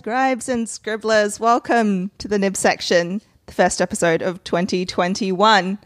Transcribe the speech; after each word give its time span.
scribes 0.00 0.48
and 0.48 0.66
scribblers, 0.66 1.38
welcome 1.38 2.10
to 2.16 2.26
the 2.26 2.38
Nib 2.38 2.56
section, 2.56 3.20
the 3.44 3.52
first 3.52 3.82
episode 3.82 4.22
of 4.22 4.42
2021. 4.44 5.78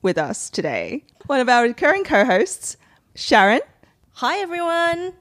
With 0.00 0.16
us 0.16 0.48
today, 0.48 1.04
one 1.26 1.40
of 1.40 1.50
our 1.50 1.64
recurring 1.64 2.02
co 2.02 2.24
hosts, 2.24 2.78
Sharyn. 3.14 3.60
Hi, 4.14 4.38
everyone. 4.38 5.12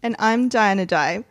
And 0.00 0.14
I'm 0.20 0.48
Diana 0.48 0.86
Dai. 0.86 1.24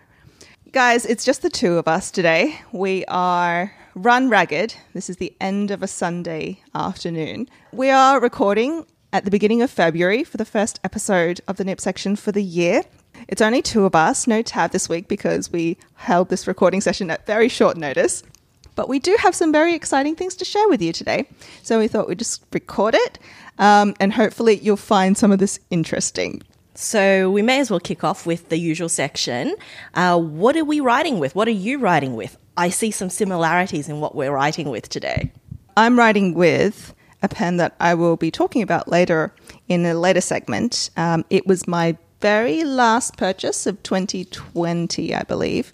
Guys, 0.73 1.05
it's 1.05 1.23
just 1.23 1.41
the 1.41 1.49
two 1.49 1.77
of 1.77 1.87
us 1.87 2.11
today. 2.11 2.59
We 2.73 3.05
are 3.05 3.71
run 3.95 4.27
ragged. 4.27 4.75
This 4.93 5.09
is 5.09 5.15
the 5.15 5.33
end 5.39 5.71
of 5.71 5.81
a 5.81 5.87
Sunday 5.87 6.63
afternoon. 6.75 7.47
We 7.71 7.91
are 7.91 8.19
recording 8.19 8.85
at 9.13 9.23
the 9.23 9.31
beginning 9.31 9.61
of 9.61 9.71
February 9.71 10.25
for 10.25 10.35
the 10.35 10.43
first 10.43 10.81
episode 10.83 11.39
of 11.47 11.55
the 11.55 11.63
Nib 11.63 11.79
section 11.79 12.17
for 12.17 12.33
the 12.33 12.43
year. 12.43 12.83
It's 13.27 13.41
only 13.41 13.61
two 13.61 13.85
of 13.85 13.95
us, 13.95 14.27
no 14.27 14.41
Tab 14.41 14.71
this 14.71 14.87
week 14.87 15.07
because 15.07 15.51
we 15.51 15.77
held 15.95 16.29
this 16.29 16.47
recording 16.47 16.81
session 16.81 17.09
at 17.11 17.25
very 17.25 17.49
short 17.49 17.77
notice. 17.77 18.23
But 18.75 18.87
we 18.87 18.99
do 18.99 19.15
have 19.19 19.33
some 19.33 19.51
very 19.51 19.73
exciting 19.73 20.15
things 20.15 20.35
to 20.35 20.45
share 20.45 20.69
with 20.69 20.81
you 20.81 20.93
today. 20.93 21.27
So 21.63 21.79
we 21.79 21.87
thought 21.87 22.07
we'd 22.07 22.19
just 22.19 22.43
record 22.53 22.93
it 22.95 23.19
um, 23.57 23.95
and 23.99 24.13
hopefully 24.13 24.59
you'll 24.59 24.77
find 24.77 25.17
some 25.17 25.31
of 25.31 25.39
this 25.39 25.59
interesting. 25.69 26.43
So 26.75 27.31
we 27.31 27.41
may 27.41 27.59
as 27.59 27.71
well 27.71 27.79
kick 27.79 28.03
off 28.03 28.27
with 28.27 28.49
the 28.49 28.57
usual 28.57 28.87
section. 28.87 29.55
Uh, 29.95 30.19
what 30.19 30.55
are 30.55 30.63
we 30.63 30.79
writing 30.79 31.17
with? 31.17 31.33
What 31.33 31.47
are 31.47 31.51
you 31.51 31.79
writing 31.79 32.15
with? 32.15 32.37
I 32.55 32.69
see 32.69 32.91
some 32.91 33.09
similarities 33.09 33.89
in 33.89 33.99
what 33.99 34.13
we're 34.15 34.31
writing 34.31 34.69
with 34.69 34.87
today. 34.89 35.31
I'm 35.75 35.97
writing 35.97 36.35
with 36.35 36.93
a 37.23 37.27
pen 37.27 37.57
that 37.57 37.75
I 37.79 37.95
will 37.95 38.15
be 38.15 38.29
talking 38.29 38.61
about 38.61 38.87
later 38.87 39.33
in 39.67 39.85
a 39.87 39.95
later 39.95 40.21
segment. 40.21 40.91
Um, 40.97 41.25
it 41.31 41.47
was 41.47 41.67
my 41.67 41.97
very 42.19 42.63
last 42.63 43.17
purchase 43.17 43.65
of 43.65 43.81
2020, 43.83 45.13
I 45.13 45.23
believe. 45.23 45.73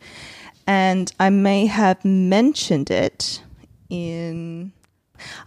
And 0.66 1.12
I 1.20 1.30
may 1.30 1.66
have 1.66 2.04
mentioned 2.04 2.90
it 2.90 3.42
in. 3.90 4.72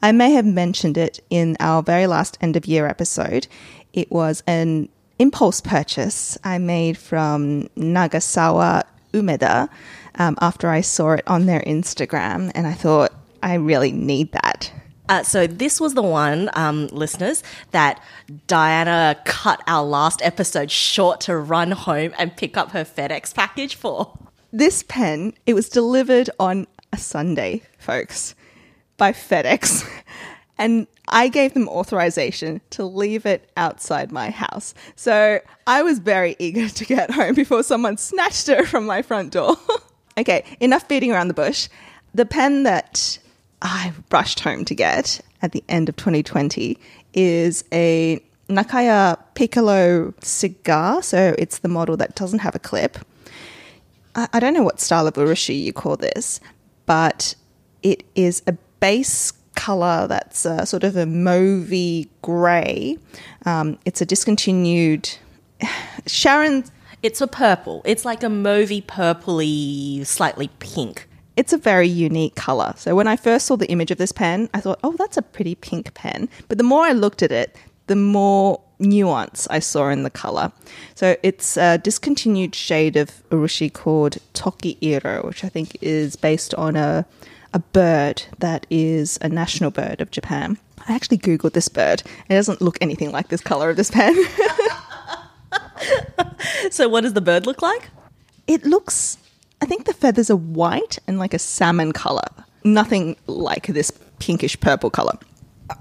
I 0.02 0.12
may 0.12 0.32
have 0.32 0.46
mentioned 0.46 0.96
it 0.96 1.20
in 1.28 1.56
our 1.60 1.82
very 1.82 2.06
last 2.06 2.38
end 2.40 2.56
of 2.56 2.66
year 2.66 2.86
episode. 2.86 3.46
It 3.92 4.10
was 4.10 4.42
an 4.46 4.88
impulse 5.18 5.60
purchase 5.60 6.38
I 6.44 6.58
made 6.58 6.96
from 6.96 7.68
Nagasawa 7.76 8.84
Umeda 9.12 9.68
um, 10.16 10.36
after 10.40 10.68
I 10.68 10.80
saw 10.80 11.12
it 11.12 11.26
on 11.26 11.46
their 11.46 11.60
Instagram, 11.60 12.52
and 12.54 12.66
I 12.66 12.72
thought, 12.72 13.12
I 13.42 13.54
really 13.54 13.92
need 13.92 14.32
that. 14.32 14.72
Uh, 15.08 15.22
so 15.22 15.46
this 15.46 15.80
was 15.80 15.94
the 15.94 16.02
one, 16.02 16.50
um, 16.54 16.88
listeners, 16.88 17.42
that 17.70 18.00
Diana 18.46 19.16
cut 19.24 19.62
our 19.66 19.84
last 19.84 20.20
episode 20.22 20.70
short 20.70 21.20
to 21.22 21.36
run 21.36 21.70
home 21.70 22.12
and 22.18 22.36
pick 22.36 22.56
up 22.56 22.72
her 22.72 22.84
FedEx 22.84 23.34
package 23.34 23.74
for. 23.76 24.18
This 24.52 24.82
pen, 24.82 25.34
it 25.46 25.54
was 25.54 25.68
delivered 25.68 26.30
on 26.40 26.66
a 26.92 26.96
Sunday, 26.96 27.62
folks, 27.78 28.34
by 28.96 29.12
FedEx. 29.12 29.88
And 30.58 30.86
I 31.08 31.28
gave 31.28 31.54
them 31.54 31.68
authorization 31.68 32.60
to 32.70 32.84
leave 32.84 33.26
it 33.26 33.50
outside 33.56 34.10
my 34.10 34.30
house. 34.30 34.74
So 34.94 35.40
I 35.66 35.82
was 35.82 35.98
very 35.98 36.36
eager 36.38 36.68
to 36.70 36.84
get 36.84 37.10
home 37.10 37.34
before 37.34 37.62
someone 37.62 37.96
snatched 37.96 38.48
it 38.48 38.66
from 38.66 38.86
my 38.86 39.02
front 39.02 39.32
door. 39.32 39.56
okay, 40.18 40.44
enough 40.60 40.88
beating 40.88 41.12
around 41.12 41.28
the 41.28 41.34
bush. 41.34 41.68
The 42.14 42.24
pen 42.24 42.62
that 42.62 43.18
I 43.62 43.92
rushed 44.10 44.40
home 44.40 44.64
to 44.66 44.74
get 44.74 45.20
at 45.42 45.52
the 45.52 45.64
end 45.68 45.88
of 45.88 45.96
2020 45.96 46.78
is 47.14 47.64
a 47.72 48.22
Nakaya 48.48 49.18
Piccolo 49.34 50.14
cigar. 50.20 51.02
So 51.02 51.34
it's 51.38 51.58
the 51.58 51.68
model 51.68 51.96
that 51.96 52.14
doesn't 52.14 52.40
have 52.40 52.54
a 52.54 52.58
clip. 52.58 52.98
I, 54.14 54.28
I 54.32 54.40
don't 54.40 54.54
know 54.54 54.62
what 54.62 54.80
style 54.80 55.06
of 55.06 55.14
urushi 55.14 55.60
you 55.60 55.72
call 55.72 55.96
this, 55.96 56.40
but 56.84 57.34
it 57.82 58.04
is 58.14 58.42
a 58.46 58.52
base 58.80 59.32
color 59.54 60.06
that's 60.06 60.44
a, 60.44 60.66
sort 60.66 60.84
of 60.84 60.96
a 60.96 61.04
mauvey 61.04 62.08
grey. 62.22 62.98
Um, 63.46 63.78
it's 63.84 64.00
a 64.00 64.06
discontinued. 64.06 65.16
Sharyn. 66.04 66.70
It's 67.02 67.20
a 67.20 67.26
purple. 67.26 67.82
It's 67.84 68.04
like 68.04 68.22
a 68.22 68.26
mauvey 68.26 68.82
purpley, 68.82 70.04
slightly 70.04 70.48
pink 70.58 71.06
it's 71.36 71.52
a 71.52 71.58
very 71.58 71.86
unique 71.86 72.34
color. 72.34 72.72
So 72.76 72.94
when 72.94 73.06
I 73.06 73.16
first 73.16 73.46
saw 73.46 73.56
the 73.56 73.70
image 73.70 73.90
of 73.90 73.98
this 73.98 74.12
pen, 74.12 74.48
I 74.54 74.60
thought, 74.60 74.80
oh, 74.82 74.94
that's 74.98 75.16
a 75.16 75.22
pretty 75.22 75.54
pink 75.54 75.94
pen. 75.94 76.28
But 76.48 76.58
the 76.58 76.64
more 76.64 76.84
I 76.84 76.92
looked 76.92 77.22
at 77.22 77.30
it, 77.30 77.56
the 77.86 77.96
more 77.96 78.60
nuance 78.78 79.46
I 79.48 79.58
saw 79.58 79.88
in 79.88 80.02
the 80.02 80.10
color. 80.10 80.52
So 80.94 81.16
it's 81.22 81.56
a 81.56 81.78
discontinued 81.78 82.54
shade 82.54 82.96
of 82.96 83.22
urushi 83.30 83.72
called 83.72 84.18
Toki 84.32 84.76
Iro, 84.80 85.26
which 85.26 85.44
I 85.44 85.48
think 85.48 85.76
is 85.80 86.16
based 86.16 86.54
on 86.54 86.76
a, 86.76 87.06
a 87.52 87.58
bird 87.58 88.22
that 88.38 88.66
is 88.70 89.18
a 89.22 89.28
national 89.28 89.70
bird 89.70 90.00
of 90.00 90.10
Japan. 90.10 90.58
I 90.88 90.94
actually 90.94 91.18
Googled 91.18 91.52
this 91.52 91.68
bird. 91.68 92.02
It 92.28 92.34
doesn't 92.34 92.60
look 92.60 92.78
anything 92.80 93.12
like 93.12 93.28
this 93.28 93.40
color 93.40 93.70
of 93.70 93.76
this 93.76 93.90
pen. 93.90 94.14
so, 96.70 96.88
what 96.88 97.02
does 97.02 97.14
the 97.14 97.20
bird 97.20 97.44
look 97.44 97.60
like? 97.60 97.88
It 98.46 98.64
looks 98.64 99.18
I 99.60 99.66
think 99.66 99.84
the 99.84 99.94
feathers 99.94 100.30
are 100.30 100.36
white 100.36 100.98
and 101.06 101.18
like 101.18 101.34
a 101.34 101.38
salmon 101.38 101.92
color. 101.92 102.28
Nothing 102.64 103.16
like 103.26 103.66
this 103.68 103.90
pinkish 104.18 104.58
purple 104.60 104.90
color. 104.90 105.14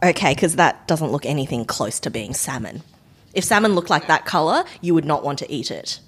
Okay, 0.04 0.34
because 0.34 0.56
that 0.56 0.88
doesn't 0.88 1.12
look 1.12 1.26
anything 1.26 1.66
close 1.66 2.00
to 2.02 2.10
being 2.10 2.34
salmon. 2.34 2.82
If 3.34 3.44
salmon 3.44 3.76
looked 3.76 3.90
like 3.90 4.08
that 4.08 4.26
color, 4.26 4.64
you 4.82 4.94
would 4.94 5.06
not 5.06 5.24
want 5.24 5.40
to 5.40 5.52
eat 5.52 5.72
it. 5.72 6.00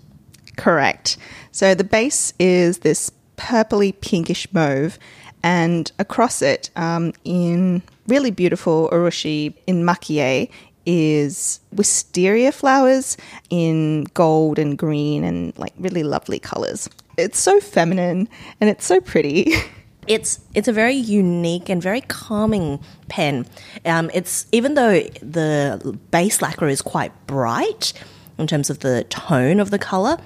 Correct. 0.55 1.17
So 1.51 1.75
the 1.75 1.83
base 1.83 2.33
is 2.39 2.79
this 2.79 3.11
purpley 3.37 3.99
pinkish 4.01 4.51
mauve, 4.53 4.97
and 5.43 5.91
across 5.99 6.41
it, 6.41 6.71
um, 6.75 7.13
in 7.23 7.83
really 8.07 8.31
beautiful 8.31 8.89
urushi 8.91 9.53
in 9.67 9.85
makie, 9.85 10.49
is 10.85 11.59
wisteria 11.73 12.51
flowers 12.51 13.17
in 13.49 14.05
gold 14.13 14.57
and 14.57 14.77
green 14.77 15.23
and 15.23 15.57
like 15.59 15.73
really 15.77 16.03
lovely 16.03 16.39
colors. 16.39 16.89
It's 17.17 17.39
so 17.39 17.59
feminine 17.59 18.29
and 18.61 18.69
it's 18.69 18.85
so 18.85 19.01
pretty. 19.01 19.53
It's 20.07 20.39
it's 20.55 20.69
a 20.69 20.71
very 20.71 20.93
unique 20.93 21.67
and 21.67 21.83
very 21.83 21.99
calming 21.99 22.79
pen. 23.09 23.45
Um, 23.83 24.09
it's 24.13 24.45
even 24.53 24.75
though 24.75 25.01
the 25.21 25.99
base 26.11 26.41
lacquer 26.41 26.69
is 26.69 26.81
quite 26.81 27.11
bright 27.27 27.91
in 28.37 28.47
terms 28.47 28.69
of 28.69 28.79
the 28.79 29.03
tone 29.09 29.59
of 29.59 29.69
the 29.69 29.77
color, 29.77 30.17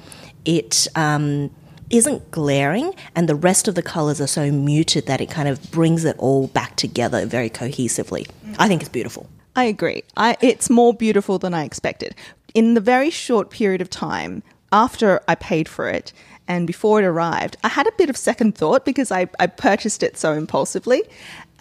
it 0.45 0.87
um, 0.95 1.49
isn't 1.89 2.31
glaring, 2.31 2.93
and 3.15 3.27
the 3.27 3.35
rest 3.35 3.67
of 3.67 3.75
the 3.75 3.81
colors 3.81 4.21
are 4.21 4.27
so 4.27 4.51
muted 4.51 5.07
that 5.07 5.19
it 5.19 5.29
kind 5.29 5.47
of 5.47 5.71
brings 5.71 6.05
it 6.05 6.15
all 6.19 6.47
back 6.47 6.75
together 6.75 7.25
very 7.25 7.49
cohesively. 7.49 8.29
I 8.59 8.67
think 8.67 8.81
it's 8.81 8.89
beautiful. 8.89 9.27
I 9.55 9.63
agree. 9.65 10.03
I, 10.15 10.37
it's 10.41 10.69
more 10.69 10.93
beautiful 10.93 11.39
than 11.39 11.53
I 11.53 11.65
expected. 11.65 12.15
In 12.53 12.73
the 12.73 12.81
very 12.81 13.09
short 13.09 13.49
period 13.49 13.81
of 13.81 13.89
time 13.89 14.43
after 14.71 15.21
I 15.27 15.35
paid 15.35 15.67
for 15.67 15.89
it, 15.89 16.13
and 16.51 16.67
before 16.67 16.99
it 16.99 17.05
arrived, 17.05 17.55
I 17.63 17.69
had 17.69 17.87
a 17.87 17.93
bit 17.93 18.09
of 18.09 18.17
second 18.17 18.55
thought 18.55 18.83
because 18.83 19.09
I, 19.09 19.29
I 19.39 19.47
purchased 19.47 20.03
it 20.03 20.17
so 20.17 20.33
impulsively. 20.33 21.01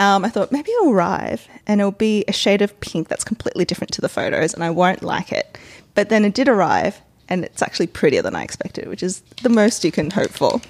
Um, 0.00 0.24
I 0.24 0.30
thought 0.30 0.50
maybe 0.50 0.72
it'll 0.72 0.90
arrive 0.90 1.46
and 1.68 1.80
it'll 1.80 1.92
be 1.92 2.24
a 2.26 2.32
shade 2.32 2.60
of 2.60 2.78
pink 2.80 3.06
that's 3.06 3.22
completely 3.22 3.64
different 3.64 3.92
to 3.92 4.00
the 4.00 4.08
photos 4.08 4.52
and 4.52 4.64
I 4.64 4.70
won't 4.70 5.04
like 5.04 5.30
it. 5.30 5.56
But 5.94 6.08
then 6.08 6.24
it 6.24 6.34
did 6.34 6.48
arrive 6.48 7.00
and 7.28 7.44
it's 7.44 7.62
actually 7.62 7.86
prettier 7.86 8.20
than 8.20 8.34
I 8.34 8.42
expected, 8.42 8.88
which 8.88 9.04
is 9.04 9.20
the 9.44 9.48
most 9.48 9.84
you 9.84 9.92
can 9.92 10.10
hope 10.10 10.32
for. 10.32 10.60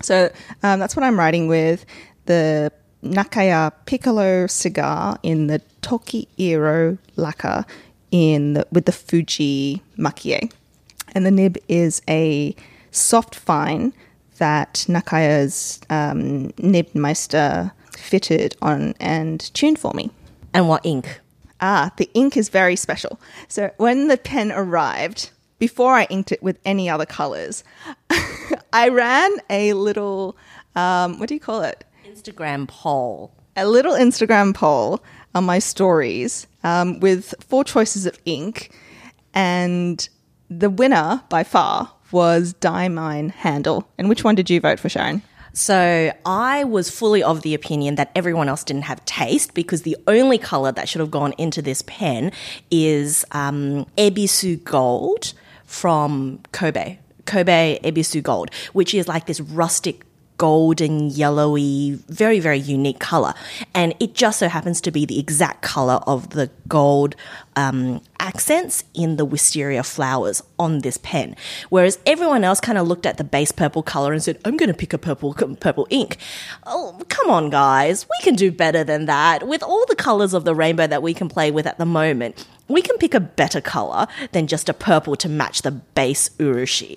So 0.00 0.32
um, 0.62 0.80
that's 0.80 0.96
what 0.96 1.04
I'm 1.04 1.18
writing 1.18 1.46
with 1.46 1.84
the 2.24 2.72
Nakaya 3.04 3.74
Piccolo 3.84 4.46
cigar 4.46 5.18
in 5.22 5.48
the 5.48 5.60
Toki 5.82 6.28
Iro 6.38 6.96
lacquer 7.16 7.66
in 8.10 8.54
the, 8.54 8.66
with 8.72 8.86
the 8.86 8.92
Fuji 8.92 9.82
makie. 9.98 10.50
And 11.14 11.26
the 11.26 11.30
nib 11.30 11.58
is 11.68 12.00
a 12.08 12.56
soft 12.90 13.34
fine 13.34 13.92
that 14.38 14.86
Nakaya's 14.88 15.80
um, 15.90 16.50
Nibmeister 16.58 17.72
fitted 17.92 18.56
on 18.62 18.94
and 18.98 19.40
tuned 19.54 19.78
for 19.78 19.92
me. 19.94 20.10
And 20.52 20.68
what 20.68 20.84
ink? 20.84 21.20
Ah, 21.60 21.92
the 21.96 22.10
ink 22.14 22.36
is 22.36 22.48
very 22.48 22.74
special. 22.74 23.20
So 23.48 23.70
when 23.76 24.08
the 24.08 24.16
pen 24.16 24.50
arrived, 24.50 25.30
before 25.58 25.94
I 25.94 26.04
inked 26.04 26.32
it 26.32 26.42
with 26.42 26.58
any 26.64 26.88
other 26.88 27.06
colors, 27.06 27.62
I 28.72 28.88
ran 28.88 29.30
a 29.50 29.74
little, 29.74 30.36
um, 30.74 31.20
what 31.20 31.28
do 31.28 31.34
you 31.34 31.40
call 31.40 31.62
it? 31.62 31.84
Instagram 32.08 32.66
poll. 32.66 33.32
A 33.56 33.68
little 33.68 33.92
Instagram 33.92 34.54
poll 34.54 35.04
on 35.34 35.44
my 35.44 35.58
stories 35.58 36.46
um, 36.64 36.98
with 37.00 37.34
four 37.46 37.62
choices 37.62 38.06
of 38.06 38.18
ink. 38.24 38.70
And 39.34 40.08
the 40.48 40.70
winner 40.70 41.22
by 41.28 41.44
far 41.44 41.92
was 42.12 42.54
Diamine 42.54 43.30
Handel. 43.30 43.88
And 43.98 44.08
which 44.08 44.24
one 44.24 44.34
did 44.34 44.50
you 44.50 44.60
vote 44.60 44.78
for, 44.78 44.88
Sharyn? 44.88 45.22
So 45.52 46.12
I 46.24 46.64
was 46.64 46.90
fully 46.90 47.22
of 47.22 47.42
the 47.42 47.54
opinion 47.54 47.96
that 47.96 48.12
everyone 48.14 48.48
else 48.48 48.62
didn't 48.62 48.84
have 48.84 49.04
taste 49.04 49.54
because 49.54 49.82
the 49.82 49.96
only 50.06 50.38
color 50.38 50.70
that 50.72 50.88
should 50.88 51.00
have 51.00 51.10
gone 51.10 51.32
into 51.38 51.60
this 51.60 51.82
pen 51.82 52.32
is 52.70 53.24
um, 53.32 53.84
Ebisu 53.96 54.62
Gold 54.62 55.32
from 55.64 56.40
Kobe. 56.52 56.98
Kobe 57.26 57.78
Ebisu 57.82 58.22
Gold, 58.22 58.50
which 58.72 58.94
is 58.94 59.08
like 59.08 59.26
this 59.26 59.40
rustic 59.40 60.04
golden, 60.40 61.10
yellowy, 61.10 61.98
very, 62.08 62.40
very 62.40 62.58
unique 62.58 62.98
color. 62.98 63.34
And 63.74 63.94
it 64.00 64.14
just 64.14 64.38
so 64.38 64.48
happens 64.48 64.80
to 64.80 64.90
be 64.90 65.04
the 65.04 65.18
exact 65.18 65.60
color 65.60 66.00
of 66.06 66.30
the 66.30 66.48
gold 66.66 67.14
um, 67.56 68.00
accents 68.18 68.84
in 68.94 69.16
the 69.16 69.26
wisteria 69.26 69.82
flowers 69.82 70.42
on 70.58 70.78
this 70.78 70.96
pen. 70.96 71.36
Whereas 71.68 71.98
everyone 72.06 72.42
else 72.42 72.58
kind 72.58 72.78
of 72.78 72.88
looked 72.88 73.04
at 73.04 73.18
the 73.18 73.24
base 73.24 73.52
purple 73.52 73.82
color 73.82 74.14
and 74.14 74.22
said, 74.22 74.38
I'm 74.46 74.56
going 74.56 74.70
to 74.70 74.74
pick 74.74 74.94
a 74.94 74.98
purple, 74.98 75.34
purple 75.34 75.86
ink. 75.90 76.16
Oh, 76.64 76.98
come 77.10 77.28
on, 77.28 77.50
guys. 77.50 78.06
We 78.08 78.24
can 78.24 78.34
do 78.34 78.50
better 78.50 78.82
than 78.82 79.04
that. 79.04 79.46
With 79.46 79.62
all 79.62 79.84
the 79.88 79.94
colors 79.94 80.32
of 80.32 80.46
the 80.46 80.54
rainbow 80.54 80.86
that 80.86 81.02
we 81.02 81.12
can 81.12 81.28
play 81.28 81.50
with 81.50 81.66
at 81.66 81.76
the 81.76 81.84
moment, 81.84 82.46
we 82.66 82.80
can 82.80 82.96
pick 82.96 83.12
a 83.12 83.20
better 83.20 83.60
color 83.60 84.06
than 84.32 84.46
just 84.46 84.70
a 84.70 84.72
purple 84.72 85.16
to 85.16 85.28
match 85.28 85.60
the 85.60 85.72
base 85.72 86.30
urushi. 86.38 86.96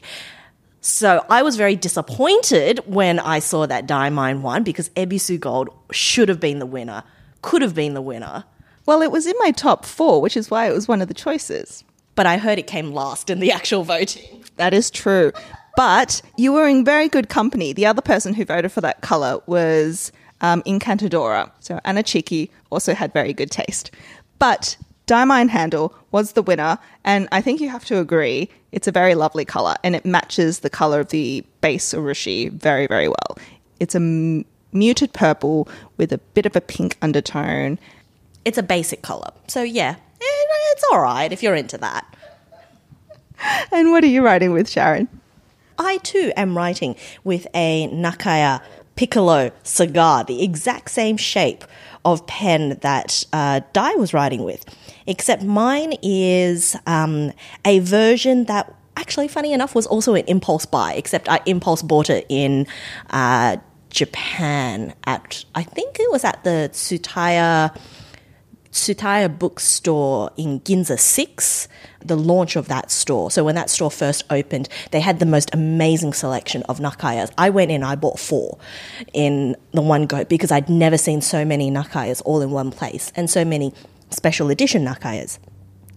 So 0.86 1.26
I 1.30 1.44
was 1.44 1.56
very 1.56 1.78
disappointed 1.78 2.82
when 2.86 3.18
I 3.18 3.40
saw 3.40 3.66
that 3.66 3.88
Diamine 3.88 4.42
one 4.42 4.64
because 4.64 4.90
Ebisu 4.90 5.40
Gold 5.40 5.70
should 5.94 6.28
have 6.28 6.42
been 6.42 6.60
the 6.60 6.66
winner, 6.66 7.04
could 7.42 7.62
have 7.62 7.74
been 7.74 7.94
the 7.94 8.02
winner. 8.02 8.44
Well, 8.86 9.02
it 9.02 9.10
was 9.10 9.26
in 9.26 9.34
my 9.40 9.52
top 9.52 9.86
four, 9.86 10.22
which 10.22 10.36
is 10.36 10.52
why 10.52 10.70
it 10.70 10.74
was 10.74 10.86
one 10.86 11.02
of 11.02 11.08
the 11.08 11.14
choices. 11.14 11.86
But 12.16 12.26
I 12.26 12.38
heard 12.38 12.60
it 12.60 12.68
came 12.68 12.92
last 12.92 13.30
in 13.30 13.40
the 13.40 13.50
actual 13.54 13.84
voting. 13.86 14.44
That 14.58 14.74
is 14.74 14.92
true. 14.92 15.32
But 15.78 16.22
you 16.36 16.52
were 16.52 16.68
in 16.68 16.84
very 16.84 17.08
good 17.08 17.30
company. 17.30 17.72
The 17.72 17.86
other 17.86 18.02
person 18.02 18.34
who 18.34 18.44
voted 18.44 18.74
for 18.74 18.82
that 18.82 19.00
color 19.00 19.40
was 19.46 20.12
um, 20.42 20.62
Incantadora. 20.64 21.50
So 21.62 21.80
Anna 21.86 22.04
Chiki 22.04 22.50
also 22.74 22.94
had 22.94 23.14
very 23.14 23.32
good 23.32 23.52
taste. 23.52 23.90
But 24.38 24.76
Diamine 25.06 25.50
Handel 25.50 25.94
was 26.12 26.32
the 26.32 26.42
winner, 26.42 26.78
and 27.04 27.28
I 27.32 27.42
think 27.42 27.60
you 27.60 27.70
have 27.70 27.84
to 27.86 28.00
agree 28.00 28.50
it's 28.72 28.88
a 28.88 28.92
very 28.92 29.16
lovely 29.16 29.44
color, 29.44 29.76
and 29.84 29.96
it 29.96 30.06
matches 30.06 30.60
the 30.60 30.70
color 30.70 31.02
of 31.02 31.10
the 31.10 31.44
base 31.62 31.94
urushi 31.94 32.52
very, 32.52 32.88
very 32.88 33.08
well. 33.08 33.38
It's 33.80 33.96
a 33.96 33.98
m- 33.98 34.46
muted 34.72 35.12
purple 35.14 35.68
with 35.98 36.14
a 36.14 36.18
bit 36.18 36.46
of 36.46 36.56
a 36.56 36.62
pink 36.62 36.98
undertone. 37.02 37.80
It's 38.46 38.58
a 38.58 38.64
basic 38.64 39.02
color, 39.02 39.32
so 39.48 39.62
yeah, 39.62 39.96
eh, 40.22 40.26
it's 40.72 40.84
all 40.92 41.02
right 41.02 41.32
if 41.32 41.44
you're 41.44 41.56
into 41.56 41.78
that. 41.80 42.06
And 43.74 43.92
what 43.92 44.06
are 44.06 44.08
you 44.08 44.24
writing 44.24 44.54
with, 44.54 44.68
Sharyn? 44.68 45.10
I 45.78 45.98
too 45.98 46.32
am 46.38 46.56
writing 46.56 46.96
with 47.26 47.46
a 47.54 47.90
Nakaya 47.90 48.62
Piccolo 48.96 49.52
cigar, 49.64 50.24
the 50.24 50.44
exact 50.44 50.92
same 50.92 51.18
shape 51.18 51.66
of 52.06 52.26
pen 52.28 52.78
that 52.82 53.26
uh, 53.34 53.62
Dai 53.74 53.96
was 53.96 54.14
writing 54.14 54.44
with 54.44 54.64
except 55.08 55.44
mine 55.44 55.96
is 56.02 56.76
um, 56.88 57.32
a 57.66 57.80
version 57.80 58.46
that 58.46 58.74
actually, 58.96 59.28
funny 59.28 59.54
enough, 59.54 59.76
was 59.76 59.86
also 59.88 60.16
an 60.16 60.26
impulse 60.28 60.66
buy, 60.66 60.94
except 60.94 61.30
I 61.30 61.42
impulse 61.46 61.82
bought 61.82 62.10
it 62.10 62.26
in 62.30 62.68
uh, 63.10 63.58
Japan 63.90 64.94
at, 65.06 65.46
I 65.56 65.64
think 65.64 65.98
it 66.00 66.12
was 66.12 66.24
at 66.24 66.44
the 66.44 66.70
Tsutaya. 66.72 67.78
Tsutaya 68.72 69.38
bookstore 69.38 70.32
in 70.36 70.60
Ginza 70.62 71.00
6, 71.00 71.68
the 72.04 72.18
launch 72.18 72.56
of 72.56 72.68
that 72.70 72.90
store. 72.90 73.30
So 73.30 73.44
when 73.44 73.54
that 73.54 73.70
store 73.70 73.92
first 73.92 74.24
opened, 74.32 74.68
they 74.90 75.00
had 75.00 75.20
the 75.20 75.28
most 75.28 75.54
amazing 75.54 76.14
selection 76.14 76.64
of 76.64 76.80
nakayas. 76.80 77.32
I 77.38 77.52
went 77.52 77.70
in, 77.70 77.84
I 77.84 77.96
bought 77.96 78.20
four 78.20 78.58
in 79.14 79.56
the 79.74 79.82
one 79.84 80.08
go 80.08 80.26
because 80.26 80.52
I'd 80.52 80.70
never 80.70 80.98
seen 80.98 81.22
so 81.22 81.46
many 81.46 81.70
nakayas 81.70 82.24
all 82.26 82.42
in 82.42 82.50
one 82.50 82.72
place 82.72 83.12
and 83.16 83.30
so 83.30 83.46
many 83.46 83.76
special 84.14 84.50
edition 84.50 84.86
nakayas. 84.86 85.40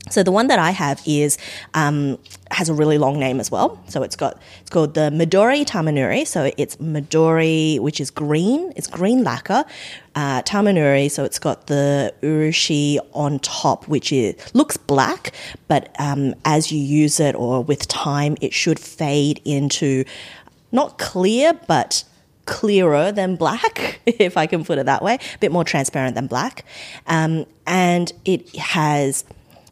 So 0.08 0.22
the 0.22 0.30
one 0.30 0.46
that 0.46 0.60
I 0.60 0.70
have 0.70 1.02
is 1.04 1.36
um, 1.74 2.18
has 2.52 2.68
a 2.68 2.74
really 2.74 2.96
long 2.96 3.18
name 3.18 3.40
as 3.40 3.50
well. 3.50 3.82
So 3.88 4.02
it's 4.04 4.14
got 4.14 4.40
it's 4.60 4.70
called 4.70 4.94
the 4.94 5.10
Midori 5.10 5.64
Tamenuri. 5.64 6.26
So 6.26 6.52
it's 6.56 6.76
Midori, 6.76 7.80
which 7.80 8.00
is 8.00 8.10
green. 8.10 8.72
It's 8.76 8.86
green 8.86 9.24
lacquer. 9.24 9.64
Uh, 10.14 10.42
Tamenuri. 10.42 11.10
So 11.10 11.24
it's 11.24 11.40
got 11.40 11.66
the 11.66 12.14
urushi 12.22 12.98
on 13.14 13.40
top, 13.40 13.88
which 13.88 14.12
is 14.12 14.36
looks 14.54 14.76
black, 14.76 15.32
but 15.66 15.94
um, 15.98 16.34
as 16.44 16.70
you 16.70 16.78
use 16.78 17.18
it 17.18 17.34
or 17.34 17.62
with 17.62 17.88
time, 17.88 18.36
it 18.40 18.52
should 18.54 18.78
fade 18.78 19.40
into 19.44 20.04
not 20.70 20.98
clear, 20.98 21.52
but 21.66 22.04
clearer 22.46 23.12
than 23.12 23.36
black, 23.36 24.00
if 24.06 24.36
I 24.36 24.46
can 24.46 24.64
put 24.64 24.78
it 24.78 24.86
that 24.86 25.02
way, 25.02 25.18
a 25.34 25.38
bit 25.38 25.52
more 25.52 25.64
transparent 25.64 26.14
than 26.14 26.26
black. 26.26 26.64
Um, 27.06 27.46
and 27.66 28.12
it 28.24 28.56
has 28.56 29.24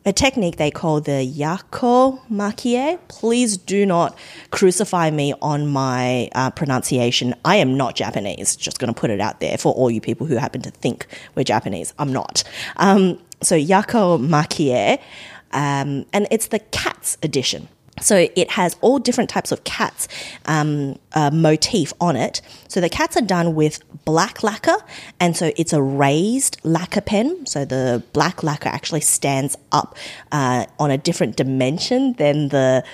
a 0.06 0.12
technique 0.12 0.56
they 0.56 0.70
call 0.70 1.00
the 1.00 1.26
Yakou 1.26 2.20
Makie. 2.28 2.98
Please 3.08 3.56
do 3.56 3.86
not 3.86 4.18
crucify 4.50 5.10
me 5.10 5.32
on 5.40 5.66
my 5.66 6.28
uh, 6.34 6.50
pronunciation. 6.50 7.34
I 7.44 7.56
am 7.56 7.76
not 7.76 7.94
Japanese. 7.94 8.54
Just 8.54 8.78
going 8.78 8.92
to 8.92 8.98
put 8.98 9.10
it 9.10 9.20
out 9.20 9.40
there 9.40 9.56
for 9.56 9.72
all 9.72 9.90
you 9.90 10.00
people 10.00 10.26
who 10.26 10.36
happen 10.36 10.60
to 10.62 10.70
think 10.70 11.06
we're 11.34 11.44
Japanese. 11.44 11.94
I'm 11.98 12.12
not. 12.12 12.44
Um, 12.76 13.18
so 13.40 13.56
Yakou 13.56 14.20
Makie, 14.20 15.00
um, 15.52 16.04
and 16.12 16.26
it's 16.30 16.48
the 16.48 16.58
cats 16.58 17.16
edition. 17.22 17.68
So 18.00 18.26
it 18.34 18.50
has 18.50 18.76
all 18.80 18.98
different 18.98 19.30
types 19.30 19.52
of 19.52 19.64
cats 19.64 20.08
um, 20.46 20.98
uh, 21.12 21.30
motif 21.30 21.92
on 22.00 22.16
it. 22.16 22.42
So 22.68 22.80
the 22.80 22.88
cats 22.88 23.16
are 23.16 23.22
done 23.22 23.54
with 23.54 23.80
black 24.04 24.42
lacquer, 24.42 24.76
and 25.20 25.36
so 25.36 25.52
it's 25.56 25.72
a 25.72 25.80
raised 25.80 26.60
lacquer 26.64 27.00
pen. 27.00 27.46
So 27.46 27.64
the 27.64 28.02
black 28.12 28.42
lacquer 28.42 28.68
actually 28.68 29.00
stands 29.00 29.56
up 29.70 29.96
uh, 30.32 30.66
on 30.78 30.90
a 30.90 30.98
different 30.98 31.36
dimension 31.36 32.14
than 32.14 32.48
the 32.48 32.84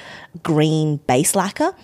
green 0.43 0.99
base 0.99 1.35
lacquer. 1.35 1.75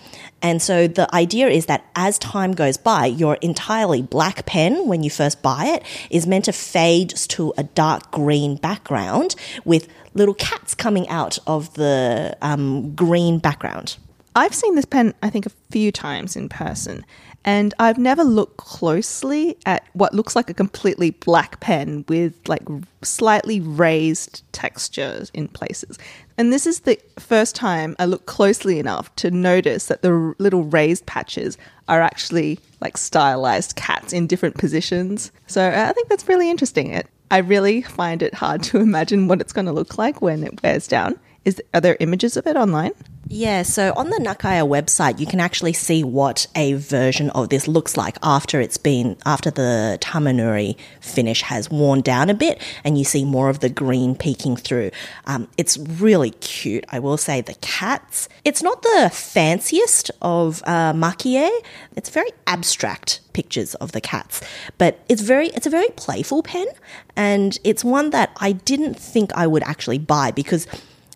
And 0.41 0.61
so 0.61 0.87
the 0.87 1.13
idea 1.13 1.47
is 1.47 1.65
that 1.65 1.85
as 1.95 2.19
time 2.19 2.51
goes 2.51 2.77
by, 2.77 3.07
your 3.07 3.35
entirely 3.35 4.03
black 4.03 4.45
pen, 4.45 4.87
when 4.87 5.03
you 5.03 5.09
first 5.09 5.41
buy 5.41 5.65
it, 5.65 5.83
is 6.11 6.27
meant 6.27 6.45
to 6.45 6.53
fade 6.53 7.09
to 7.09 7.53
a 7.57 7.63
dark 7.63 8.11
green 8.11 8.55
background 8.55 9.35
with 9.65 9.87
little 10.17 10.33
cats 10.33 10.75
coming 10.75 11.07
out 11.09 11.37
of 11.47 11.73
the 11.75 12.35
um, 12.41 12.93
green 12.95 13.39
background. 13.39 13.97
I've 14.35 14.53
seen 14.53 14.75
this 14.75 14.85
pen, 14.85 15.13
I 15.23 15.29
think, 15.29 15.45
a 15.45 15.51
few 15.71 15.91
times 15.91 16.35
in 16.35 16.47
person, 16.47 17.03
and 17.43 17.73
I've 17.79 17.97
never 17.97 18.23
looked 18.23 18.57
closely 18.57 19.57
at 19.65 19.87
what 19.93 20.13
looks 20.13 20.35
like 20.35 20.49
a 20.49 20.53
completely 20.53 21.11
black 21.11 21.59
pen 21.59 22.03
with 22.07 22.35
like 22.47 22.61
slightly 23.03 23.61
raised 23.61 24.43
textures 24.51 25.31
in 25.33 25.47
places. 25.47 25.97
And 26.37 26.51
this 26.53 26.67
is 26.67 26.81
the 26.81 26.99
first 27.17 27.55
time 27.55 27.95
I 27.97 28.05
look 28.05 28.25
closely 28.25 28.79
enough 28.79 29.15
to 29.15 29.31
notice 29.31 29.87
that 29.87 30.01
the 30.01 30.35
little 30.37 30.65
raised 30.65 31.05
patches 31.05 31.57
are 31.87 32.01
actually 32.01 32.59
like 32.81 32.97
stylized 32.97 33.75
cats 33.75 34.13
in 34.13 34.27
different 34.27 34.57
positions. 34.57 35.31
So 35.47 35.67
I 35.67 35.93
think 35.93 36.09
that's 36.09 36.27
really 36.27 36.49
interesting. 36.49 36.91
It 36.91 37.07
I 37.29 37.39
really 37.39 37.81
find 37.81 38.23
it 38.23 38.33
hard 38.33 38.63
to 38.63 38.79
imagine 38.79 39.27
what 39.27 39.41
it's 39.41 39.53
going 39.53 39.65
to 39.65 39.71
look 39.71 39.97
like 39.97 40.21
when 40.21 40.43
it 40.43 40.61
wears 40.63 40.87
down. 40.87 41.19
Is 41.45 41.61
are 41.73 41.81
there 41.81 41.97
images 41.99 42.37
of 42.37 42.47
it 42.47 42.55
online? 42.55 42.93
Yeah, 43.29 43.63
so 43.63 43.93
on 43.97 44.09
the 44.09 44.17
Nakaya 44.17 44.65
website, 44.65 45.19
you 45.19 45.25
can 45.25 45.41
actually 45.41 45.73
see 45.73 46.01
what 46.03 46.47
a 46.55 46.73
version 46.73 47.29
of 47.31 47.49
this 47.49 47.67
looks 47.67 47.97
like 47.97 48.17
after 48.23 48.61
it's 48.61 48.77
been 48.77 49.17
after 49.25 49.51
the 49.51 49.97
tamenuri 50.01 50.77
finish 51.01 51.41
has 51.41 51.69
worn 51.69 52.01
down 52.01 52.29
a 52.29 52.33
bit, 52.33 52.61
and 52.85 52.97
you 52.97 53.03
see 53.03 53.25
more 53.25 53.49
of 53.49 53.59
the 53.59 53.69
green 53.69 54.15
peeking 54.15 54.55
through. 54.55 54.91
Um, 55.25 55.49
it's 55.57 55.77
really 55.77 56.31
cute, 56.31 56.85
I 56.89 56.99
will 56.99 57.17
say. 57.17 57.41
The 57.41 57.55
cats. 57.55 58.29
It's 58.45 58.63
not 58.63 58.81
the 58.81 59.11
fanciest 59.13 60.09
of 60.21 60.63
uh, 60.65 60.93
makie. 60.93 61.49
It's 61.97 62.09
very 62.09 62.31
abstract 62.47 63.19
pictures 63.33 63.75
of 63.75 63.91
the 63.91 64.01
cats, 64.01 64.41
but 64.77 64.99
it's 65.09 65.21
very 65.21 65.47
it's 65.49 65.67
a 65.67 65.69
very 65.71 65.89
playful 65.97 66.43
pen, 66.43 66.67
and 67.17 67.59
it's 67.65 67.83
one 67.83 68.11
that 68.11 68.31
I 68.39 68.53
didn't 68.53 68.97
think 68.97 69.33
I 69.33 69.47
would 69.47 69.63
actually 69.63 69.99
buy 69.99 70.31
because 70.31 70.65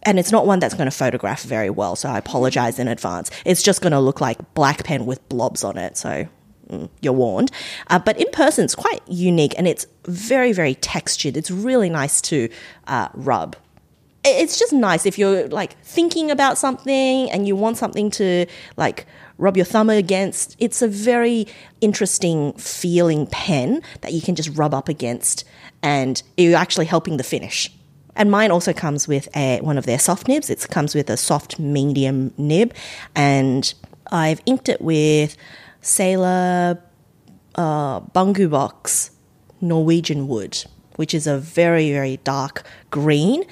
and 0.03 0.19
it's 0.19 0.31
not 0.31 0.45
one 0.45 0.59
that's 0.59 0.73
going 0.73 0.85
to 0.89 0.95
photograph 0.95 1.43
very 1.43 1.69
well, 1.69 1.95
so 1.95 2.09
I 2.09 2.17
apologize 2.17 2.79
in 2.79 2.87
advance. 2.87 3.29
It's 3.45 3.61
just 3.61 3.81
going 3.81 3.91
to 3.91 3.99
look 3.99 4.21
like 4.21 4.53
black 4.53 4.83
pen 4.83 5.05
with 5.05 5.27
blobs 5.29 5.63
on 5.63 5.77
it, 5.77 5.97
so 5.97 6.27
mm, 6.69 6.89
you're 7.01 7.13
warned. 7.13 7.51
Uh, 7.87 7.99
but 7.99 8.19
in 8.19 8.27
person, 8.31 8.65
it's 8.65 8.75
quite 8.75 9.01
unique 9.07 9.53
and 9.57 9.67
it's 9.67 9.85
very, 10.05 10.53
very 10.53 10.75
textured. 10.75 11.37
It's 11.37 11.51
really 11.51 11.89
nice 11.89 12.21
to 12.21 12.49
uh, 12.87 13.09
rub. 13.13 13.55
It's 14.23 14.59
just 14.59 14.71
nice 14.71 15.07
if 15.07 15.17
you're 15.17 15.47
like 15.47 15.81
thinking 15.83 16.29
about 16.29 16.57
something 16.57 17.31
and 17.31 17.47
you 17.47 17.55
want 17.55 17.77
something 17.77 18.11
to 18.11 18.45
like 18.77 19.07
rub 19.39 19.57
your 19.57 19.65
thumb 19.65 19.89
against. 19.89 20.55
It's 20.59 20.83
a 20.83 20.87
very 20.87 21.47
interesting 21.81 22.53
feeling 22.53 23.25
pen 23.25 23.81
that 24.01 24.13
you 24.13 24.21
can 24.21 24.35
just 24.35 24.55
rub 24.55 24.75
up 24.75 24.87
against 24.87 25.43
and 25.81 26.21
you're 26.37 26.55
actually 26.55 26.85
helping 26.85 27.17
the 27.17 27.23
finish. 27.23 27.71
And 28.15 28.29
mine 28.29 28.51
also 28.51 28.73
comes 28.73 29.07
with 29.07 29.29
a, 29.35 29.59
one 29.61 29.77
of 29.77 29.85
their 29.85 29.99
soft 29.99 30.27
nibs. 30.27 30.49
It 30.49 30.67
comes 30.69 30.93
with 30.95 31.09
a 31.09 31.17
soft 31.17 31.59
medium 31.59 32.33
nib, 32.37 32.73
and 33.15 33.73
I've 34.11 34.41
inked 34.45 34.69
it 34.69 34.81
with 34.81 35.37
Sailor 35.81 36.81
uh, 37.55 37.99
Bungu 38.01 38.49
Box 38.49 39.11
Norwegian 39.61 40.27
wood, 40.27 40.63
which 40.95 41.13
is 41.13 41.27
a 41.27 41.37
very 41.37 41.91
very 41.91 42.17
dark 42.17 42.63
green. 42.89 43.45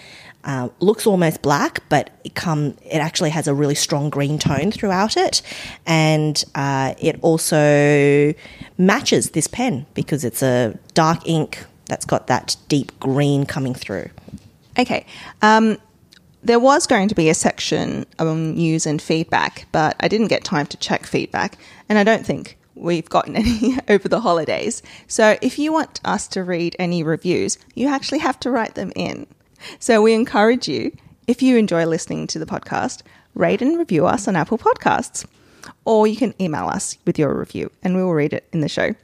Uh, 0.45 0.69
looks 0.79 1.05
almost 1.05 1.41
black, 1.41 1.83
but 1.89 2.09
it 2.23 2.33
come 2.33 2.75
it 2.85 2.97
actually 2.97 3.29
has 3.29 3.47
a 3.47 3.53
really 3.53 3.75
strong 3.75 4.09
green 4.09 4.39
tone 4.39 4.71
throughout 4.71 5.17
it, 5.17 5.41
and 5.85 6.43
uh, 6.55 6.93
it 6.99 7.17
also 7.21 8.33
matches 8.77 9.31
this 9.31 9.47
pen 9.47 9.85
because 9.93 10.23
it's 10.23 10.41
a 10.41 10.77
dark 10.93 11.27
ink 11.27 11.65
that's 11.85 12.05
got 12.05 12.27
that 12.27 12.55
deep 12.69 12.97
green 12.99 13.45
coming 13.45 13.73
through. 13.73 14.09
Okay. 14.77 15.05
Um, 15.41 15.77
there 16.41 16.59
was 16.59 16.87
going 16.87 17.09
to 17.09 17.15
be 17.15 17.29
a 17.29 17.33
section 17.33 18.05
on 18.17 18.55
news 18.55 18.85
and 18.85 19.01
feedback, 19.01 19.67
but 19.71 19.95
I 19.99 20.07
didn't 20.07 20.27
get 20.27 20.43
time 20.43 20.67
to 20.67 20.77
check 20.77 21.05
feedback, 21.05 21.57
and 21.89 21.97
I 21.97 22.03
don't 22.03 22.25
think 22.25 22.57
we've 22.75 23.09
gotten 23.09 23.35
any 23.35 23.77
over 23.87 24.07
the 24.07 24.21
holidays. 24.21 24.81
So 25.07 25.37
if 25.41 25.59
you 25.59 25.73
want 25.73 25.99
us 26.05 26.27
to 26.29 26.43
read 26.43 26.75
any 26.79 27.03
reviews, 27.03 27.57
you 27.75 27.87
actually 27.87 28.19
have 28.19 28.39
to 28.41 28.51
write 28.51 28.75
them 28.75 28.91
in. 28.95 29.27
So 29.79 30.01
we 30.01 30.13
encourage 30.13 30.67
you, 30.67 30.95
if 31.27 31.41
you 31.41 31.57
enjoy 31.57 31.85
listening 31.85 32.27
to 32.27 32.39
the 32.39 32.45
podcast, 32.45 33.01
rate 33.35 33.61
and 33.61 33.77
review 33.77 34.05
us 34.05 34.27
on 34.27 34.35
Apple 34.35 34.57
Podcasts. 34.57 35.25
Or 35.85 36.07
you 36.07 36.15
can 36.15 36.33
email 36.41 36.67
us 36.67 36.97
with 37.05 37.19
your 37.19 37.37
review 37.37 37.71
and 37.83 37.95
we 37.95 38.03
will 38.03 38.13
read 38.13 38.33
it 38.33 38.47
in 38.53 38.61
the 38.61 38.69
show. 38.69 38.95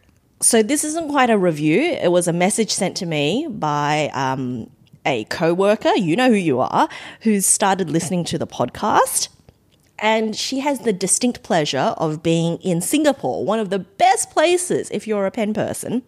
So 0.42 0.62
this 0.64 0.84
isn't 0.84 1.10
quite 1.10 1.30
a 1.30 1.38
review. 1.38 1.82
It 1.82 2.12
was 2.12 2.28
a 2.28 2.34
message 2.34 2.72
sent 2.72 2.98
to 2.98 3.06
me 3.06 3.48
by 3.50 4.10
um, 4.14 4.70
a 5.06 5.26
co-worker, 5.26 5.96
you 5.96 6.16
know 6.16 6.30
who 6.30 6.36
you 6.36 6.60
are, 6.60 6.90
who's 7.22 7.46
started 7.46 7.90
listening 7.90 8.24
to 8.26 8.38
the 8.38 8.48
podcast. 8.48 9.30
And 9.98 10.36
she 10.36 10.60
has 10.60 10.80
the 10.80 10.92
distinct 10.92 11.42
pleasure 11.44 11.96
of 11.98 12.22
being 12.22 12.58
in 12.58 12.82
Singapore, 12.82 13.46
one 13.46 13.60
of 13.60 13.70
the 13.70 13.80
best 13.80 14.32
places 14.32 14.90
if 14.92 15.08
you're 15.08 15.26
a 15.26 15.32
pen 15.32 15.54
person. 15.54 16.04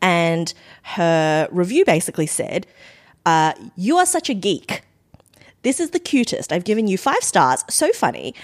And 0.00 0.54
her 0.82 1.48
review 1.50 1.84
basically 1.84 2.26
said, 2.26 2.66
uh, 3.26 3.52
You 3.76 3.98
are 3.98 4.06
such 4.06 4.30
a 4.30 4.34
geek. 4.34 4.82
This 5.62 5.78
is 5.78 5.90
the 5.90 5.98
cutest. 5.98 6.52
I've 6.52 6.64
given 6.64 6.86
you 6.86 6.96
five 6.96 7.22
stars. 7.22 7.64
So 7.68 7.92
funny. 7.92 8.34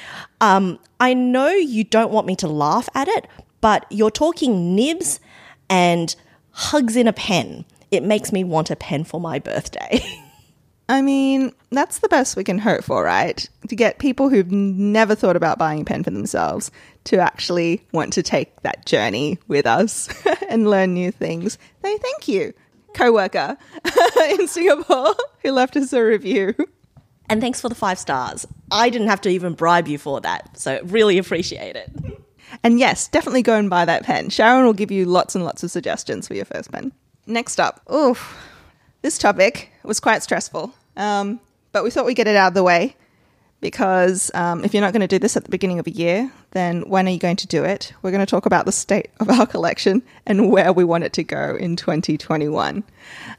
Um, 0.43 0.79
I 1.01 1.15
know 1.15 1.49
you 1.49 1.83
don't 1.83 2.11
want 2.11 2.27
me 2.27 2.37
to 2.37 2.49
laugh 2.49 2.91
at 2.95 3.09
it, 3.09 3.27
but 3.63 3.87
you're 3.91 4.11
talking 4.11 4.75
nibs 4.75 5.19
and 5.71 6.15
hugs 6.51 6.95
in 6.95 7.09
a 7.09 7.13
pen. 7.15 7.65
It 7.91 8.03
makes 8.03 8.33
me 8.33 8.45
want 8.45 8.71
a 8.71 8.77
pen 8.77 9.05
for 9.05 9.21
my 9.21 9.39
birthday. 9.39 10.01
I 10.89 11.03
mean, 11.03 11.53
that's 11.71 11.99
the 11.99 12.09
best 12.09 12.37
we 12.37 12.45
can 12.45 12.59
hope 12.59 12.85
for, 12.85 13.03
right? 13.03 13.49
To 13.69 13.77
get 13.77 13.99
people 13.99 14.29
who've 14.29 14.51
never 14.51 15.17
thought 15.17 15.35
about 15.35 15.59
buying 15.59 15.81
a 15.83 15.85
pen 15.85 16.05
for 16.05 16.11
themselves 16.11 16.71
to 17.05 17.19
actually 17.19 17.85
want 17.93 18.13
to 18.13 18.23
take 18.23 18.61
that 18.63 18.87
journey 18.87 19.39
with 19.49 19.67
us 19.67 20.09
and 20.49 20.71
learn 20.71 20.95
new 20.95 21.11
things. 21.11 21.59
So 21.83 21.99
thank 21.99 22.29
you, 22.29 22.55
co-worker 22.95 23.57
in 24.31 24.47
Singapore 24.47 25.15
who 25.43 25.51
left 25.51 25.77
us 25.77 25.93
a 25.93 26.05
review. 26.05 26.55
and 27.29 27.41
thanks 27.41 27.61
for 27.61 27.69
the 27.69 27.75
five 27.75 27.99
stars. 27.99 28.47
I 28.71 28.89
didn't 28.89 29.09
have 29.09 29.23
to 29.23 29.29
even 29.29 29.55
bribe 29.55 29.89
you 29.89 29.99
for 29.99 30.21
that, 30.21 30.57
so 30.59 30.81
really 30.85 31.19
appreciate 31.19 31.75
it. 31.75 31.91
And 32.63 32.79
yes, 32.79 33.09
definitely 33.09 33.43
go 33.43 33.59
and 33.59 33.69
buy 33.69 33.85
that 33.85 34.05
pen. 34.05 34.29
Sharyn 34.29 34.65
will 34.65 34.73
give 34.73 34.93
you 34.93 35.05
lots 35.05 35.35
and 35.35 35.45
lots 35.45 35.65
of 35.65 35.71
suggestions 35.73 36.29
for 36.29 36.35
your 36.35 36.45
first 36.45 36.71
pen. 36.71 36.93
Next 37.27 37.59
up, 37.59 37.81
oof, 37.93 38.37
this 39.03 39.19
topic 39.19 39.73
was 39.83 39.99
quite 39.99 40.23
stressful, 40.23 40.73
um, 40.97 41.41
but 41.73 41.83
we 41.83 41.91
thought 41.91 42.07
we'd 42.07 42.15
get 42.15 42.29
it 42.29 42.37
out 42.37 42.49
of 42.49 42.55
the 42.55 42.63
way 42.63 42.95
because 43.61 44.31
um, 44.35 44.65
if 44.65 44.75
you're 44.75 44.81
not 44.81 44.93
going 44.93 45.01
to 45.01 45.09
do 45.09 45.19
this 45.19 45.37
at 45.37 45.45
the 45.45 45.51
beginning 45.51 45.79
of 45.79 45.87
a 45.87 45.91
year, 45.91 46.31
then 46.53 46.83
when 46.83 47.09
are 47.09 47.11
you 47.11 47.19
going 47.19 47.37
to 47.37 47.47
do 47.47 47.65
it? 47.65 47.93
We're 48.03 48.11
going 48.11 48.25
to 48.25 48.31
talk 48.31 48.47
about 48.47 48.67
the 48.67 48.73
state 48.73 49.11
of 49.19 49.29
our 49.29 49.47
collection 49.47 50.03
and 50.27 50.51
where 50.51 50.73
we 50.73 50.85
want 50.85 51.05
it 51.05 51.13
to 51.15 51.25
go 51.25 51.57
in 51.57 51.75
2021. 51.75 52.85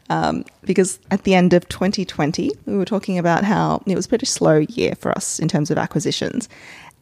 Um, 0.10 0.44
because 0.64 1.00
at 1.12 1.24
the 1.24 1.34
end 1.36 1.54
of 1.54 1.70
2020, 1.70 2.52
we 2.66 2.78
were 2.78 2.86
talking 2.86 3.18
about 3.18 3.44
how 3.44 3.82
it 3.86 3.96
was 3.96 4.06
a 4.06 4.10
pretty 4.10 4.26
slow 4.26 4.58
year 4.58 4.96
for 4.96 5.12
us 5.12 5.40
in 5.40 5.48
terms 5.48 5.72
of 5.72 5.78
acquisitions. 5.78 6.50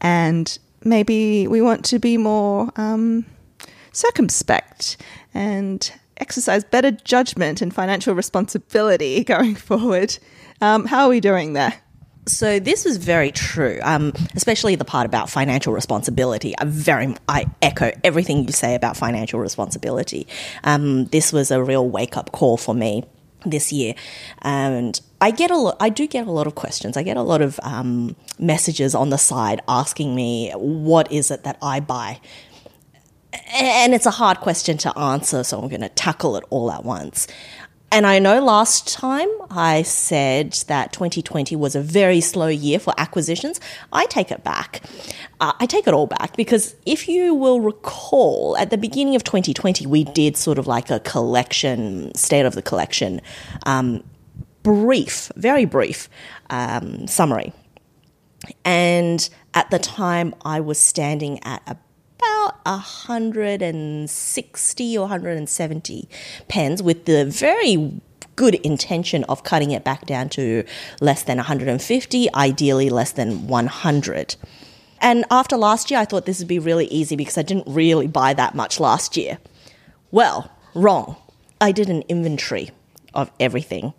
And 0.01 0.58
maybe 0.84 1.48
we 1.48 1.62
want 1.62 1.86
to 1.86 2.00
be 2.00 2.18
more 2.18 2.72
um, 2.75 3.25
circumspect 3.92 4.98
and 5.34 5.92
exercise 6.18 6.64
better 6.64 6.92
judgment 6.92 7.62
and 7.62 7.74
financial 7.74 8.14
responsibility 8.14 9.24
going 9.36 9.56
forward. 9.56 10.18
Um, 10.62 10.86
how 10.86 11.06
are 11.06 11.10
we 11.10 11.20
doing 11.20 11.54
there? 11.54 11.74
So 12.28 12.60
this 12.60 12.88
is 12.88 12.98
very 12.98 13.32
true, 13.32 13.80
um, 13.84 14.12
especially 14.36 14.76
the 14.76 14.86
part 14.86 15.06
about 15.06 15.30
financial 15.30 15.74
responsibility. 15.74 16.56
I 16.58 16.66
very, 16.66 17.16
I 17.30 17.46
echo 17.62 17.92
everything 18.04 18.46
you 18.46 18.52
say 18.52 18.74
about 18.74 18.98
financial 18.98 19.40
responsibility. 19.40 20.26
Um, 20.64 21.06
this 21.06 21.32
was 21.32 21.52
a 21.52 21.64
real 21.64 21.88
wake 21.88 22.18
up 22.18 22.32
call 22.32 22.58
for 22.58 22.74
me 22.74 23.04
this 23.46 23.72
year, 23.72 23.94
and 24.42 25.00
I 25.22 25.30
get 25.30 25.52
a 25.52 25.58
lot. 25.58 25.78
I 25.80 25.90
do 25.90 26.08
get 26.08 26.26
a 26.26 26.32
lot 26.32 26.48
of 26.48 26.56
questions. 26.56 26.98
I 26.98 27.04
get 27.04 27.16
a 27.16 27.22
lot 27.22 27.44
of 27.44 27.60
um, 27.62 28.16
messages 28.40 28.96
on 28.96 29.12
the 29.12 29.20
side 29.20 29.62
asking 29.68 30.16
me, 30.16 30.52
"What 30.56 31.12
is 31.12 31.30
it 31.30 31.44
that 31.44 31.60
I 31.62 31.80
buy?" 31.80 32.20
And 33.54 33.94
it's 33.94 34.06
a 34.06 34.12
hard 34.12 34.39
question 34.39 34.77
to 34.80 34.98
answer, 34.98 35.44
so 35.44 35.60
I'm 35.60 35.68
going 35.68 35.82
to 35.82 35.89
tackle 35.89 36.36
it 36.38 36.44
all 36.50 36.72
at 36.72 36.84
once. 36.84 37.27
And 37.92 38.06
I 38.06 38.20
know 38.20 38.44
last 38.44 38.92
time 38.92 39.30
I 39.50 39.84
said 39.84 40.51
that 40.68 40.92
2020 40.92 41.56
was 41.56 41.75
a 41.75 41.82
very 41.82 42.20
slow 42.20 42.48
year 42.48 42.80
for 42.80 42.94
acquisitions. 42.98 43.62
I 43.94 44.06
take 44.08 44.32
it 44.32 44.44
back. 44.44 44.82
Uh, 45.39 45.54
I 45.60 45.65
take 45.65 45.88
it 45.88 45.94
all 45.94 46.08
back 46.08 46.36
because 46.36 46.75
if 46.86 47.08
you 47.08 47.34
will 47.34 47.62
recall, 47.62 48.58
at 48.58 48.70
the 48.70 48.77
beginning 48.77 49.15
of 49.15 49.24
2020, 49.24 49.86
we 49.86 50.04
did 50.04 50.36
sort 50.36 50.58
of 50.58 50.68
like 50.68 50.89
a 50.89 51.00
collection, 51.00 52.13
state 52.15 52.46
of 52.46 52.54
the 52.56 52.62
collection, 52.62 53.22
um, 53.65 54.04
brief, 54.63 55.32
very 55.38 55.65
brief 55.65 56.10
um, 56.50 57.08
summary. 57.08 57.54
And 58.65 59.30
at 59.54 59.70
the 59.70 59.80
time, 59.80 60.36
I 60.44 60.60
was 60.60 60.80
standing 60.80 61.39
at 61.44 61.77
about 62.25 62.55
160 62.65 64.98
or 64.98 65.01
170 65.01 66.10
pens 66.48 66.82
with 66.84 67.05
the 67.05 67.25
very 67.25 68.01
good 68.36 68.55
intention 68.55 69.24
of 69.25 69.44
cutting 69.44 69.70
it 69.72 69.84
back 69.84 70.05
down 70.05 70.29
to 70.29 70.63
less 71.00 71.22
than 71.24 71.38
150, 71.38 72.34
ideally 72.34 72.89
less 72.89 73.12
than 73.13 73.48
100. 73.48 74.36
And 75.01 75.25
after 75.29 75.58
last 75.58 75.91
year, 75.91 76.00
I 76.00 76.05
thought 76.05 76.25
this 76.25 76.39
would 76.39 76.48
be 76.48 76.60
really 76.60 76.86
easy 76.88 77.15
because 77.15 77.38
I 77.38 77.44
didn't 77.44 77.67
really 77.67 78.08
buy 78.08 78.34
that 78.34 78.55
much 78.55 78.79
last 78.79 79.17
year. 79.17 79.38
Well, 80.12 80.51
wrong. 80.74 81.17
I 81.62 81.72
did 81.72 81.89
an 81.89 82.03
inventory 82.10 82.72
of 83.13 83.32
everything. 83.39 83.94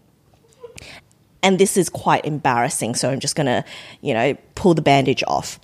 And 1.42 1.58
this 1.58 1.76
is 1.76 1.88
quite 1.88 2.24
embarrassing, 2.24 2.96
so 2.96 3.10
I'm 3.10 3.20
just 3.20 3.36
going 3.36 3.46
to, 3.46 3.64
you 4.00 4.14
know, 4.14 4.36
pull 4.54 4.74
the 4.74 4.82
bandage 4.82 5.22
off. 5.26 5.60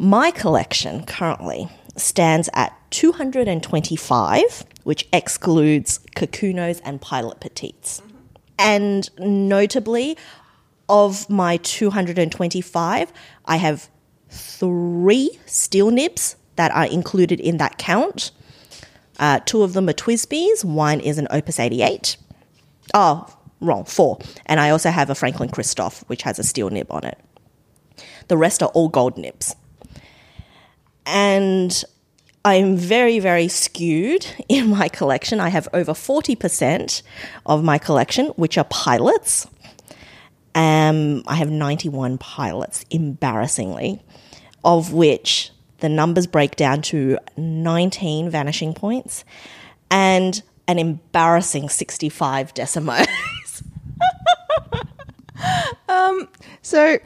My 0.00 0.30
collection 0.30 1.04
currently 1.04 1.68
stands 1.96 2.48
at 2.54 2.72
225, 2.92 4.64
which 4.84 5.08
excludes 5.12 5.98
Kakunos 6.14 6.80
and 6.84 7.00
Pilot 7.00 7.40
Petites. 7.40 8.00
And 8.60 9.10
notably, 9.18 10.16
of 10.88 11.28
my 11.28 11.56
225, 11.56 13.12
I 13.46 13.56
have 13.56 13.88
three 14.30 15.36
steel 15.46 15.90
nibs 15.90 16.36
that 16.54 16.70
are 16.70 16.86
included 16.86 17.40
in 17.40 17.56
that 17.56 17.76
count. 17.76 18.30
Uh, 19.18 19.40
two 19.40 19.64
of 19.64 19.72
them 19.72 19.88
are 19.88 19.92
TWSBIs, 19.92 20.64
one 20.64 21.00
is 21.00 21.18
an 21.18 21.26
Opus 21.28 21.58
88. 21.58 22.16
Oh, 22.94 23.26
wrong, 23.60 23.84
four. 23.84 24.20
And 24.46 24.60
I 24.60 24.70
also 24.70 24.90
have 24.90 25.10
a 25.10 25.16
Franklin 25.16 25.48
Christoph, 25.48 26.04
which 26.06 26.22
has 26.22 26.38
a 26.38 26.44
steel 26.44 26.70
nib 26.70 26.86
on 26.88 27.02
it. 27.04 27.18
The 28.28 28.36
rest 28.36 28.62
are 28.62 28.68
all 28.68 28.88
gold 28.88 29.18
nibs 29.18 29.56
and 31.08 31.84
I'm 32.44 32.76
very, 32.76 33.18
very 33.18 33.48
skewed 33.48 34.26
in 34.48 34.68
my 34.68 34.88
collection. 34.88 35.40
I 35.40 35.48
have 35.48 35.66
over 35.72 35.92
40% 35.92 37.02
of 37.46 37.64
my 37.64 37.78
collection, 37.78 38.26
which 38.36 38.56
are 38.58 38.64
pilots. 38.64 39.46
Um, 40.54 41.22
I 41.26 41.36
have 41.36 41.50
91 41.50 42.18
pilots, 42.18 42.84
embarrassingly, 42.90 44.02
of 44.64 44.92
which 44.92 45.50
the 45.78 45.88
numbers 45.88 46.26
break 46.26 46.56
down 46.56 46.82
to 46.82 47.18
19 47.36 48.30
vanishing 48.30 48.74
points 48.74 49.24
and 49.90 50.42
an 50.66 50.78
embarrassing 50.78 51.68
65 51.68 52.52
decimos. 52.54 53.06
um, 55.88 56.28
so 56.60 56.98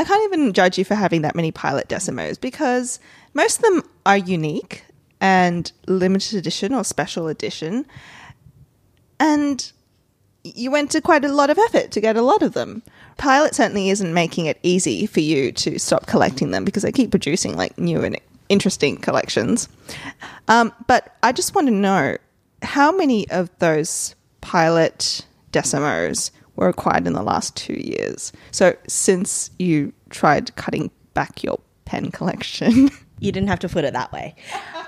I 0.00 0.04
can't 0.04 0.24
even 0.32 0.54
judge 0.54 0.78
you 0.78 0.84
for 0.86 0.94
having 0.94 1.20
that 1.22 1.34
many 1.34 1.52
pilot 1.52 1.86
decimos 1.90 2.40
because 2.40 2.98
most 3.34 3.58
of 3.58 3.64
them 3.64 3.82
are 4.06 4.16
unique 4.16 4.82
and 5.20 5.70
limited 5.88 6.38
edition 6.38 6.72
or 6.72 6.84
special 6.84 7.28
edition. 7.28 7.84
And 9.18 9.70
you 10.42 10.70
went 10.70 10.90
to 10.92 11.02
quite 11.02 11.22
a 11.26 11.28
lot 11.28 11.50
of 11.50 11.58
effort 11.58 11.90
to 11.90 12.00
get 12.00 12.16
a 12.16 12.22
lot 12.22 12.42
of 12.42 12.54
them. 12.54 12.82
Pilot 13.18 13.54
certainly 13.54 13.90
isn't 13.90 14.14
making 14.14 14.46
it 14.46 14.58
easy 14.62 15.04
for 15.04 15.20
you 15.20 15.52
to 15.52 15.78
stop 15.78 16.06
collecting 16.06 16.50
them 16.50 16.64
because 16.64 16.82
they 16.82 16.92
keep 16.92 17.10
producing 17.10 17.54
like 17.54 17.76
new 17.76 18.02
and 18.02 18.18
interesting 18.48 18.96
collections. 18.96 19.68
Um, 20.48 20.72
but 20.86 21.14
I 21.22 21.32
just 21.32 21.54
want 21.54 21.66
to 21.66 21.74
know 21.74 22.16
how 22.62 22.90
many 22.90 23.28
of 23.28 23.50
those 23.58 24.14
pilot 24.40 25.26
decimos 25.52 26.30
were 26.56 26.68
acquired 26.68 27.06
in 27.06 27.12
the 27.12 27.22
last 27.22 27.56
two 27.56 27.74
years. 27.74 28.32
So 28.50 28.76
since 28.86 29.50
you 29.58 29.92
tried 30.10 30.54
cutting 30.56 30.90
back 31.14 31.42
your 31.42 31.60
pen 31.84 32.10
collection, 32.10 32.90
You 33.20 33.32
didn't 33.32 33.48
have 33.48 33.60
to 33.60 33.68
put 33.68 33.84
it 33.84 33.92
that 33.92 34.12
way. 34.12 34.34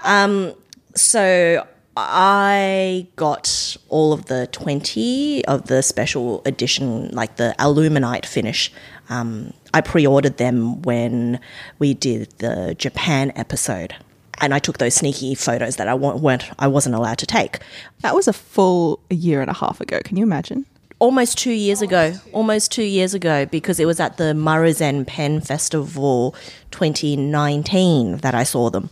Um, 0.02 0.54
so 0.94 1.66
I 1.96 3.06
got 3.16 3.76
all 3.90 4.12
of 4.14 4.24
the 4.26 4.48
20 4.48 5.44
of 5.44 5.66
the 5.66 5.82
special 5.82 6.42
edition, 6.46 7.10
like 7.10 7.36
the 7.36 7.54
alumite 7.58 8.26
finish. 8.26 8.72
Um, 9.10 9.52
I 9.74 9.82
pre 9.82 10.06
ordered 10.06 10.38
them 10.38 10.80
when 10.82 11.38
we 11.78 11.92
did 11.92 12.30
the 12.38 12.74
Japan 12.76 13.32
episode. 13.36 13.94
And 14.40 14.52
I 14.52 14.58
took 14.58 14.78
those 14.78 14.94
sneaky 14.94 15.36
photos 15.36 15.76
that 15.76 15.86
I 15.86 15.94
weren't, 15.94 16.50
I 16.58 16.66
wasn't 16.66 16.96
allowed 16.96 17.18
to 17.18 17.26
take. 17.26 17.60
that 18.00 18.14
was 18.14 18.26
a 18.26 18.32
full 18.32 18.98
year 19.08 19.40
and 19.40 19.50
a 19.50 19.54
half 19.54 19.80
ago. 19.80 20.00
Can 20.02 20.16
you 20.16 20.24
imagine? 20.24 20.66
Almost 21.02 21.36
two 21.36 21.50
years 21.50 21.82
ago. 21.82 22.14
Almost 22.30 22.70
two 22.70 22.84
years 22.84 23.12
ago, 23.12 23.44
because 23.44 23.80
it 23.80 23.86
was 23.86 23.98
at 23.98 24.18
the 24.18 24.34
Maruzen 24.34 25.04
Pen 25.04 25.40
Festival 25.40 26.36
2019 26.70 28.18
that 28.18 28.36
I 28.36 28.44
saw 28.44 28.70
them. 28.70 28.88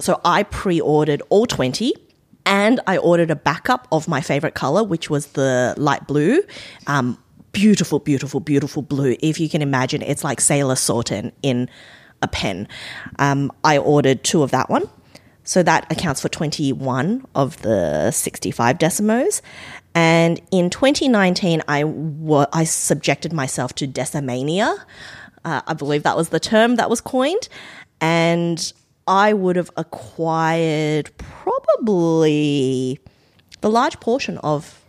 So 0.00 0.20
I 0.24 0.42
pre 0.42 0.80
ordered 0.80 1.22
all 1.28 1.46
20 1.46 1.94
and 2.44 2.80
I 2.88 2.96
ordered 2.96 3.30
a 3.30 3.36
backup 3.36 3.86
of 3.92 4.08
my 4.08 4.20
favorite 4.20 4.56
color, 4.56 4.82
which 4.82 5.08
was 5.08 5.28
the 5.28 5.74
light 5.76 6.08
blue. 6.08 6.42
Um, 6.88 7.22
beautiful, 7.52 8.00
beautiful, 8.00 8.40
beautiful 8.40 8.82
blue. 8.82 9.14
If 9.20 9.38
you 9.38 9.48
can 9.48 9.62
imagine, 9.62 10.02
it's 10.02 10.24
like 10.24 10.40
Sailor 10.40 10.74
Souten 10.74 11.30
in 11.44 11.70
a 12.20 12.26
pen. 12.26 12.66
Um, 13.20 13.52
I 13.62 13.78
ordered 13.78 14.24
two 14.24 14.42
of 14.42 14.50
that 14.50 14.68
one. 14.68 14.90
So 15.44 15.62
that 15.62 15.86
accounts 15.92 16.22
for 16.22 16.30
21 16.30 17.26
of 17.34 17.60
the 17.62 18.10
65 18.10 18.78
decimos. 18.78 19.42
And 19.94 20.40
in 20.50 20.70
2019, 20.70 21.62
I 21.68 21.84
I 22.52 22.64
subjected 22.64 23.32
myself 23.32 23.74
to 23.76 23.86
decimania. 23.86 24.76
Uh, 25.44 25.60
I 25.66 25.74
believe 25.74 26.02
that 26.02 26.16
was 26.16 26.30
the 26.30 26.40
term 26.40 26.76
that 26.76 26.90
was 26.90 27.00
coined. 27.00 27.48
And 28.00 28.72
I 29.06 29.32
would 29.32 29.56
have 29.56 29.70
acquired 29.76 31.10
probably 31.18 32.98
the 33.60 33.70
large 33.70 34.00
portion 34.00 34.38
of 34.38 34.82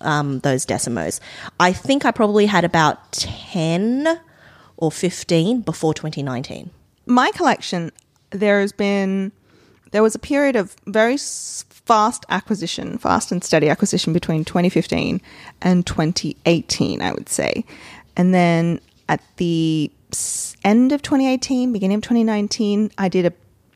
um, 0.00 0.40
those 0.40 0.64
decimos. 0.66 1.20
I 1.58 1.72
think 1.72 2.04
I 2.04 2.10
probably 2.10 2.46
had 2.46 2.64
about 2.64 3.12
10 3.12 4.20
or 4.76 4.92
15 4.92 5.62
before 5.62 5.94
2019. 5.94 6.70
my 7.06 7.30
collection, 7.32 7.92
there 8.30 8.60
has 8.60 8.72
been, 8.72 9.32
there 9.92 10.02
was 10.02 10.14
a 10.14 10.18
period 10.18 10.56
of 10.56 10.76
very 10.86 11.16
fast 11.86 12.26
acquisition, 12.28 12.98
fast 12.98 13.32
and 13.32 13.42
steady 13.42 13.68
acquisition 13.68 14.12
between 14.12 14.44
2015 14.44 15.20
and 15.62 15.86
2018, 15.86 17.00
I 17.00 17.12
would 17.12 17.28
say. 17.28 17.64
And 18.16 18.34
then 18.34 18.80
at 19.08 19.22
the 19.36 19.90
end 20.64 20.92
of 20.92 21.00
2018, 21.02 21.72
beginning 21.72 21.96
of 21.96 22.02
2019, 22.02 22.90
I 22.98 23.08
did 23.08 23.24
a 23.24 23.32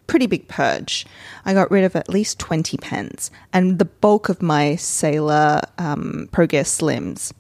pretty 0.09 0.27
big 0.27 0.49
purge. 0.49 1.07
I 1.45 1.55
got 1.55 1.71
rid 1.71 1.85
of 1.85 1.95
at 1.95 2.09
least 2.09 2.41
20 2.41 2.77
pens 2.79 3.31
and 3.53 3.79
the 3.79 3.85
bulk 3.85 4.29
of 4.29 4.43
my 4.43 4.75
Sailor 4.75 5.61
um, 5.79 6.29
Pro 6.33 6.47
Gear 6.47 6.65
Slims. 6.65 7.33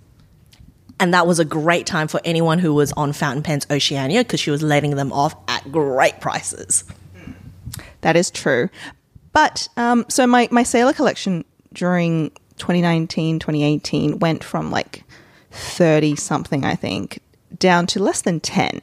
And 1.00 1.12
that 1.14 1.26
was 1.26 1.40
a 1.40 1.44
great 1.44 1.86
time 1.86 2.06
for 2.06 2.20
anyone 2.24 2.60
who 2.60 2.74
was 2.74 2.92
on 2.92 3.12
Fountain 3.12 3.42
Pens 3.42 3.66
Oceania 3.70 4.20
because 4.22 4.38
she 4.38 4.50
was 4.50 4.62
letting 4.62 4.94
them 4.96 5.12
off 5.12 5.34
at 5.48 5.72
great 5.72 6.20
prices. 6.20 6.84
That 8.02 8.16
is 8.16 8.30
true. 8.30 8.68
But 9.32 9.68
um, 9.76 10.04
so 10.08 10.26
my, 10.26 10.48
my 10.50 10.62
Sailor 10.62 10.92
collection 10.92 11.44
during 11.72 12.30
2019, 12.58 13.38
2018 13.38 14.18
went 14.18 14.42
from 14.44 14.70
like 14.70 15.04
30 15.50 16.16
something, 16.16 16.64
I 16.64 16.74
think, 16.74 17.20
down 17.58 17.86
to 17.88 18.02
less 18.02 18.22
than 18.22 18.40
10. 18.40 18.80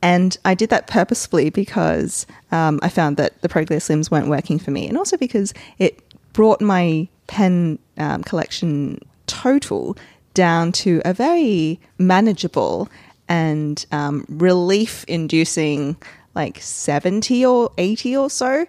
And 0.00 0.36
I 0.44 0.54
did 0.54 0.70
that 0.70 0.86
purposefully 0.86 1.50
because 1.50 2.26
um, 2.52 2.78
I 2.82 2.88
found 2.88 3.16
that 3.16 3.40
the 3.42 3.48
Pro 3.48 3.64
Gear 3.64 3.78
Slims 3.78 4.10
weren't 4.10 4.28
working 4.28 4.58
for 4.58 4.70
me. 4.70 4.86
And 4.86 4.96
also 4.96 5.16
because 5.16 5.52
it 5.78 6.02
brought 6.32 6.60
my 6.60 7.08
pen 7.26 7.78
um, 7.96 8.22
collection 8.22 9.00
total 9.26 9.96
down 10.34 10.70
to 10.70 11.02
a 11.04 11.12
very 11.12 11.80
manageable 11.98 12.88
and 13.28 13.84
um, 13.90 14.24
relief 14.28 15.04
inducing 15.08 15.96
like 16.34 16.60
70 16.60 17.44
or 17.44 17.72
80 17.76 18.16
or 18.16 18.30
so. 18.30 18.66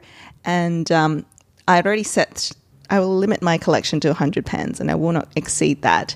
And 0.50 0.92
um, 0.92 1.28
I'd 1.68 1.86
already 1.86 2.02
set, 2.02 2.52
I 2.90 3.00
will 3.00 3.16
limit 3.16 3.44
my 3.44 3.60
collection 3.60 4.00
to 4.00 4.08
100 4.08 4.48
pens 4.48 4.80
and 4.80 4.90
I 4.90 4.96
will 4.96 5.12
not 5.12 5.32
exceed 5.36 5.84
that. 5.84 6.16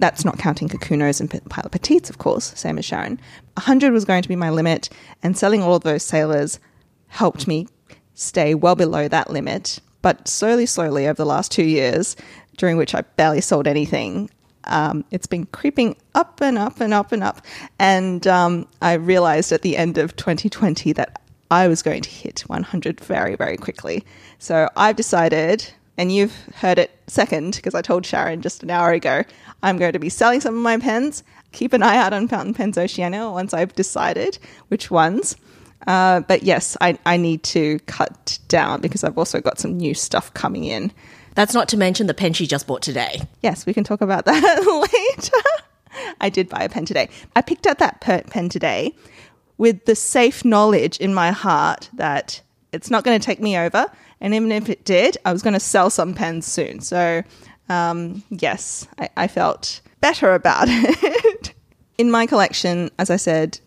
That's 0.00 0.24
not 0.24 0.36
counting 0.36 0.68
Kakunos 0.68 1.20
and 1.20 1.30
Pilot 1.48 1.70
Petites, 1.70 2.10
of 2.10 2.18
course, 2.18 2.52
same 2.56 2.76
as 2.76 2.84
Sharyn. 2.84 3.20
100 3.54 3.92
was 3.92 4.04
going 4.04 4.22
to 4.22 4.28
be 4.28 4.34
my 4.34 4.50
limit, 4.50 4.88
and 5.22 5.38
selling 5.38 5.62
all 5.62 5.76
of 5.76 5.84
those 5.84 6.02
sailors 6.02 6.58
helped 7.06 7.46
me 7.46 7.68
stay 8.14 8.52
well 8.56 8.74
below 8.74 9.06
that 9.06 9.30
limit. 9.30 9.78
But 10.00 10.26
slowly, 10.26 10.66
slowly, 10.66 11.06
over 11.06 11.14
the 11.14 11.24
last 11.24 11.52
two 11.52 11.62
years, 11.62 12.16
during 12.56 12.76
which 12.76 12.96
I 12.96 13.02
barely 13.02 13.40
sold 13.40 13.68
anything, 13.68 14.28
um, 14.64 15.04
it's 15.12 15.28
been 15.28 15.46
creeping 15.46 15.94
up 16.16 16.40
and 16.40 16.58
up 16.58 16.80
and 16.80 16.92
up 16.92 17.12
and 17.12 17.22
up. 17.22 17.40
And 17.78 18.26
um, 18.26 18.66
I 18.80 18.94
realized 18.94 19.52
at 19.52 19.62
the 19.62 19.76
end 19.76 19.98
of 19.98 20.16
2020 20.16 20.94
that 20.94 21.21
I 21.52 21.68
was 21.68 21.82
going 21.82 22.00
to 22.00 22.08
hit 22.08 22.40
100 22.46 22.98
very, 23.00 23.36
very 23.36 23.58
quickly. 23.58 24.06
So 24.38 24.70
I've 24.74 24.96
decided, 24.96 25.68
and 25.98 26.10
you've 26.10 26.34
heard 26.54 26.78
it 26.78 26.90
second 27.08 27.56
because 27.56 27.74
I 27.74 27.82
told 27.82 28.04
Sharyn 28.04 28.40
just 28.40 28.62
an 28.62 28.70
hour 28.70 28.90
ago, 28.90 29.22
I'm 29.62 29.76
going 29.76 29.92
to 29.92 29.98
be 29.98 30.08
selling 30.08 30.40
some 30.40 30.56
of 30.56 30.62
my 30.62 30.78
pens. 30.78 31.22
Keep 31.52 31.74
an 31.74 31.82
eye 31.82 31.98
out 31.98 32.14
on 32.14 32.26
Fountain 32.26 32.54
Pens 32.54 32.78
Oceania 32.78 33.28
once 33.28 33.52
I've 33.52 33.74
decided 33.74 34.38
which 34.68 34.90
ones. 34.90 35.36
Uh, 35.86 36.20
but 36.20 36.42
yes, 36.42 36.78
I, 36.80 36.98
I 37.04 37.18
need 37.18 37.42
to 37.42 37.80
cut 37.80 38.38
down 38.48 38.80
because 38.80 39.04
I've 39.04 39.18
also 39.18 39.42
got 39.42 39.58
some 39.58 39.76
new 39.76 39.92
stuff 39.92 40.32
coming 40.32 40.64
in. 40.64 40.90
That's 41.34 41.52
not 41.52 41.68
to 41.68 41.76
mention 41.76 42.06
the 42.06 42.14
pen 42.14 42.32
she 42.32 42.46
just 42.46 42.66
bought 42.66 42.80
today. 42.80 43.28
Yes, 43.42 43.66
we 43.66 43.74
can 43.74 43.84
talk 43.84 44.00
about 44.00 44.24
that 44.24 44.88
later. 45.14 46.08
I 46.18 46.30
did 46.30 46.48
buy 46.48 46.62
a 46.62 46.70
pen 46.70 46.86
today. 46.86 47.10
I 47.36 47.42
picked 47.42 47.66
up 47.66 47.76
that 47.76 48.00
pen 48.00 48.48
today 48.48 48.94
with 49.62 49.84
the 49.84 49.94
safe 49.94 50.44
knowledge 50.44 50.98
in 50.98 51.14
my 51.14 51.30
heart 51.30 51.88
that 51.92 52.42
it's 52.72 52.90
not 52.90 53.04
going 53.04 53.16
to 53.16 53.24
take 53.24 53.38
me 53.38 53.56
over. 53.56 53.86
And 54.20 54.34
even 54.34 54.50
if 54.50 54.68
it 54.68 54.84
did, 54.84 55.16
I 55.24 55.32
was 55.32 55.40
going 55.40 55.54
to 55.54 55.60
sell 55.60 55.88
some 55.88 56.14
pens 56.14 56.46
soon. 56.46 56.80
So, 56.80 57.22
um, 57.68 58.24
yes, 58.28 58.88
I, 58.98 59.08
I 59.16 59.28
felt 59.28 59.80
better 60.00 60.34
about 60.34 60.64
it. 60.68 61.54
in 61.96 62.10
my 62.10 62.26
collection, 62.26 62.90
as 62.98 63.08
I 63.08 63.14
said, 63.14 63.60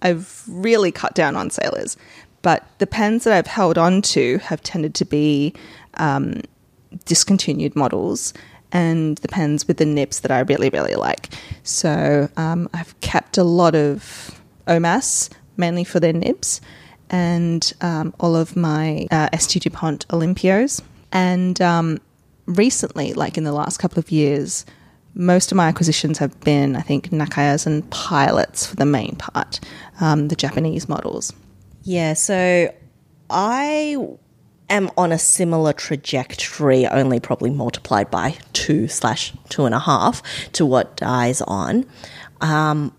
I've 0.00 0.42
really 0.48 0.90
cut 0.90 1.14
down 1.14 1.36
on 1.36 1.50
sailors, 1.50 1.98
but 2.40 2.66
the 2.78 2.86
pens 2.86 3.24
that 3.24 3.34
I've 3.34 3.46
held 3.46 3.76
on 3.76 4.00
to 4.16 4.38
have 4.38 4.62
tended 4.62 4.94
to 4.94 5.04
be 5.04 5.52
um, 5.98 6.40
discontinued 7.04 7.76
models 7.76 8.32
and 8.72 9.18
the 9.18 9.28
pens 9.28 9.68
with 9.68 9.76
the 9.76 9.84
nips 9.84 10.20
that 10.20 10.30
I 10.30 10.40
really, 10.40 10.70
really 10.70 10.94
like. 10.94 11.28
So 11.62 12.30
um, 12.38 12.70
I've 12.72 12.98
kept 13.00 13.36
a 13.36 13.44
lot 13.44 13.74
of 13.74 14.35
OMAS, 14.66 15.30
mainly 15.56 15.84
for 15.84 16.00
their 16.00 16.12
nibs, 16.12 16.60
and 17.10 17.72
um, 17.80 18.14
all 18.20 18.34
of 18.34 18.56
my 18.56 19.06
uh, 19.10 19.28
ST 19.38 19.62
DuPont 19.62 20.06
Olympios. 20.08 20.82
And 21.12 21.60
um, 21.60 21.98
recently, 22.46 23.12
like 23.14 23.38
in 23.38 23.44
the 23.44 23.52
last 23.52 23.78
couple 23.78 23.98
of 23.98 24.10
years, 24.10 24.66
most 25.14 25.50
of 25.50 25.56
my 25.56 25.68
acquisitions 25.68 26.18
have 26.18 26.38
been, 26.40 26.76
I 26.76 26.82
think, 26.82 27.10
Nakayas 27.10 27.66
and 27.66 27.88
Pilots 27.90 28.66
for 28.66 28.76
the 28.76 28.84
main 28.84 29.16
part, 29.16 29.60
um, 30.00 30.28
the 30.28 30.36
Japanese 30.36 30.88
models. 30.88 31.32
Yeah, 31.82 32.12
so 32.12 32.72
I 33.30 33.96
am 34.68 34.90
on 34.96 35.12
a 35.12 35.18
similar 35.18 35.72
trajectory, 35.72 36.86
only 36.86 37.20
probably 37.20 37.50
multiplied 37.50 38.10
by 38.10 38.36
two 38.52 38.88
slash 38.88 39.32
two 39.48 39.64
and 39.64 39.74
a 39.74 39.78
half 39.78 40.22
to 40.52 40.66
what 40.66 40.96
Di's 40.96 41.40
on. 41.42 41.86
Um, 42.40 42.92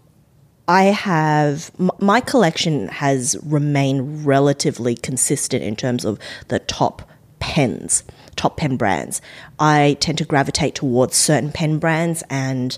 I 0.68 0.86
have 0.86 1.72
my 2.00 2.20
collection 2.20 2.90
has 2.90 3.38
remained 3.44 4.26
relatively 4.26 4.96
consistent 4.96 5.64
in 5.64 5.76
terms 5.76 6.04
of 6.04 6.20
the 6.50 6.60
top 6.60 7.10
pens, 7.40 8.04
top 8.36 8.58
pen 8.58 8.76
brands. 8.76 9.22
I 9.60 9.96
tend 10.00 10.18
to 10.18 10.26
gravitate 10.26 10.76
towards 10.76 11.16
certain 11.16 11.52
pen 11.52 11.80
brands 11.80 12.24
and 12.30 12.78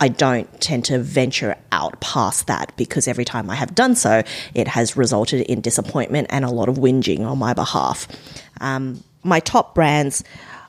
I 0.00 0.08
don't 0.08 0.60
tend 0.60 0.86
to 0.86 0.98
venture 0.98 1.56
out 1.72 2.00
past 2.00 2.46
that 2.46 2.72
because 2.76 3.06
every 3.06 3.24
time 3.24 3.50
I 3.50 3.54
have 3.54 3.74
done 3.74 3.94
so, 3.94 4.22
it 4.54 4.66
has 4.68 4.96
resulted 4.96 5.42
in 5.42 5.60
disappointment 5.60 6.28
and 6.30 6.44
a 6.44 6.50
lot 6.50 6.68
of 6.68 6.76
whinging 6.76 7.20
on 7.20 7.38
my 7.38 7.52
behalf. 7.52 8.08
Um, 8.60 9.04
my 9.22 9.40
top 9.40 9.74
brands 9.74 10.24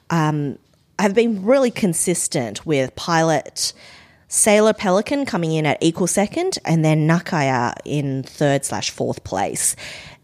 um, 0.09 0.57
have 0.99 1.15
been 1.15 1.45
really 1.45 1.71
consistent 1.71 2.65
with 2.65 2.93
Pilot, 2.97 3.71
Sailor 4.33 4.71
Pelikan 4.71 5.27
coming 5.27 5.51
in 5.51 5.65
at 5.65 5.77
equal 5.81 6.07
second, 6.07 6.57
and 6.63 6.85
then 6.85 7.05
Nakaya 7.05 7.73
in 7.83 8.23
third 8.23 8.63
slash 8.63 8.89
fourth 8.89 9.25
place. 9.25 9.75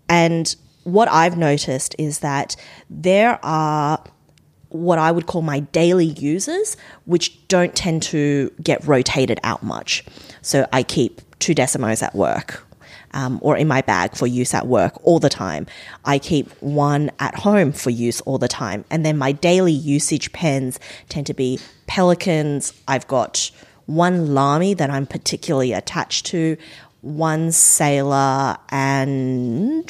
And 0.08 0.56
what 0.86 1.10
I've 1.10 1.38
noticed 1.38 1.94
is 2.00 2.20
that 2.20 2.56
there 2.90 3.38
are 3.44 4.02
what 4.70 4.98
I 4.98 5.12
would 5.12 5.26
call 5.26 5.42
my 5.42 5.60
daily 5.60 6.06
users, 6.06 6.78
which 7.04 7.46
don't 7.50 7.76
tend 7.76 8.02
to 8.04 8.50
get 8.64 8.82
rotated 8.88 9.42
out 9.44 9.62
much. 9.62 10.06
So 10.42 10.66
I 10.72 10.84
keep 10.84 11.20
two 11.40 11.54
Decimos 11.54 12.02
at 12.02 12.16
work. 12.16 12.64
Um, 13.12 13.40
or 13.42 13.58
in 13.58 13.68
my 13.70 13.82
bag 13.82 14.16
for 14.16 14.28
use 14.28 14.54
at 14.54 14.68
work 14.68 14.94
all 15.04 15.18
the 15.20 15.30
time. 15.30 15.66
I 16.04 16.20
keep 16.20 16.52
one 16.62 17.10
at 17.20 17.36
home 17.36 17.72
for 17.72 17.90
use 17.90 18.20
all 18.22 18.38
the 18.38 18.50
time. 18.50 18.84
And 18.92 19.06
then 19.06 19.18
my 19.18 19.32
daily 19.32 19.72
usage 19.72 20.32
pens 20.34 20.78
tend 21.08 21.26
to 21.28 21.34
be 21.34 21.60
Pelikans. 21.88 22.74
I've 22.88 23.08
got 23.08 23.50
one 23.88 24.34
Lamy 24.34 24.74
that 24.76 24.90
I'm 24.90 25.08
particularly 25.08 25.74
attached 25.74 26.28
to, 26.28 26.58
one 27.02 27.52
Sailor, 27.52 28.58
and 28.70 29.84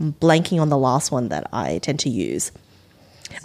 I'm 0.00 0.12
blanking 0.14 0.60
on 0.60 0.68
the 0.70 0.78
last 0.78 1.12
one 1.12 1.28
that 1.28 1.46
I 1.52 1.78
tend 1.78 2.00
to 2.00 2.10
use. 2.10 2.50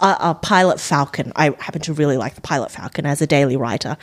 A 0.00 0.34
Pilot 0.34 0.78
Falcon. 0.78 1.32
I 1.34 1.50
happen 1.58 1.80
to 1.82 1.92
really 1.92 2.16
like 2.16 2.34
the 2.34 2.40
Pilot 2.40 2.70
Falcon 2.70 3.06
as 3.06 3.20
a 3.20 3.26
daily 3.26 3.56
writer. 3.56 3.96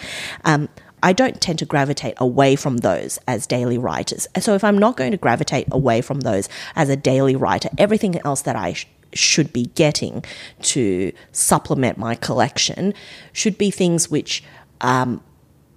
Um, 0.43 0.70
I 1.02 1.13
don't 1.13 1.39
tend 1.39 1.60
to 1.60 1.65
gravitate 1.65 2.15
away 2.17 2.56
from 2.56 2.78
those 2.78 3.20
as 3.28 3.48
daily 3.48 3.78
writers. 3.78 4.28
So 4.39 4.56
if 4.56 4.63
I'm 4.63 4.78
not 4.78 4.98
going 4.98 5.12
to 5.12 5.17
gravitate 5.17 5.67
away 5.72 6.02
from 6.02 6.22
those 6.22 6.50
as 6.76 6.89
a 6.89 6.96
daily 6.96 7.36
writer, 7.36 7.70
everything 7.78 8.20
else 8.26 8.41
that 8.41 8.56
I 8.56 8.74
sh- 8.74 8.88
should 9.13 9.54
be 9.54 9.67
getting 9.76 10.26
to 10.63 11.13
supplement 11.32 11.98
my 11.98 12.15
collection 12.15 12.93
should 13.32 13.58
be 13.58 13.72
things 13.72 14.10
which 14.10 14.43
um, 14.82 15.22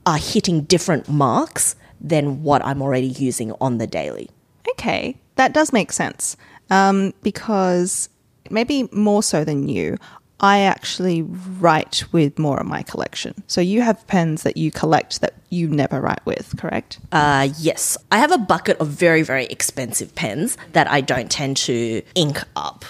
are 0.07 0.19
hitting 0.19 0.63
different 0.63 1.09
marks 1.09 1.77
than 2.01 2.43
what 2.43 2.65
I'm 2.65 2.83
already 2.83 3.09
using 3.09 3.53
on 3.61 3.79
the 3.79 3.87
daily. 3.87 4.31
Okay, 4.71 5.17
that 5.37 5.53
does 5.53 5.73
make 5.73 5.93
sense. 5.93 6.37
Um, 6.71 7.13
because 7.23 8.09
maybe 8.51 8.89
more 8.93 9.23
so 9.23 9.45
than 9.45 9.69
you, 9.69 9.97
I 10.41 10.61
actually 10.61 11.23
write 11.23 12.05
with 12.13 12.39
more 12.39 12.59
of 12.59 12.67
my 12.67 12.83
collection. 12.83 13.35
So 13.47 13.61
you 13.61 13.83
have 13.83 14.07
pens 14.07 14.43
that 14.45 14.57
you 14.57 14.71
collect 14.71 15.21
that 15.21 15.35
you 15.51 15.69
never 15.69 16.01
write 16.01 16.25
with, 16.25 16.55
correct? 16.57 16.99
Uh, 17.13 17.51
yes. 17.59 17.99
I 18.11 18.19
have 18.19 18.33
a 18.33 18.39
bucket 18.39 18.79
of 18.79 18.89
very, 18.89 19.23
very 19.23 19.45
expensive 19.47 20.15
pens 20.15 20.57
that 20.73 20.91
I 20.91 21.03
don't 21.03 21.31
tend 21.31 21.59
to 21.59 22.03
ink 22.15 22.43
up 22.57 22.85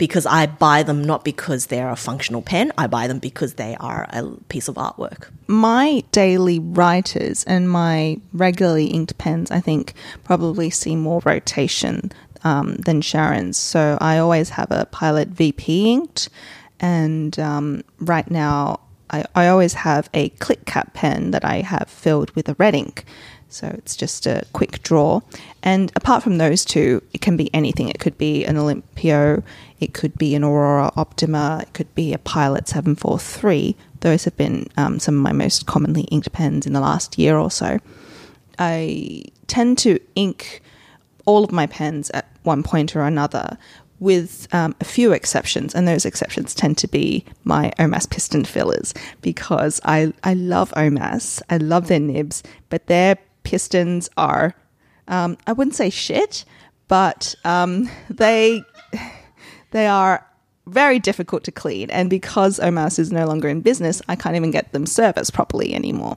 because 0.00 0.24
I 0.24 0.46
buy 0.46 0.82
them 0.82 1.04
not 1.04 1.24
because 1.24 1.66
they're 1.66 1.90
a 1.90 1.94
functional 1.94 2.40
pen, 2.40 2.72
I 2.78 2.86
buy 2.86 3.06
them 3.06 3.18
because 3.18 3.54
they 3.54 3.76
are 3.78 4.08
a 4.08 4.24
piece 4.48 4.66
of 4.66 4.76
artwork. 4.76 5.28
My 5.46 6.02
daily 6.10 6.58
writers 6.58 7.44
and 7.44 7.70
my 7.70 8.18
regularly 8.32 8.86
inked 8.86 9.18
pens, 9.18 9.50
I 9.50 9.60
think, 9.60 9.92
probably 10.24 10.70
see 10.70 10.96
more 10.96 11.20
rotation 11.26 12.12
um, 12.44 12.76
than 12.76 13.02
Sharon's. 13.02 13.58
So 13.58 13.98
I 14.00 14.16
always 14.16 14.48
have 14.48 14.70
a 14.70 14.86
Pilot 14.86 15.28
VP 15.28 15.92
inked, 15.92 16.30
and 16.80 17.38
um, 17.38 17.84
right 17.98 18.28
now 18.30 18.80
I, 19.10 19.26
I 19.34 19.48
always 19.48 19.74
have 19.74 20.08
a 20.14 20.30
click 20.30 20.64
cap 20.64 20.94
pen 20.94 21.30
that 21.32 21.44
I 21.44 21.60
have 21.60 21.90
filled 21.90 22.30
with 22.30 22.48
a 22.48 22.54
red 22.54 22.74
ink. 22.74 23.04
So 23.50 23.66
it's 23.76 23.96
just 23.96 24.26
a 24.26 24.44
quick 24.52 24.82
draw. 24.82 25.20
And 25.62 25.92
apart 25.96 26.22
from 26.22 26.38
those 26.38 26.64
two, 26.64 27.02
it 27.12 27.20
can 27.20 27.36
be 27.36 27.52
anything. 27.52 27.88
It 27.88 27.98
could 27.98 28.16
be 28.16 28.44
an 28.44 28.56
Olympio, 28.56 29.42
it 29.80 29.94
could 29.94 30.16
be 30.16 30.34
an 30.34 30.44
Aurora 30.44 30.92
Optima, 30.96 31.60
it 31.62 31.72
could 31.72 31.92
be 31.94 32.12
a 32.12 32.18
Pilot 32.18 32.68
743. 32.68 33.74
Those 34.00 34.24
have 34.24 34.36
been 34.36 34.68
um, 34.76 34.98
some 34.98 35.16
of 35.16 35.22
my 35.22 35.32
most 35.32 35.66
commonly 35.66 36.02
inked 36.04 36.30
pens 36.32 36.66
in 36.66 36.72
the 36.72 36.80
last 36.80 37.18
year 37.18 37.36
or 37.36 37.50
so. 37.50 37.78
I 38.58 39.24
tend 39.46 39.78
to 39.78 39.98
ink 40.14 40.62
all 41.24 41.44
of 41.44 41.52
my 41.52 41.66
pens 41.66 42.10
at 42.10 42.28
one 42.42 42.62
point 42.62 42.94
or 42.94 43.02
another, 43.02 43.56
with 43.98 44.48
um, 44.52 44.74
a 44.80 44.84
few 44.84 45.12
exceptions, 45.12 45.74
and 45.74 45.86
those 45.86 46.06
exceptions 46.06 46.54
tend 46.54 46.78
to 46.78 46.88
be 46.88 47.24
my 47.44 47.70
OMAS 47.78 48.08
piston 48.08 48.44
fillers 48.44 48.94
because 49.20 49.80
I, 49.84 50.12
I 50.24 50.34
love 50.34 50.72
OMAS. 50.72 51.42
I 51.50 51.58
love 51.58 51.88
their 51.88 52.00
nibs, 52.00 52.42
but 52.70 52.86
their 52.86 53.18
pistons 53.42 54.08
are, 54.16 54.54
um, 55.08 55.36
I 55.46 55.52
wouldn't 55.52 55.76
say 55.76 55.90
shit, 55.90 56.44
but 56.88 57.34
um, 57.44 57.90
they 58.10 58.64
they 59.70 59.86
are 59.86 60.26
very 60.66 60.98
difficult 60.98 61.44
to 61.44 61.52
clean. 61.52 61.90
And 61.90 62.08
because 62.08 62.58
OMAS 62.60 62.98
is 62.98 63.10
no 63.10 63.26
longer 63.26 63.48
in 63.48 63.60
business, 63.60 64.00
I 64.08 64.16
can't 64.16 64.36
even 64.36 64.50
get 64.50 64.72
them 64.72 64.86
serviced 64.86 65.32
properly 65.32 65.74
anymore, 65.74 66.16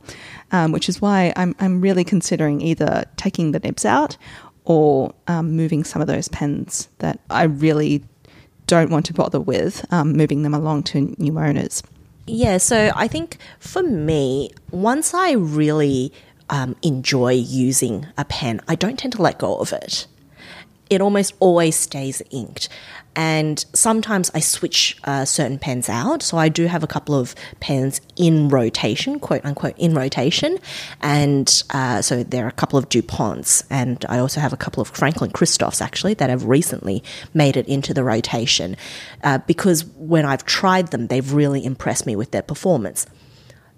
um, 0.51 0.71
which 0.71 0.89
is 0.89 1.01
why 1.01 1.33
I'm, 1.35 1.55
I'm 1.59 1.81
really 1.81 2.03
considering 2.03 2.61
either 2.61 3.05
taking 3.17 3.51
the 3.51 3.59
nibs 3.59 3.85
out 3.85 4.17
or 4.65 5.13
um, 5.27 5.55
moving 5.55 5.83
some 5.83 6.01
of 6.01 6.07
those 6.07 6.27
pens 6.27 6.87
that 6.99 7.19
I 7.29 7.43
really 7.43 8.03
don't 8.67 8.89
want 8.89 9.05
to 9.07 9.13
bother 9.13 9.39
with, 9.39 9.85
um, 9.91 10.13
moving 10.13 10.43
them 10.43 10.53
along 10.53 10.83
to 10.83 11.15
new 11.17 11.37
owners. 11.37 11.83
Yeah, 12.25 12.57
so 12.57 12.91
I 12.95 13.07
think 13.07 13.37
for 13.59 13.83
me, 13.83 14.51
once 14.71 15.13
I 15.13 15.31
really 15.33 16.13
um, 16.49 16.75
enjoy 16.81 17.33
using 17.33 18.07
a 18.17 18.23
pen, 18.23 18.61
I 18.67 18.75
don't 18.75 18.97
tend 18.97 19.13
to 19.13 19.21
let 19.21 19.39
go 19.39 19.57
of 19.57 19.73
it. 19.73 20.07
It 20.89 21.01
almost 21.01 21.33
always 21.39 21.75
stays 21.75 22.21
inked. 22.29 22.69
And 23.15 23.63
sometimes 23.73 24.32
I 24.34 24.39
switch 24.39 24.97
uh, 25.04 25.26
certain 25.26 25.60
pens 25.60 25.89
out. 25.89 26.23
So 26.23 26.38
I 26.38 26.49
do 26.49 26.65
have 26.65 26.84
a 26.84 26.88
couple 26.88 27.15
of 27.15 27.36
pens 27.60 28.02
in 28.15 28.49
rotation, 28.49 29.19
quote 29.19 29.45
unquote, 29.45 29.78
in 29.78 29.93
rotation. 29.93 30.58
And 31.02 31.63
uh, 31.69 32.02
so 32.02 32.23
there 32.23 32.45
are 32.45 32.49
a 32.49 32.54
couple 32.54 32.80
of 32.80 32.89
DuPonts. 32.89 33.63
And 33.69 34.04
I 34.10 34.19
also 34.19 34.39
have 34.39 34.54
a 34.54 34.58
couple 34.58 34.82
of 34.82 34.89
Franklin 34.89 35.32
Christophs 35.32 35.82
actually 35.82 36.15
that 36.15 36.30
have 36.30 36.45
recently 36.45 37.04
made 37.34 37.58
it 37.58 37.67
into 37.67 37.93
the 37.93 38.04
rotation. 38.04 38.76
Uh, 39.23 39.39
because 39.39 39.86
when 39.97 40.26
I've 40.26 40.45
tried 40.45 40.88
them, 40.88 41.08
they've 41.08 41.34
really 41.34 41.63
impressed 41.63 42.06
me 42.06 42.15
with 42.15 42.32
their 42.32 42.41
performance 42.41 43.06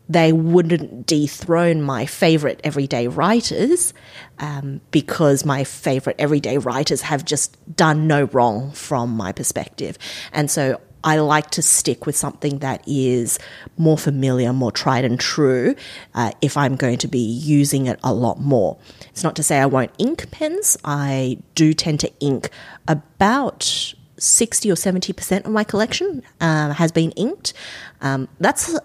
they 0.08 0.32
wouldn't 0.32 1.06
dethrone 1.06 1.82
my 1.82 2.06
favorite 2.06 2.62
everyday 2.64 3.08
writers 3.08 3.94
um, 4.40 4.82
because 4.92 5.46
my 5.46 5.64
favorite 5.64 6.16
everyday 6.20 6.58
writers 6.58 7.02
have 7.02 7.26
just 7.26 7.58
done 7.76 8.08
no 8.08 8.26
wrong 8.26 8.72
from 8.72 9.10
my 9.10 9.32
perspective. 9.32 9.98
And 10.32 10.50
so 10.52 10.80
I 11.04 11.20
like 11.20 11.52
to 11.52 11.62
stick 11.62 12.08
with 12.08 12.16
something 12.16 12.60
that 12.60 12.84
is 12.88 13.38
more 13.78 13.98
familiar, 13.98 14.52
more 14.52 14.72
tried 14.72 15.06
and 15.06 15.20
true, 15.20 15.76
uh, 16.16 16.32
if 16.42 16.58
I'm 16.58 16.76
going 16.76 16.98
to 16.98 17.08
be 17.08 17.20
using 17.20 17.86
it 17.86 18.00
a 18.04 18.12
lot 18.12 18.40
more. 18.40 18.78
It's 19.10 19.24
not 19.24 19.36
to 19.36 19.44
say 19.44 19.60
I 19.60 19.68
won't 19.68 19.92
ink 20.00 20.32
pens. 20.32 20.78
I 20.84 21.38
do 21.54 21.74
tend 21.74 22.00
to 22.00 22.12
ink 22.20 22.50
about 22.88 23.94
60 24.18 24.72
or 24.72 24.76
70% 24.76 25.46
of 25.46 25.52
my 25.52 25.64
collection 25.64 26.24
uh, 26.42 26.74
has 26.74 26.92
been 26.92 27.12
inked. 27.12 27.54
Um, 28.02 28.28
that's 28.40 28.76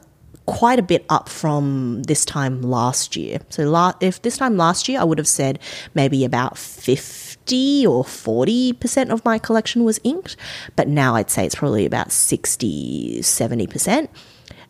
quite 0.51 0.81
a 0.81 0.83
bit 0.83 1.07
up 1.09 1.29
from 1.29 2.03
this 2.03 2.25
time 2.25 2.61
last 2.61 3.15
year. 3.15 3.39
So 3.51 3.71
la- 3.71 3.93
if 4.01 4.21
this 4.23 4.37
time 4.37 4.57
last 4.57 4.89
year 4.89 5.01
I 5.01 5.05
would 5.05 5.19
have 5.19 5.29
said 5.29 5.61
maybe 5.95 6.25
about 6.25 6.59
50 6.59 7.87
or 7.87 8.03
40% 8.03 9.11
of 9.11 9.25
my 9.25 9.39
collection 9.39 9.85
was 9.85 10.01
inked, 10.03 10.37
but 10.75 10.89
now 10.89 11.15
I'd 11.15 11.31
say 11.31 11.47
it's 11.47 11.55
probably 11.55 11.87
about 11.87 12.11
60, 12.11 13.21
70%. 13.21 14.09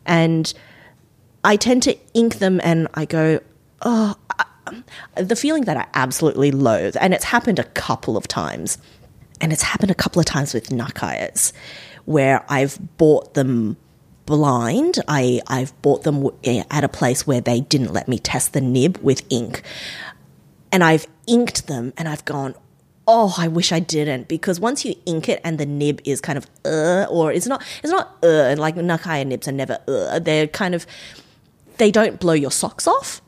And 0.05 0.53
I 1.45 1.57
tend 1.57 1.83
to 1.85 1.97
ink 2.12 2.40
them 2.40 2.61
and 2.62 2.87
I 2.93 3.07
go, 3.07 3.40
oh, 3.81 4.16
I, 4.38 4.45
the 5.14 5.35
feeling 5.35 5.64
that 5.64 5.79
I 5.79 5.87
absolutely 5.95 6.51
loathe, 6.51 6.95
and 7.01 7.14
it's 7.14 7.25
happened 7.25 7.59
a 7.59 7.64
couple 7.64 8.19
of 8.19 8.29
times, 8.29 8.77
and 9.40 9.51
it's 9.51 9.62
happened 9.62 9.90
a 9.90 9.95
couple 9.95 10.21
of 10.21 10.27
times 10.27 10.53
with 10.53 10.69
Nakayas, 10.69 11.55
where 12.05 12.45
I've 12.51 12.79
bought 12.99 13.33
them 13.33 13.79
blind. 14.26 14.98
I, 15.09 15.40
I've 15.46 15.80
bought 15.83 16.04
them 16.04 16.28
eh, 16.44 16.62
at 16.70 16.85
a 16.85 16.88
place 16.88 17.26
where 17.26 17.40
they 17.40 17.61
didn't 17.61 17.92
let 17.92 18.09
me 18.09 18.18
test 18.18 18.52
the 18.52 18.61
nib 18.61 18.98
with 18.98 19.22
ink. 19.30 19.62
And 20.72 20.85
I've 20.85 21.06
inked 21.26 21.66
them 21.66 21.92
and 21.96 22.09
I've 22.09 22.24
gone, 22.24 22.54
oh, 23.06 23.35
I 23.37 23.48
wish 23.48 23.72
I 23.72 23.80
didn't 23.80 24.28
because 24.28 24.61
once 24.61 24.85
you 24.85 24.94
ink 25.04 25.28
it 25.28 25.40
and 25.42 25.59
the 25.59 25.66
nib 25.66 26.00
is 26.04 26.20
kind 26.20 26.38
of 26.38 26.46
uh, 26.64 27.06
or 27.11 27.33
it's 27.33 27.46
not, 27.46 27.62
it's 27.83 27.90
not 27.90 28.16
uh, 28.22 28.26
and 28.26 28.61
like 28.61 28.76
Nakaya 28.76 29.26
nibs 29.26 29.48
are 29.48 29.52
never 29.52 29.78
uh, 29.88 30.20
they're 30.20 30.46
kind 30.46 30.74
of, 30.74 30.87
they 31.78 31.90
don't 31.90 32.20
blow 32.20 32.35
your 32.35 32.52
socks 32.52 32.87
off. 32.87 33.20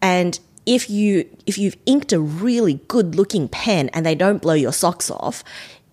And 0.00 0.38
if 0.66 0.88
you 0.88 1.28
if 1.46 1.58
you've 1.58 1.76
inked 1.86 2.12
a 2.12 2.20
really 2.20 2.74
good 2.86 3.16
looking 3.16 3.48
pen 3.48 3.88
and 3.90 4.06
they 4.06 4.14
don't 4.14 4.40
blow 4.40 4.54
your 4.54 4.72
socks 4.72 5.10
off, 5.10 5.42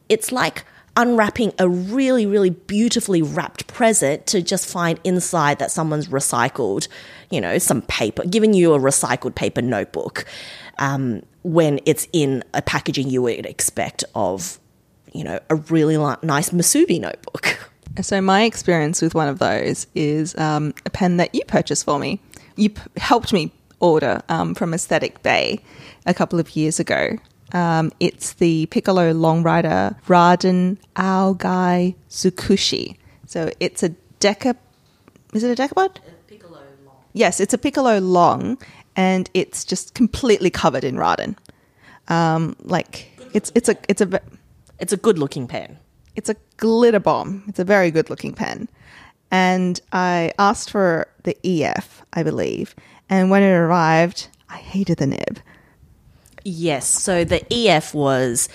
it's 0.09 0.31
like 0.31 0.65
unwrapping 0.97 1.53
a 1.59 1.69
really, 1.69 2.25
really 2.25 2.49
beautifully 2.49 3.21
wrapped 3.21 3.67
present 3.67 4.25
to 4.27 4.41
just 4.41 4.67
find 4.67 4.99
inside 5.03 5.59
that 5.59 5.71
someone's 5.71 6.07
recycled, 6.07 6.87
you 7.29 7.39
know, 7.39 7.57
some 7.59 7.83
paper, 7.83 8.25
giving 8.25 8.53
you 8.53 8.73
a 8.73 8.79
recycled 8.79 9.35
paper 9.35 9.61
notebook 9.61 10.25
um, 10.79 11.21
when 11.43 11.79
it's 11.85 12.07
in 12.11 12.43
a 12.53 12.61
packaging 12.61 13.09
you 13.09 13.21
would 13.21 13.45
expect 13.45 14.03
of, 14.15 14.59
you 15.13 15.23
know, 15.23 15.39
a 15.49 15.55
really 15.55 15.97
nice 16.23 16.49
Musubi 16.49 16.99
notebook. 16.99 17.71
So, 18.01 18.21
my 18.21 18.43
experience 18.43 19.01
with 19.01 19.15
one 19.15 19.27
of 19.27 19.39
those 19.39 19.87
is 19.95 20.37
um, 20.37 20.73
a 20.85 20.89
pen 20.89 21.17
that 21.17 21.33
you 21.33 21.41
purchased 21.47 21.83
for 21.83 21.97
me. 21.97 22.21
You 22.55 22.69
p- 22.69 22.81
helped 22.97 23.33
me 23.33 23.51
order 23.79 24.21
um, 24.29 24.53
from 24.53 24.73
Aesthetic 24.73 25.23
Bay 25.23 25.61
a 26.05 26.13
couple 26.13 26.39
of 26.39 26.55
years 26.55 26.79
ago. 26.79 27.17
Um, 27.53 27.91
it's 27.99 28.33
the 28.33 28.65
Piccolo 28.67 29.11
Long 29.13 29.41
Rider 29.43 29.95
Raden 30.07 30.77
Aogai 30.95 31.95
Zukushi. 32.09 32.97
So 33.25 33.51
it's 33.59 33.83
a 33.83 33.89
deca. 34.19 34.55
Is 35.33 35.43
it 35.43 35.57
a 35.59 35.61
decapod? 35.63 35.97
Piccolo 36.27 36.59
long. 36.85 36.95
Yes, 37.13 37.39
it's 37.39 37.53
a 37.53 37.57
piccolo 37.57 37.99
long, 37.99 38.57
and 38.95 39.29
it's 39.33 39.63
just 39.65 39.93
completely 39.93 40.49
covered 40.49 40.83
in 40.83 40.95
Raden. 40.95 41.35
Um, 42.09 42.55
like 42.61 43.09
it's 43.33 43.51
it's 43.55 43.69
a 43.69 43.75
it's 43.87 44.01
a 44.01 44.21
It's 44.79 44.93
a 44.93 44.97
good 44.97 45.17
looking 45.17 45.47
pen. 45.47 45.77
it's 46.15 46.29
a 46.29 46.35
glitter 46.57 46.99
bomb. 46.99 47.43
It's 47.47 47.59
a 47.59 47.63
very 47.65 47.91
good 47.91 48.09
looking 48.09 48.33
pen. 48.33 48.67
And 49.29 49.79
I 49.91 50.31
asked 50.39 50.69
for 50.71 51.07
the 51.23 51.35
EF, 51.43 52.01
I 52.13 52.23
believe, 52.23 52.73
and 53.09 53.29
when 53.29 53.43
it 53.43 53.51
arrived, 53.51 54.29
I 54.49 54.55
hated 54.57 54.97
the 54.99 55.07
nib. 55.07 55.39
Yes. 56.49 56.87
So 56.87 57.25
the 57.25 57.45
EF 57.51 57.93
was, 57.93 58.47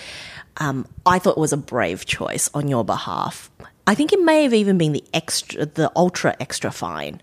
um, 0.57 0.87
I 1.05 1.19
thought 1.19 1.37
was 1.37 1.53
a 1.53 1.59
brave 1.59 2.07
choice 2.07 2.49
on 2.55 2.67
your 2.67 2.87
behalf. 2.87 3.51
I 3.87 3.95
think 3.95 4.15
it 4.15 4.23
may 4.23 4.45
have 4.45 4.55
even 4.55 4.79
been 4.79 4.93
the 4.93 5.05
extra, 5.13 5.67
the 5.67 5.93
ultra 5.95 6.35
extra 6.41 6.71
fine, 6.71 7.21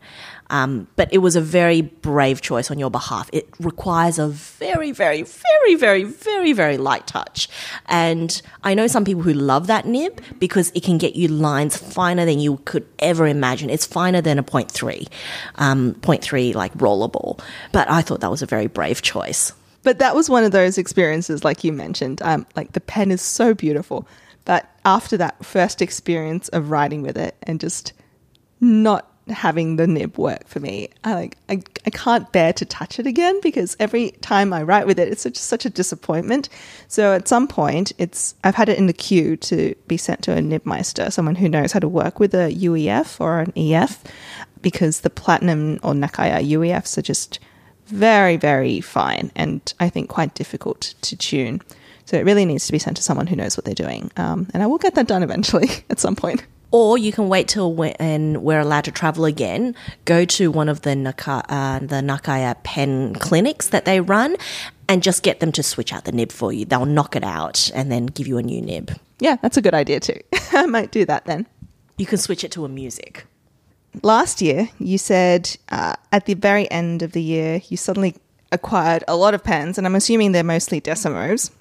um, 0.51 0.87
but 0.95 1.11
it 1.11 1.19
was 1.19 1.35
a 1.35 1.41
very 1.41 1.81
brave 1.81 2.41
choice 2.41 2.69
on 2.69 2.77
your 2.77 2.91
behalf. 2.91 3.31
It 3.33 3.49
requires 3.59 4.19
a 4.19 4.27
very, 4.27 4.91
very, 4.91 5.23
very, 5.23 5.75
very, 5.75 6.03
very, 6.03 6.53
very 6.53 6.77
light 6.77 7.07
touch, 7.07 7.49
and 7.87 8.39
I 8.63 8.75
know 8.75 8.85
some 8.85 9.05
people 9.05 9.23
who 9.23 9.33
love 9.33 9.65
that 9.67 9.85
nib 9.85 10.21
because 10.37 10.71
it 10.75 10.83
can 10.83 10.99
get 10.99 11.15
you 11.15 11.29
lines 11.29 11.77
finer 11.77 12.25
than 12.25 12.39
you 12.39 12.57
could 12.65 12.85
ever 12.99 13.25
imagine. 13.25 13.71
It's 13.71 13.87
finer 13.87 14.21
than 14.21 14.37
a 14.37 14.43
point 14.43 14.69
three, 14.69 15.07
um, 15.55 15.95
point 16.01 16.21
three 16.21 16.53
like 16.53 16.73
rollerball. 16.75 17.39
But 17.71 17.89
I 17.89 18.01
thought 18.01 18.19
that 18.19 18.29
was 18.29 18.43
a 18.43 18.45
very 18.47 18.67
brave 18.67 19.01
choice. 19.01 19.53
But 19.83 19.99
that 19.99 20.15
was 20.15 20.29
one 20.29 20.43
of 20.43 20.51
those 20.51 20.77
experiences, 20.77 21.43
like 21.43 21.63
you 21.63 21.71
mentioned. 21.71 22.21
Um, 22.21 22.45
like 22.55 22.73
the 22.73 22.81
pen 22.81 23.11
is 23.11 23.21
so 23.21 23.53
beautiful, 23.53 24.07
but 24.45 24.69
after 24.85 25.17
that 25.17 25.43
first 25.45 25.81
experience 25.81 26.49
of 26.49 26.69
writing 26.69 27.01
with 27.01 27.17
it 27.17 27.35
and 27.43 27.59
just 27.59 27.93
not 28.59 29.05
having 29.27 29.75
the 29.75 29.87
nib 29.87 30.17
work 30.17 30.47
for 30.47 30.59
me, 30.59 30.89
I 31.03 31.13
like 31.13 31.37
I, 31.47 31.61
I 31.85 31.89
can't 31.91 32.31
bear 32.31 32.51
to 32.53 32.65
touch 32.65 32.99
it 32.99 33.07
again 33.07 33.39
because 33.41 33.77
every 33.79 34.11
time 34.21 34.51
I 34.51 34.63
write 34.63 34.87
with 34.87 34.99
it, 34.99 35.07
it's 35.07 35.21
such, 35.21 35.37
such 35.37 35.65
a 35.65 35.69
disappointment. 35.69 36.49
So 36.87 37.13
at 37.13 37.27
some 37.27 37.47
point, 37.47 37.91
it's 37.97 38.35
I've 38.43 38.55
had 38.55 38.69
it 38.69 38.77
in 38.77 38.87
the 38.87 38.93
queue 38.93 39.37
to 39.37 39.75
be 39.87 39.97
sent 39.97 40.23
to 40.23 40.33
a 40.33 40.41
nibmeister, 40.41 41.11
someone 41.11 41.35
who 41.35 41.49
knows 41.49 41.71
how 41.71 41.79
to 41.79 41.87
work 41.87 42.19
with 42.19 42.33
a 42.33 42.53
UEF 42.53 43.21
or 43.21 43.39
an 43.39 43.53
EF, 43.55 44.03
because 44.61 45.01
the 45.01 45.09
platinum 45.09 45.79
or 45.83 45.93
Nakaya 45.93 46.43
UEFs 46.43 46.97
are 46.97 47.03
just 47.03 47.39
very, 47.89 48.37
very 48.37 48.81
fine 48.81 49.31
and 49.35 49.73
I 49.79 49.89
think 49.89 50.09
quite 50.09 50.33
difficult 50.35 50.93
to 51.01 51.15
tune. 51.15 51.61
So 52.05 52.17
it 52.17 52.25
really 52.25 52.45
needs 52.45 52.65
to 52.65 52.71
be 52.71 52.79
sent 52.79 52.97
to 52.97 53.03
someone 53.03 53.27
who 53.27 53.35
knows 53.35 53.55
what 53.55 53.65
they're 53.65 53.73
doing. 53.73 54.11
Um, 54.17 54.47
and 54.53 54.63
I 54.63 54.67
will 54.67 54.77
get 54.77 54.95
that 54.95 55.07
done 55.07 55.21
eventually 55.21 55.69
at 55.89 55.99
some 55.99 56.15
point. 56.15 56.45
Or 56.71 56.97
you 56.97 57.11
can 57.11 57.29
wait 57.29 57.47
till 57.47 57.73
when 57.73 58.43
we're 58.43 58.59
allowed 58.59 58.85
to 58.85 58.91
travel 58.91 59.25
again. 59.25 59.75
Go 60.05 60.23
to 60.25 60.51
one 60.51 60.69
of 60.69 60.81
the 60.81 60.95
Naka, 60.95 61.43
uh, 61.49 61.79
the 61.79 62.01
Nakaya 62.01 62.61
pen 62.63 63.15
clinics 63.15 63.69
that 63.69 63.85
they 63.85 64.01
run, 64.01 64.35
and 64.87 65.01
just 65.01 65.23
get 65.23 65.39
them 65.39 65.51
to 65.53 65.63
switch 65.63 65.91
out 65.91 66.05
the 66.05 66.11
nib 66.11 66.31
for 66.31 66.53
you. 66.53 66.65
They'll 66.65 66.85
knock 66.85 67.15
it 67.15 67.23
out 67.23 67.71
and 67.73 67.91
then 67.91 68.05
give 68.05 68.27
you 68.27 68.37
a 68.37 68.43
new 68.43 68.61
nib. 68.61 68.91
Yeah, 69.19 69.37
that's 69.41 69.57
a 69.57 69.61
good 69.61 69.73
idea 69.73 69.99
too. 69.99 70.19
I 70.51 70.67
might 70.67 70.91
do 70.91 71.05
that 71.05 71.25
then. 71.25 71.47
You 71.97 72.05
can 72.05 72.17
switch 72.17 72.43
it 72.43 72.51
to 72.53 72.65
a 72.65 72.69
music. 72.69 73.25
Last 74.03 74.41
year, 74.41 74.69
you 74.79 74.97
said 74.97 75.57
uh, 75.69 75.95
at 76.11 76.25
the 76.25 76.35
very 76.35 76.69
end 76.71 77.01
of 77.01 77.11
the 77.13 77.21
year, 77.21 77.61
you 77.69 77.77
suddenly 77.77 78.15
acquired 78.51 79.03
a 79.07 79.15
lot 79.15 79.33
of 79.33 79.43
pens, 79.43 79.77
and 79.77 79.85
I'm 79.85 79.95
assuming 79.95 80.31
they're 80.31 80.43
mostly 80.43 80.79
Decimos. 80.79 81.51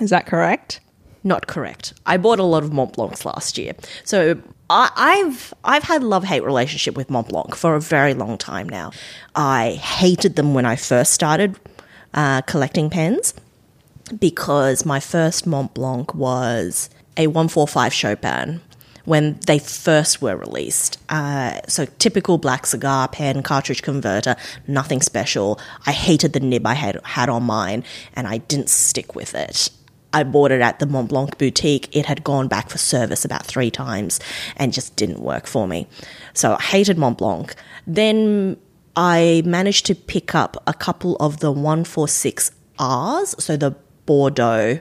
Is 0.00 0.10
that 0.10 0.26
correct? 0.26 0.80
Not 1.24 1.46
correct. 1.46 1.94
I 2.06 2.16
bought 2.16 2.38
a 2.38 2.44
lot 2.44 2.62
of 2.62 2.70
Montblancs 2.70 3.24
last 3.24 3.58
year, 3.58 3.72
so 4.04 4.40
I, 4.70 4.90
I've 4.94 5.52
I've 5.64 5.82
had 5.82 6.02
love 6.02 6.24
hate 6.24 6.44
relationship 6.44 6.96
with 6.96 7.08
Montblanc 7.08 7.54
for 7.54 7.74
a 7.74 7.80
very 7.80 8.14
long 8.14 8.38
time 8.38 8.68
now. 8.68 8.92
I 9.34 9.72
hated 9.72 10.36
them 10.36 10.54
when 10.54 10.64
I 10.64 10.76
first 10.76 11.12
started 11.12 11.58
uh, 12.14 12.42
collecting 12.42 12.88
pens 12.88 13.34
because 14.18 14.86
my 14.86 15.00
first 15.00 15.44
Montblanc 15.44 16.14
was 16.14 16.88
a 17.16 17.26
145 17.26 17.92
Chopin 17.92 18.60
when 19.08 19.40
they 19.46 19.58
first 19.58 20.20
were 20.20 20.36
released. 20.36 20.98
Uh, 21.08 21.60
so 21.66 21.86
typical 21.98 22.36
black 22.36 22.66
cigar 22.66 23.08
pen, 23.08 23.42
cartridge 23.42 23.82
converter, 23.82 24.36
nothing 24.66 25.00
special. 25.00 25.58
I 25.86 25.92
hated 25.92 26.34
the 26.34 26.40
nib 26.40 26.66
I 26.66 26.74
had, 26.74 27.00
had 27.04 27.28
on 27.30 27.44
mine 27.44 27.84
and 28.14 28.26
I 28.26 28.38
didn't 28.38 28.68
stick 28.68 29.14
with 29.14 29.34
it. 29.34 29.70
I 30.12 30.24
bought 30.24 30.52
it 30.52 30.60
at 30.60 30.78
the 30.78 30.86
Mont 30.86 31.08
Blanc 31.08 31.36
boutique. 31.38 31.94
It 31.94 32.06
had 32.06 32.22
gone 32.22 32.48
back 32.48 32.70
for 32.70 32.78
service 32.78 33.24
about 33.24 33.46
three 33.46 33.70
times 33.70 34.20
and 34.56 34.72
just 34.72 34.96
didn't 34.96 35.20
work 35.20 35.46
for 35.46 35.66
me. 35.66 35.86
So 36.34 36.54
I 36.54 36.62
hated 36.62 36.98
Mont 36.98 37.18
Blanc. 37.18 37.54
Then 37.86 38.58
I 38.94 39.42
managed 39.44 39.86
to 39.86 39.94
pick 39.94 40.34
up 40.34 40.62
a 40.66 40.74
couple 40.74 41.16
of 41.16 41.40
the 41.40 41.52
146Rs, 41.52 43.40
so 43.40 43.56
the 43.56 43.76
Bordeaux, 44.06 44.80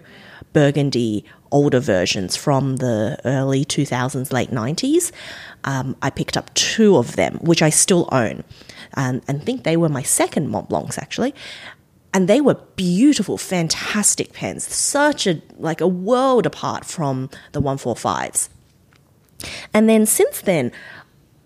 Burgundy, 0.53 1.25
older 1.51 1.79
versions 1.79 2.35
from 2.35 2.77
the 2.77 3.19
early 3.25 3.65
2000s, 3.65 4.31
late 4.31 4.51
90s. 4.51 5.11
Um, 5.63 5.95
I 6.01 6.09
picked 6.09 6.37
up 6.37 6.53
two 6.53 6.97
of 6.97 7.15
them, 7.15 7.35
which 7.41 7.61
I 7.61 7.69
still 7.69 8.07
own, 8.11 8.43
um, 8.95 9.21
and 9.27 9.43
think 9.43 9.63
they 9.63 9.77
were 9.77 9.89
my 9.89 10.03
second 10.03 10.49
Mont 10.49 10.69
Blancs 10.69 10.97
actually. 10.97 11.33
And 12.13 12.27
they 12.27 12.41
were 12.41 12.55
beautiful, 12.75 13.37
fantastic 13.37 14.33
pens, 14.33 14.63
such 14.63 15.27
a 15.27 15.41
like 15.57 15.81
a 15.81 15.87
world 15.87 16.45
apart 16.45 16.85
from 16.85 17.29
the 17.51 17.61
145s. 17.61 18.49
And 19.73 19.87
then 19.87 20.05
since 20.05 20.41
then, 20.41 20.71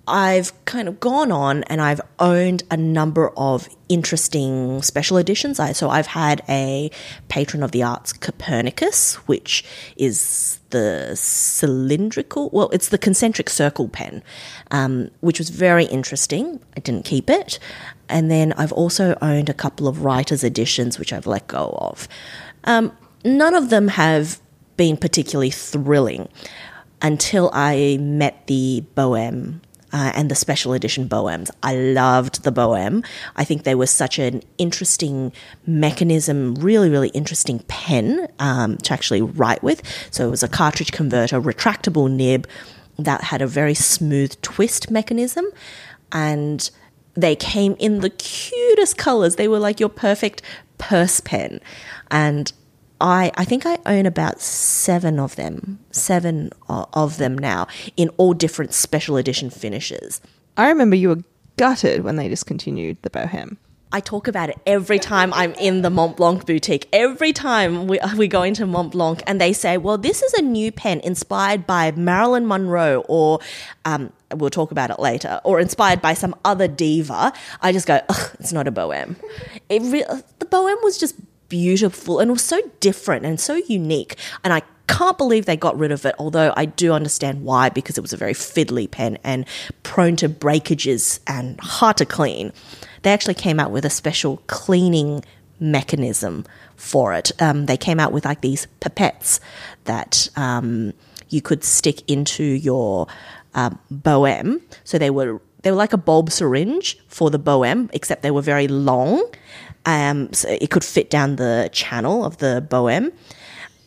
I've 0.08 0.54
kind 0.66 0.88
of 0.88 1.00
gone 1.00 1.32
on 1.32 1.64
and 1.64 1.80
I've 1.80 2.02
owned 2.20 2.64
a 2.72 2.78
number 2.78 3.30
of 3.38 3.70
interesting 3.88 4.82
special 4.82 5.18
editions. 5.18 5.60
I, 5.60 5.74
so 5.74 5.90
I've 5.90 6.08
had 6.08 6.42
a 6.50 6.90
Patron 7.30 7.62
of 7.62 7.72
the 7.72 7.84
Arts 7.84 8.12
Copernicus, 8.12 9.16
which 9.28 9.64
is 9.96 10.60
the 10.72 11.12
cylindrical, 11.16 12.50
well, 12.52 12.70
it's 12.72 12.90
the 12.90 12.98
concentric 12.98 13.50
circle 13.50 13.90
pen, 13.90 14.24
um, 14.72 15.12
which 15.20 15.38
was 15.38 15.50
very 15.50 15.86
interesting. 15.86 16.60
I 16.76 16.80
didn't 16.80 17.06
keep 17.06 17.30
it. 17.30 17.60
And 18.10 18.32
then 18.32 18.54
I've 18.54 18.72
also 18.72 19.18
owned 19.22 19.50
a 19.50 19.54
couple 19.54 19.88
of 19.88 20.04
writers' 20.04 20.44
editions, 20.44 20.98
which 20.98 21.14
I've 21.14 21.28
let 21.28 21.48
go 21.48 21.78
of. 21.80 22.08
Um, 22.64 22.92
none 23.24 23.54
of 23.54 23.70
them 23.70 23.90
have 23.90 24.40
been 24.78 24.98
particularly 24.98 25.52
thrilling 25.52 26.28
until 27.02 27.50
I 27.54 27.98
met 28.00 28.48
the 28.48 28.84
Bohème 28.96 29.60
uh, 29.94 30.12
and 30.16 30.30
the 30.30 30.36
special 30.36 30.74
edition 30.74 31.08
Bohèmes. 31.08 31.50
I 31.64 31.76
loved 31.76 32.44
the 32.44 32.52
Bohème. 32.52 33.06
I 33.36 33.44
think 33.44 33.64
they 33.64 33.76
were 33.76 33.88
such 33.88 34.20
an 34.20 34.42
interesting 34.58 35.32
mechanism, 35.66 36.56
really, 36.56 36.90
really 36.90 37.10
interesting 37.10 37.60
pen 37.68 38.28
um, 38.40 38.78
to 38.78 38.94
actually 38.94 39.22
write 39.22 39.64
with. 39.64 39.82
So 40.12 40.28
it 40.28 40.32
was 40.32 40.44
a 40.44 40.48
cartridge 40.48 40.92
converter, 40.92 41.42
retractable 41.42 42.10
nib 42.10 42.48
that 42.98 43.26
had 43.26 43.42
a 43.42 43.48
very 43.48 43.74
smooth 43.74 44.40
twist 44.42 44.92
mechanism. 44.92 45.46
And 46.12 46.70
they 47.14 47.36
came 47.36 47.76
in 47.80 48.00
the 48.00 48.10
cutest 48.10 48.98
colors. 48.98 49.36
They 49.36 49.48
were 49.48 49.60
like 49.60 49.80
your 49.80 49.90
perfect 49.90 50.42
purse 50.78 51.20
pen. 51.20 51.60
And 52.10 52.52
I, 53.02 53.32
I 53.36 53.46
think 53.46 53.66
I 53.66 53.80
own 53.86 54.06
about 54.06 54.40
seven 54.40 55.20
of 55.20 55.36
them, 55.36 55.80
seven 55.92 56.52
of 56.70 57.18
them 57.18 57.38
now 57.38 57.68
in 57.98 58.10
all 58.18 58.34
different 58.34 58.74
special 58.74 59.18
edition 59.18 59.50
finishes. 59.50 60.22
I 60.56 60.70
remember 60.70 60.96
you 60.96 61.10
were 61.10 61.24
gutted 61.58 62.04
when 62.04 62.16
they 62.16 62.30
discontinued 62.30 63.02
the 63.02 63.10
Bohème. 63.10 63.58
I 63.94 64.00
talk 64.00 64.28
about 64.28 64.50
it 64.50 64.58
every 64.66 65.00
time 65.00 65.34
I'm 65.34 65.54
in 65.56 65.82
the 65.82 65.90
Mont 65.90 66.16
Blanc 66.16 66.46
boutique. 66.46 66.88
Every 66.94 67.34
time 67.34 67.88
we, 67.88 68.00
we 68.18 68.28
go 68.28 68.44
into 68.44 68.66
Mont 68.66 68.92
Blanc 68.92 69.22
and 69.28 69.42
they 69.42 69.52
say, 69.52 69.78
well, 69.78 69.98
this 69.98 70.22
is 70.22 70.34
a 70.36 70.42
new 70.42 70.72
pen 70.72 71.00
inspired 71.02 71.68
by 71.68 71.92
Marilyn 71.92 72.48
Monroe 72.48 73.04
or, 73.10 73.40
um, 73.84 74.14
we'll 74.36 74.50
talk 74.50 74.72
about 74.72 74.92
it 74.92 75.00
later, 75.00 75.42
or 75.44 75.60
inspired 75.60 76.02
by 76.02 76.14
some 76.14 76.34
other 76.46 76.68
diva. 76.68 77.34
I 77.62 77.72
just 77.74 77.86
go, 77.86 78.00
ugh, 78.08 78.36
it's 78.40 78.54
not 78.54 78.68
a 78.68 78.72
Bohème. 78.72 79.16
It 79.68 79.82
re- 79.82 80.06
the 80.40 80.46
Bohème 80.46 80.82
was 80.84 80.98
just 80.98 81.16
beautiful 81.52 82.20
and 82.20 82.32
was 82.32 82.42
so 82.42 82.62
different 82.80 83.26
and 83.26 83.40
so 83.40 83.56
unique. 83.68 84.16
And 84.44 84.54
I 84.54 84.62
can't 84.88 85.18
believe 85.18 85.46
they 85.46 85.58
got 85.58 85.78
rid 85.78 85.92
of 85.92 86.06
it, 86.06 86.16
although 86.18 86.54
I 86.56 86.64
do 86.66 86.94
understand 86.94 87.44
why, 87.44 87.68
because 87.68 87.98
it 87.98 88.02
was 88.02 88.14
a 88.14 88.18
very 88.18 88.34
fiddly 88.34 88.90
pen 88.90 89.18
and 89.24 89.46
prone 89.84 90.16
to 90.18 90.30
breakages 90.30 91.20
and 91.28 91.60
hard 91.60 91.98
to 91.98 92.06
clean. 92.06 92.54
They 93.04 93.12
actually 93.12 93.34
came 93.34 93.60
out 93.60 93.72
with 93.72 93.84
a 93.84 93.90
special 93.90 94.38
cleaning 94.48 95.26
mechanism 95.60 96.46
for 96.78 97.14
it. 97.14 97.32
Um, 97.40 97.66
they 97.66 97.78
came 97.78 98.00
out 98.00 98.14
with 98.14 98.24
like 98.24 98.40
these 98.42 98.68
pipettes 98.80 99.42
that 99.84 100.30
um, 100.38 100.94
you 101.30 101.42
could 101.42 101.66
stick 101.66 102.10
into 102.10 102.44
your 102.44 103.08
um. 103.54 104.62
So 104.86 104.98
they 104.98 105.10
were 105.10 105.42
they 105.64 105.70
were 105.70 105.78
like 105.78 105.94
a 105.94 105.98
bulb 105.98 106.32
syringe 106.32 106.98
for 107.08 107.30
the 107.30 107.40
Bohème, 107.40 107.90
except 107.94 108.24
they 108.24 108.32
were 108.32 108.42
very 108.42 108.68
long 108.68 109.22
um, 109.86 110.32
so 110.34 110.50
it 110.50 110.70
could 110.70 110.84
fit 110.84 111.10
down 111.10 111.38
the 111.38 111.70
channel 111.72 112.24
of 112.26 112.38
the 112.38 112.66
Bohème, 112.70 113.12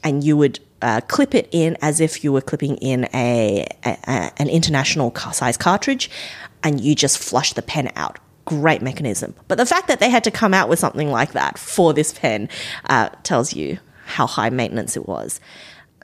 and 0.03 0.25
you 0.25 0.37
would 0.37 0.61
uh, 0.83 1.01
clip 1.09 1.35
it 1.35 1.49
in 1.51 1.77
as 1.81 2.01
if 2.01 2.23
you 2.23 2.33
were 2.33 2.41
clipping 2.41 2.77
in 2.77 3.09
a, 3.15 3.67
a, 3.85 3.99
a 4.07 4.33
an 4.37 4.49
international 4.49 5.15
size 5.15 5.57
cartridge, 5.57 6.11
and 6.63 6.81
you 6.81 6.95
just 6.95 7.19
flush 7.19 7.53
the 7.53 7.63
pen 7.63 7.91
out. 7.97 8.19
Great 8.45 8.83
mechanism. 8.83 9.35
But 9.49 9.57
the 9.57 9.65
fact 9.65 9.89
that 9.89 10.01
they 10.01 10.11
had 10.11 10.25
to 10.25 10.31
come 10.31 10.53
out 10.53 10.69
with 10.69 10.79
something 10.79 11.11
like 11.11 11.33
that 11.33 11.59
for 11.59 11.95
this 11.95 12.13
pen 12.13 12.51
uh, 12.91 13.09
tells 13.23 13.55
you 13.55 13.79
how 14.05 14.27
high 14.27 14.51
maintenance 14.51 14.97
it 14.97 15.09
was. 15.09 15.41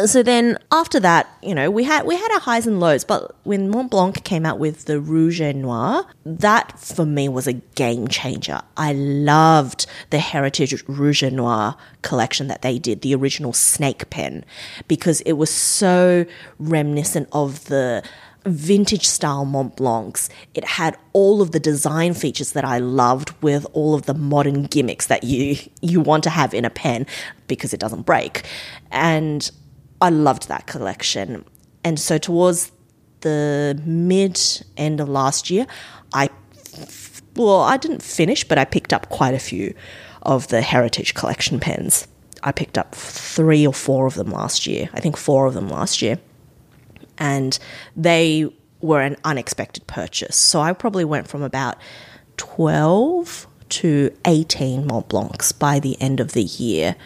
So 0.06 0.22
then 0.22 0.58
after 0.72 1.00
that, 1.00 1.28
you 1.42 1.54
know, 1.54 1.70
we 1.70 1.84
had 1.84 2.06
we 2.06 2.16
had 2.16 2.32
our 2.32 2.40
highs 2.40 2.66
and 2.66 2.80
lows, 2.80 3.04
but 3.04 3.34
when 3.44 3.70
Montblanc 3.72 4.24
came 4.24 4.46
out 4.46 4.58
with 4.58 4.84
the 4.84 5.00
Rouge 5.00 5.40
et 5.40 5.56
Noir, 5.56 6.06
that 6.24 6.78
for 6.78 7.04
me 7.04 7.28
was 7.28 7.46
a 7.46 7.54
game 7.54 8.08
changer. 8.08 8.60
I 8.76 8.92
loved 8.92 9.86
the 10.10 10.18
Heritage 10.18 10.84
Rouge 10.88 11.22
et 11.22 11.32
Noir 11.32 11.76
collection 12.02 12.48
that 12.48 12.62
they 12.62 12.78
did, 12.78 13.02
the 13.02 13.14
original 13.14 13.52
snake 13.52 14.10
pen, 14.10 14.44
because 14.88 15.20
it 15.22 15.32
was 15.32 15.50
so 15.50 16.26
reminiscent 16.58 17.28
of 17.32 17.64
the 17.66 18.02
vintage 18.46 19.06
style 19.06 19.44
Montblancs. 19.44 20.28
It 20.54 20.64
had 20.64 20.96
all 21.12 21.42
of 21.42 21.52
the 21.52 21.60
design 21.60 22.14
features 22.14 22.52
that 22.52 22.64
I 22.64 22.78
loved 22.78 23.32
with 23.42 23.66
all 23.72 23.94
of 23.94 24.06
the 24.06 24.14
modern 24.14 24.64
gimmicks 24.64 25.06
that 25.06 25.24
you 25.24 25.56
you 25.80 26.00
want 26.00 26.24
to 26.24 26.30
have 26.30 26.54
in 26.54 26.64
a 26.64 26.70
pen 26.70 27.06
because 27.46 27.74
it 27.74 27.80
doesn't 27.80 28.06
break. 28.06 28.44
And 28.90 29.50
I 30.00 30.10
loved 30.10 30.48
that 30.48 30.66
collection. 30.66 31.44
And 31.84 31.98
so 31.98 32.18
towards 32.18 32.72
the 33.20 33.80
mid 33.84 34.40
end 34.76 35.00
of 35.00 35.08
last 35.08 35.50
year, 35.50 35.66
I 36.12 36.30
well, 37.36 37.60
I 37.60 37.76
didn't 37.76 38.02
finish, 38.02 38.44
but 38.44 38.58
I 38.58 38.64
picked 38.64 38.92
up 38.92 39.08
quite 39.08 39.34
a 39.34 39.38
few 39.38 39.74
of 40.22 40.48
the 40.48 40.62
Heritage 40.62 41.14
Collection 41.14 41.60
pens. 41.60 42.06
I 42.42 42.52
picked 42.52 42.76
up 42.76 42.94
three 42.94 43.66
or 43.66 43.72
four 43.72 44.06
of 44.06 44.14
them 44.14 44.30
last 44.30 44.66
year. 44.66 44.88
I 44.92 45.00
think 45.00 45.16
four 45.16 45.46
of 45.46 45.54
them 45.54 45.68
last 45.68 46.02
year. 46.02 46.18
And 47.18 47.58
they 47.96 48.50
were 48.80 49.00
an 49.00 49.16
unexpected 49.24 49.86
purchase. 49.86 50.36
So 50.36 50.60
I 50.60 50.72
probably 50.72 51.04
went 51.04 51.28
from 51.28 51.42
about 51.42 51.76
12 52.38 53.46
to 53.68 54.16
18 54.24 54.86
Montblancs 54.86 55.56
by 55.58 55.78
the 55.78 56.00
end 56.00 56.18
of 56.18 56.32
the 56.32 56.42
year. 56.42 56.96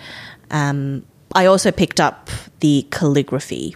Um, 0.51 1.05
I 1.35 1.47
also 1.47 1.73
picked 1.73 2.01
up 2.01 2.31
the 2.61 2.87
calligraphy 2.91 3.75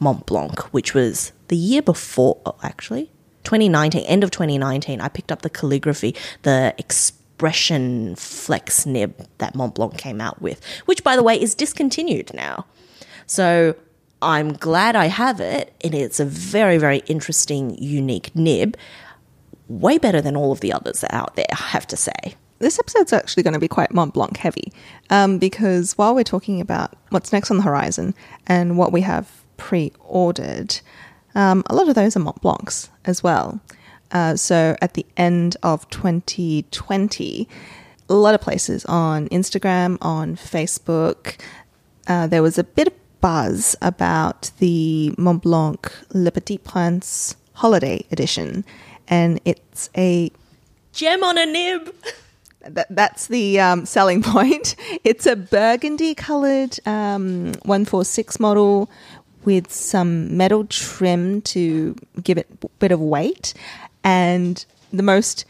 Montblanc, 0.00 0.60
which 0.66 0.94
was 0.94 1.32
the 1.48 1.56
year 1.56 1.82
before, 1.82 2.38
oh, 2.46 2.56
actually, 2.62 3.10
2019, 3.44 4.04
end 4.04 4.22
of 4.22 4.30
2019. 4.30 5.00
I 5.00 5.08
picked 5.08 5.32
up 5.32 5.42
the 5.42 5.50
calligraphy, 5.50 6.14
the 6.42 6.74
expression 6.78 8.14
flex 8.14 8.86
nib 8.86 9.26
that 9.38 9.54
Montblanc 9.54 9.98
came 9.98 10.20
out 10.20 10.40
with, 10.40 10.64
which, 10.86 11.02
by 11.02 11.16
the 11.16 11.22
way, 11.22 11.40
is 11.40 11.54
discontinued 11.54 12.32
now. 12.32 12.66
So 13.26 13.74
I'm 14.22 14.52
glad 14.52 14.94
I 14.94 15.06
have 15.06 15.40
it, 15.40 15.74
and 15.82 15.94
it's 15.94 16.20
a 16.20 16.24
very, 16.24 16.78
very 16.78 16.98
interesting, 17.06 17.76
unique 17.82 18.34
nib. 18.36 18.76
Way 19.68 19.98
better 19.98 20.20
than 20.20 20.36
all 20.36 20.52
of 20.52 20.60
the 20.60 20.72
others 20.72 21.04
out 21.10 21.36
there, 21.36 21.46
I 21.50 21.56
have 21.56 21.86
to 21.88 21.96
say 21.96 22.36
this 22.60 22.78
episode's 22.78 23.12
actually 23.12 23.42
going 23.42 23.54
to 23.54 23.60
be 23.60 23.68
quite 23.68 23.90
Montblanc 23.90 24.36
heavy 24.36 24.72
um, 25.08 25.38
because 25.38 25.98
while 25.98 26.14
we're 26.14 26.22
talking 26.22 26.60
about 26.60 26.94
what's 27.08 27.32
next 27.32 27.50
on 27.50 27.56
the 27.56 27.62
horizon 27.62 28.14
and 28.46 28.78
what 28.78 28.92
we 28.92 29.00
have 29.00 29.42
pre 29.56 29.92
ordered, 30.00 30.80
um, 31.34 31.64
a 31.66 31.74
lot 31.74 31.88
of 31.88 31.94
those 31.94 32.16
are 32.16 32.20
Montblancs 32.20 32.88
as 33.04 33.22
well. 33.22 33.60
Uh, 34.12 34.36
so 34.36 34.76
at 34.82 34.94
the 34.94 35.06
end 35.16 35.56
of 35.62 35.88
2020, 35.90 37.48
a 38.08 38.14
lot 38.14 38.34
of 38.34 38.40
places 38.40 38.84
on 38.86 39.28
Instagram, 39.28 39.96
on 40.00 40.36
Facebook, 40.36 41.40
uh, 42.08 42.26
there 42.26 42.42
was 42.42 42.58
a 42.58 42.64
bit 42.64 42.88
of 42.88 42.94
buzz 43.20 43.76
about 43.80 44.50
the 44.58 45.14
Montblanc 45.16 45.92
Le 46.12 46.30
Petit 46.30 46.58
Prince 46.58 47.36
Holiday 47.54 48.04
Edition. 48.10 48.64
And 49.08 49.40
it's 49.44 49.90
a 49.96 50.30
gem 50.92 51.22
on 51.22 51.38
a 51.38 51.46
nib. 51.46 51.94
That, 52.62 52.86
that's 52.90 53.28
the 53.28 53.60
um, 53.60 53.86
selling 53.86 54.22
point. 54.34 54.76
It's 55.04 55.26
a 55.26 55.36
burgundy 55.36 56.14
coloured 56.14 56.78
um, 56.86 57.52
146 57.64 58.38
model 58.40 58.90
with 59.44 59.72
some 59.72 60.36
metal 60.36 60.66
trim 60.66 61.40
to 61.42 61.96
give 62.22 62.38
it 62.38 62.46
a 62.62 62.68
bit 62.78 62.92
of 62.92 63.00
weight. 63.00 63.54
And 64.04 64.64
the 64.92 65.02
most 65.02 65.44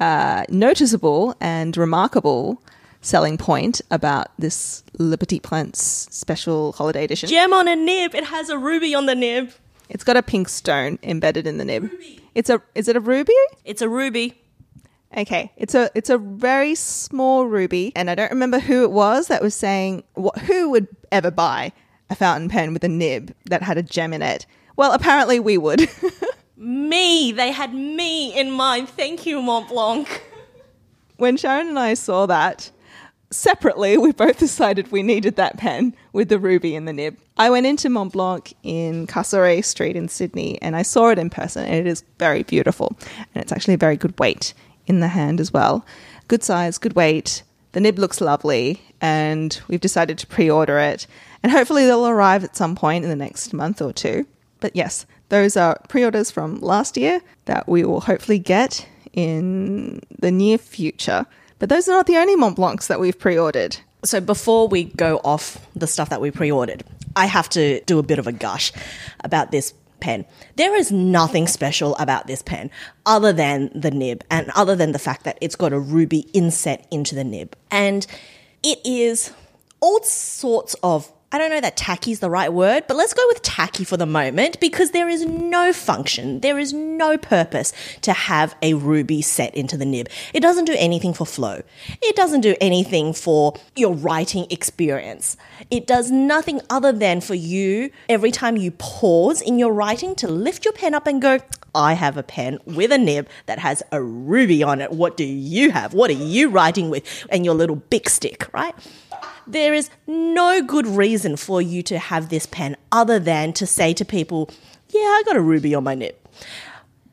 uh, 0.00 0.44
noticeable 0.48 1.36
and 1.40 1.76
remarkable 1.76 2.62
selling 3.00 3.36
point 3.36 3.80
about 3.90 4.28
this 4.38 4.84
Le 4.98 5.18
Petit 5.18 5.40
Prince 5.40 6.08
special 6.10 6.72
holiday 6.72 7.04
edition. 7.04 7.28
Gem 7.28 7.52
on 7.52 7.68
a 7.68 7.76
nib. 7.76 8.14
It 8.14 8.24
has 8.24 8.48
a 8.48 8.56
ruby 8.56 8.94
on 8.94 9.06
the 9.06 9.14
nib. 9.14 9.52
It's 9.88 10.04
got 10.04 10.16
a 10.16 10.22
pink 10.22 10.48
stone 10.48 10.98
embedded 11.02 11.46
in 11.46 11.58
the 11.58 11.64
nib. 11.64 11.82
Ruby. 11.82 12.20
It's 12.34 12.48
a 12.48 12.62
is 12.74 12.88
it 12.88 12.96
a 12.96 13.00
ruby? 13.00 13.34
It's 13.64 13.82
a 13.82 13.88
ruby. 13.88 14.40
Okay, 15.16 15.52
it's 15.56 15.74
a 15.74 15.90
it's 15.94 16.08
a 16.08 16.16
very 16.16 16.74
small 16.74 17.46
ruby, 17.46 17.92
and 17.94 18.08
I 18.08 18.14
don't 18.14 18.30
remember 18.30 18.58
who 18.58 18.82
it 18.82 18.90
was 18.90 19.28
that 19.28 19.42
was 19.42 19.54
saying 19.54 20.04
what 20.14 20.38
who 20.38 20.70
would 20.70 20.88
ever 21.10 21.30
buy 21.30 21.72
a 22.08 22.14
fountain 22.14 22.48
pen 22.48 22.72
with 22.72 22.82
a 22.84 22.88
nib 22.88 23.34
that 23.46 23.62
had 23.62 23.76
a 23.76 23.82
gem 23.82 24.12
in 24.12 24.22
it. 24.22 24.46
Well, 24.76 24.92
apparently 24.92 25.38
we 25.38 25.58
would. 25.58 25.88
me, 26.56 27.32
they 27.32 27.52
had 27.52 27.74
me 27.74 28.38
in 28.38 28.50
mind. 28.50 28.88
Thank 28.88 29.26
you, 29.26 29.38
Montblanc. 29.40 30.08
when 31.16 31.36
Sharyn 31.36 31.68
and 31.68 31.78
I 31.78 31.92
saw 31.94 32.24
that 32.26 32.70
separately, 33.30 33.98
we 33.98 34.12
both 34.12 34.38
decided 34.38 34.92
we 34.92 35.02
needed 35.02 35.36
that 35.36 35.58
pen 35.58 35.94
with 36.12 36.30
the 36.30 36.38
ruby 36.38 36.74
in 36.74 36.86
the 36.86 36.92
nib. 36.92 37.18
I 37.36 37.50
went 37.50 37.66
into 37.66 37.88
Montblanc 37.88 38.52
in 38.62 39.06
Castlereagh 39.06 39.64
Street 39.64 39.96
in 39.96 40.08
Sydney, 40.08 40.60
and 40.62 40.76
I 40.76 40.82
saw 40.82 41.08
it 41.08 41.18
in 41.18 41.30
person, 41.30 41.64
and 41.64 41.74
it 41.74 41.86
is 41.86 42.04
very 42.18 42.42
beautiful, 42.42 42.96
and 43.34 43.42
it's 43.42 43.52
actually 43.52 43.74
a 43.74 43.78
very 43.78 43.96
good 43.96 44.18
weight 44.18 44.54
in 44.92 45.00
the 45.00 45.08
hand 45.08 45.40
as 45.40 45.52
well. 45.52 45.84
Good 46.28 46.42
size, 46.42 46.78
good 46.78 46.94
weight. 46.94 47.42
The 47.72 47.80
nib 47.80 47.98
looks 47.98 48.20
lovely, 48.20 48.82
and 49.00 49.58
we've 49.66 49.80
decided 49.80 50.18
to 50.18 50.26
pre 50.26 50.50
order 50.50 50.78
it. 50.78 51.06
And 51.42 51.50
hopefully, 51.50 51.86
they'll 51.86 52.06
arrive 52.06 52.44
at 52.44 52.56
some 52.56 52.76
point 52.76 53.04
in 53.04 53.10
the 53.10 53.16
next 53.16 53.52
month 53.52 53.82
or 53.82 53.92
two. 53.92 54.26
But 54.60 54.76
yes, 54.76 55.06
those 55.30 55.56
are 55.56 55.80
pre 55.88 56.04
orders 56.04 56.30
from 56.30 56.60
last 56.60 56.96
year 56.96 57.20
that 57.46 57.66
we 57.66 57.84
will 57.84 58.00
hopefully 58.00 58.38
get 58.38 58.86
in 59.12 60.00
the 60.18 60.30
near 60.30 60.58
future. 60.58 61.26
But 61.58 61.68
those 61.68 61.88
are 61.88 61.92
not 61.92 62.06
the 62.06 62.16
only 62.16 62.36
Montblancs 62.36 62.86
that 62.88 63.00
we've 63.00 63.18
pre 63.18 63.38
ordered. 63.38 63.78
So, 64.04 64.20
before 64.20 64.68
we 64.68 64.84
go 64.84 65.20
off 65.24 65.66
the 65.74 65.86
stuff 65.86 66.10
that 66.10 66.20
we 66.20 66.30
pre 66.30 66.50
ordered, 66.50 66.84
I 67.16 67.26
have 67.26 67.48
to 67.50 67.80
do 67.82 67.98
a 67.98 68.02
bit 68.02 68.18
of 68.18 68.26
a 68.26 68.32
gush 68.32 68.72
about 69.24 69.50
this 69.50 69.72
pen. 70.02 70.26
There 70.56 70.74
is 70.74 70.92
nothing 70.92 71.46
special 71.46 71.96
about 71.96 72.26
this 72.26 72.42
pen 72.42 72.70
other 73.06 73.32
than 73.32 73.70
the 73.74 73.90
nib 73.90 74.24
and 74.30 74.50
other 74.50 74.76
than 74.76 74.92
the 74.92 74.98
fact 74.98 75.24
that 75.24 75.38
it's 75.40 75.56
got 75.56 75.72
a 75.72 75.78
ruby 75.78 76.26
inset 76.34 76.86
into 76.90 77.14
the 77.14 77.24
nib. 77.24 77.56
And 77.70 78.06
it 78.62 78.80
is 78.84 79.32
all 79.80 80.02
sorts 80.02 80.74
of 80.82 81.10
I 81.34 81.38
don't 81.38 81.48
know 81.48 81.62
that 81.62 81.78
tacky 81.78 82.12
is 82.12 82.20
the 82.20 82.28
right 82.28 82.52
word, 82.52 82.84
but 82.86 82.94
let's 82.94 83.14
go 83.14 83.22
with 83.28 83.40
tacky 83.40 83.84
for 83.84 83.96
the 83.96 84.04
moment 84.04 84.60
because 84.60 84.90
there 84.90 85.08
is 85.08 85.24
no 85.24 85.72
function, 85.72 86.40
there 86.40 86.58
is 86.58 86.74
no 86.74 87.16
purpose 87.16 87.72
to 88.02 88.12
have 88.12 88.54
a 88.60 88.74
ruby 88.74 89.22
set 89.22 89.54
into 89.54 89.78
the 89.78 89.86
nib. 89.86 90.10
It 90.34 90.40
doesn't 90.40 90.66
do 90.66 90.74
anything 90.76 91.14
for 91.14 91.24
flow. 91.24 91.62
It 92.02 92.16
doesn't 92.16 92.42
do 92.42 92.54
anything 92.60 93.14
for 93.14 93.54
your 93.74 93.94
writing 93.94 94.46
experience. 94.50 95.38
It 95.70 95.86
does 95.86 96.10
nothing 96.10 96.60
other 96.68 96.92
than 96.92 97.22
for 97.22 97.34
you, 97.34 97.90
every 98.10 98.30
time 98.30 98.58
you 98.58 98.70
pause 98.72 99.40
in 99.40 99.58
your 99.58 99.72
writing, 99.72 100.14
to 100.16 100.28
lift 100.28 100.66
your 100.66 100.74
pen 100.74 100.94
up 100.94 101.06
and 101.06 101.22
go, 101.22 101.38
I 101.74 101.94
have 101.94 102.16
a 102.16 102.22
pen 102.22 102.58
with 102.64 102.92
a 102.92 102.98
nib 102.98 103.28
that 103.46 103.58
has 103.58 103.82
a 103.92 104.02
ruby 104.02 104.62
on 104.62 104.80
it. 104.80 104.92
What 104.92 105.16
do 105.16 105.24
you 105.24 105.70
have? 105.70 105.94
What 105.94 106.10
are 106.10 106.14
you 106.14 106.50
writing 106.50 106.90
with? 106.90 107.26
And 107.30 107.44
your 107.44 107.54
little 107.54 107.76
big 107.76 108.08
stick, 108.08 108.48
right? 108.52 108.74
There 109.46 109.74
is 109.74 109.90
no 110.06 110.62
good 110.62 110.86
reason 110.86 111.36
for 111.36 111.62
you 111.62 111.82
to 111.84 111.98
have 111.98 112.28
this 112.28 112.46
pen 112.46 112.76
other 112.90 113.18
than 113.18 113.52
to 113.54 113.66
say 113.66 113.92
to 113.94 114.04
people, 114.04 114.50
yeah, 114.88 115.00
I 115.00 115.22
got 115.24 115.36
a 115.36 115.40
ruby 115.40 115.74
on 115.74 115.84
my 115.84 115.94
nib. 115.94 116.14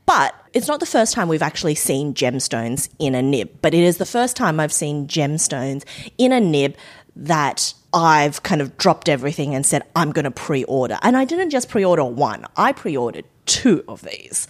But 0.06 0.36
it's 0.54 0.68
not 0.68 0.80
the 0.80 0.86
first 0.86 1.14
time 1.14 1.28
we've 1.28 1.42
actually 1.42 1.76
seen 1.76 2.14
gemstones 2.14 2.90
in 2.98 3.14
a 3.14 3.22
nib, 3.22 3.50
but 3.62 3.74
it 3.74 3.84
is 3.84 3.98
the 3.98 4.06
first 4.06 4.36
time 4.36 4.60
I've 4.60 4.74
seen 4.74 5.08
gemstones 5.08 5.84
in 6.18 6.32
a 6.32 6.40
nib 6.40 6.76
that 7.16 7.74
I've 7.94 8.44
kind 8.44 8.62
of 8.62 8.78
dropped 8.78 9.10
everything 9.10 9.56
and 9.56 9.66
said, 9.66 9.84
I'm 9.96 10.12
going 10.12 10.26
to 10.26 10.32
pre 10.32 10.64
order. 10.66 11.00
And 11.02 11.18
I 11.18 11.26
didn't 11.26 11.50
just 11.50 11.70
pre 11.70 11.84
order 11.84 12.06
one, 12.06 12.46
I 12.56 12.72
pre 12.72 12.96
ordered 12.96 13.26
two 13.46 13.84
of 13.88 14.02
these 14.04 14.48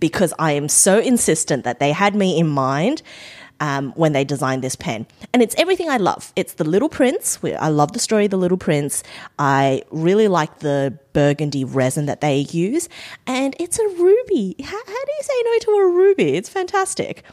because 0.00 0.32
I 0.38 0.52
am 0.52 0.68
so 0.68 0.98
insistent 0.98 1.64
that 1.64 1.80
they 1.80 1.92
had 1.92 2.14
me 2.14 2.38
in 2.38 2.48
mind 2.48 3.02
um, 3.60 3.92
when 3.92 4.12
they 4.12 4.24
designed 4.24 4.62
this 4.62 4.76
pen. 4.76 5.06
And 5.32 5.42
it's 5.42 5.54
everything 5.58 5.90
I 5.90 5.96
love. 5.96 6.32
It's 6.36 6.54
The 6.54 6.64
Little 6.64 6.88
Prince. 6.88 7.38
I 7.42 7.68
love 7.68 7.92
the 7.92 7.98
story 7.98 8.26
of 8.26 8.30
The 8.30 8.38
Little 8.38 8.58
Prince. 8.58 9.02
I 9.38 9.82
really 9.90 10.28
like 10.28 10.60
the 10.60 10.98
burgundy 11.12 11.64
resin 11.64 12.06
that 12.06 12.20
they 12.20 12.38
use. 12.50 12.88
And 13.26 13.56
it's 13.58 13.78
a 13.78 13.88
ruby. 13.88 14.54
How, 14.62 14.78
how 14.78 15.04
do 15.04 15.12
you 15.18 15.22
say 15.22 15.42
no 15.44 15.58
to 15.58 15.70
a 15.72 15.90
ruby? 15.90 16.36
It's 16.36 16.48
fantastic. 16.48 17.24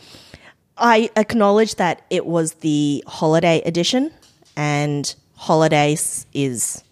I 0.77 1.09
acknowledge 1.15 1.75
that 1.75 2.01
it 2.09 2.25
was 2.25 2.55
the 2.55 3.03
holiday 3.07 3.61
edition, 3.65 4.11
and 4.57 5.15
holidays 5.35 6.25
is 6.33 6.83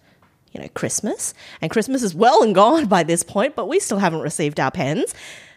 you 0.54 0.62
know, 0.62 0.68
Christmas. 0.70 1.34
And 1.62 1.72
Christmas 1.72 2.04
is 2.04 2.16
well 2.16 2.44
and 2.44 2.56
gone 2.56 2.86
by 2.86 3.04
this 3.04 3.24
point, 3.24 3.56
but 3.56 3.68
we 3.68 3.80
still 3.80 3.98
haven't 3.98 4.22
received 4.22 4.60
our 4.60 4.72
pens. 4.72 5.14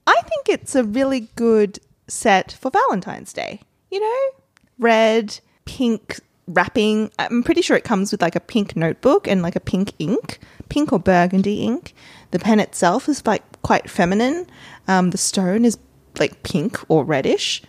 I 0.07 0.20
think 0.22 0.49
it's 0.49 0.74
a 0.74 0.84
really 0.84 1.28
good 1.37 1.78
set 2.09 2.53
for 2.53 2.70
Valentine's 2.70 3.32
Day. 3.32 3.61
You 3.91 4.01
know, 4.01 4.41
red, 4.78 5.39
pink 5.64 6.20
wrapping. 6.49 7.11
I'm 7.18 7.43
pretty 7.43 7.62
sure 7.62 7.76
it 7.76 7.84
comes 7.84 8.12
with 8.12 8.22
like 8.22 8.37
a 8.37 8.41
pink 8.41 8.76
notebook 8.76 9.28
and 9.28 9.43
like 9.43 9.57
a 9.57 9.61
pink 9.61 9.93
ink, 9.99 10.39
pink 10.68 10.93
or 10.93 10.99
burgundy 10.99 11.62
ink. 11.62 11.95
The 12.30 12.39
pen 12.39 12.61
itself 12.61 13.09
is 13.09 13.24
like 13.26 13.43
quite 13.62 13.91
feminine. 13.91 14.47
Um, 14.89 15.11
the 15.11 15.18
stone 15.18 15.64
is 15.64 15.78
like 16.18 16.43
pink 16.43 16.78
or 16.89 17.05
reddish. 17.05 17.62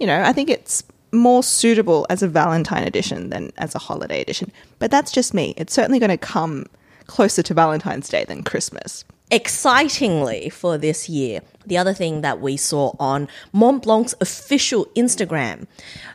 You 0.00 0.06
know, 0.06 0.22
I 0.22 0.32
think 0.32 0.50
it's 0.50 0.82
more 1.12 1.42
suitable 1.42 2.06
as 2.08 2.22
a 2.22 2.28
Valentine 2.28 2.86
edition 2.86 3.30
than 3.30 3.52
as 3.58 3.74
a 3.74 3.78
holiday 3.78 4.20
edition. 4.20 4.50
But 4.78 4.90
that's 4.90 5.12
just 5.12 5.34
me. 5.34 5.54
It's 5.56 5.74
certainly 5.74 5.98
going 5.98 6.10
to 6.10 6.16
come 6.18 6.66
closer 7.06 7.42
to 7.42 7.54
Valentine's 7.54 8.08
Day 8.08 8.24
than 8.24 8.42
Christmas. 8.42 9.04
Excitingly 9.30 10.50
for 10.50 10.76
this 10.76 11.08
year, 11.08 11.40
the 11.64 11.78
other 11.78 11.94
thing 11.94 12.20
that 12.20 12.40
we 12.40 12.56
saw 12.56 12.92
on 12.98 13.28
Montblanc's 13.54 14.14
official 14.20 14.86
Instagram, 14.94 15.66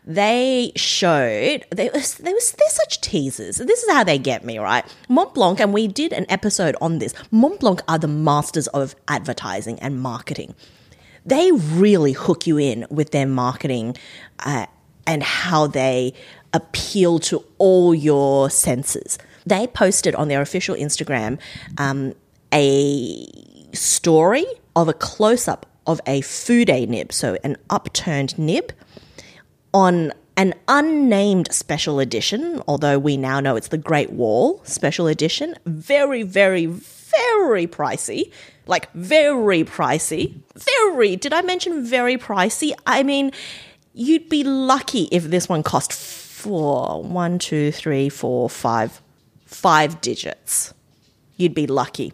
they 0.05 0.71
showed 0.75 1.65
there 1.71 1.89
was 1.93 2.15
there 2.15 2.33
was 2.33 2.51
they're 2.51 2.69
such 2.69 3.01
teasers. 3.01 3.57
This 3.57 3.81
is 3.81 3.91
how 3.91 4.03
they 4.03 4.19
get 4.19 4.45
me, 4.45 4.59
right? 4.59 4.85
Montblanc, 5.09 5.59
and 5.59 5.73
we 5.73 5.87
did 5.87 6.13
an 6.13 6.27
episode 6.29 6.75
on 6.79 6.99
this. 6.99 7.13
Montblanc 7.31 7.81
are 7.87 7.97
the 7.97 8.07
masters 8.07 8.67
of 8.67 8.95
advertising 9.07 9.79
and 9.79 9.99
marketing. 9.99 10.53
They 11.25 11.51
really 11.51 12.13
hook 12.13 12.45
you 12.45 12.57
in 12.57 12.85
with 12.89 13.11
their 13.11 13.27
marketing 13.27 13.97
uh, 14.39 14.67
and 15.07 15.23
how 15.23 15.65
they 15.65 16.13
appeal 16.53 17.19
to 17.19 17.43
all 17.57 17.95
your 17.95 18.49
senses. 18.49 19.17
They 19.45 19.65
posted 19.67 20.13
on 20.15 20.27
their 20.27 20.41
official 20.41 20.75
Instagram 20.75 21.39
um, 21.77 22.13
a 22.53 23.25
story 23.73 24.45
of 24.75 24.87
a 24.87 24.93
close 24.93 25.47
up 25.47 25.65
of 25.87 26.01
a 26.05 26.21
Fude 26.21 26.89
nib, 26.89 27.13
so 27.13 27.37
an 27.43 27.55
upturned 27.69 28.37
nib, 28.37 28.73
on 29.73 30.11
an 30.35 30.53
unnamed 30.67 31.51
special 31.51 31.99
edition, 31.99 32.61
although 32.67 32.99
we 32.99 33.17
now 33.17 33.39
know 33.39 33.55
it's 33.55 33.69
the 33.69 33.77
Great 33.77 34.11
Wall 34.11 34.61
special 34.65 35.07
edition. 35.07 35.55
Very, 35.65 36.23
very, 36.23 36.67
very 36.67 37.65
pricey. 37.65 38.31
Like, 38.67 38.91
very 38.93 39.63
pricey. 39.63 40.35
Very. 40.55 41.15
Did 41.15 41.33
I 41.33 41.41
mention 41.41 41.85
very 41.85 42.17
pricey? 42.17 42.73
I 42.85 43.01
mean, 43.01 43.31
you'd 43.97 44.29
be 44.29 44.43
lucky 44.43 45.09
if 45.11 45.23
this 45.25 45.49
one 45.49 45.63
cost 45.63 45.91
four, 45.91 47.01
one, 47.03 47.39
two, 47.39 47.71
three, 47.71 48.09
four, 48.09 48.49
five, 48.49 49.01
five 49.45 49.99
digits. 50.01 50.73
You'd 51.35 51.55
be 51.55 51.65
lucky. 51.65 52.13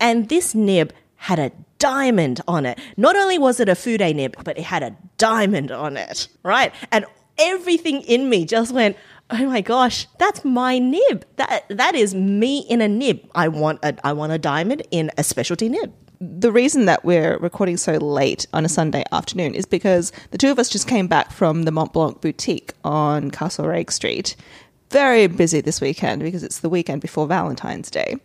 And 0.00 0.28
this 0.28 0.54
nib 0.54 0.92
had 1.16 1.38
a 1.38 1.52
diamond 1.78 2.40
on 2.48 2.66
it. 2.66 2.80
Not 2.96 3.16
only 3.16 3.38
was 3.38 3.60
it 3.60 3.68
a 3.68 3.72
Fude 3.72 4.14
nib, 4.14 4.34
but 4.44 4.58
it 4.58 4.64
had 4.64 4.82
a 4.82 4.96
diamond 5.18 5.70
on 5.70 5.96
it, 5.96 6.26
right? 6.42 6.72
And 6.90 7.06
everything 7.38 8.02
in 8.02 8.28
me 8.28 8.44
just 8.44 8.72
went, 8.72 8.96
"Oh 9.30 9.46
my 9.46 9.60
gosh, 9.60 10.08
that's 10.18 10.44
my 10.44 10.78
nib. 10.78 11.24
That 11.36 11.64
that 11.68 11.94
is 11.94 12.14
me 12.14 12.58
in 12.68 12.80
a 12.80 12.88
nib. 12.88 13.20
I 13.34 13.48
want 13.48 13.78
a 13.84 13.94
I 14.04 14.12
want 14.12 14.32
a 14.32 14.38
diamond 14.38 14.82
in 14.90 15.12
a 15.16 15.22
specialty 15.22 15.68
nib." 15.68 15.92
The 16.24 16.52
reason 16.52 16.84
that 16.84 17.04
we're 17.04 17.36
recording 17.38 17.76
so 17.76 17.94
late 17.94 18.46
on 18.52 18.64
a 18.64 18.68
Sunday 18.68 19.02
afternoon 19.10 19.56
is 19.56 19.66
because 19.66 20.12
the 20.30 20.38
two 20.38 20.52
of 20.52 20.58
us 20.60 20.68
just 20.68 20.86
came 20.86 21.08
back 21.08 21.32
from 21.32 21.64
the 21.64 21.72
Montblanc 21.72 22.20
boutique 22.20 22.74
on 22.84 23.32
Castlereagh 23.32 23.90
Street. 23.90 24.36
Very 24.90 25.26
busy 25.26 25.60
this 25.60 25.80
weekend 25.80 26.22
because 26.22 26.44
it's 26.44 26.60
the 26.60 26.68
weekend 26.68 27.02
before 27.02 27.26
Valentine's 27.26 27.90
Day. 27.90 28.18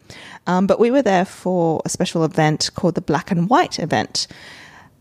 Um, 0.46 0.68
but 0.68 0.80
we 0.80 0.92
were 0.92 1.02
there 1.02 1.26
for 1.26 1.82
a 1.86 1.90
special 1.90 2.24
event 2.24 2.70
called 2.76 2.94
the 2.94 3.02
Black 3.02 3.32
and 3.32 3.50
White 3.50 3.80
event. 3.80 4.28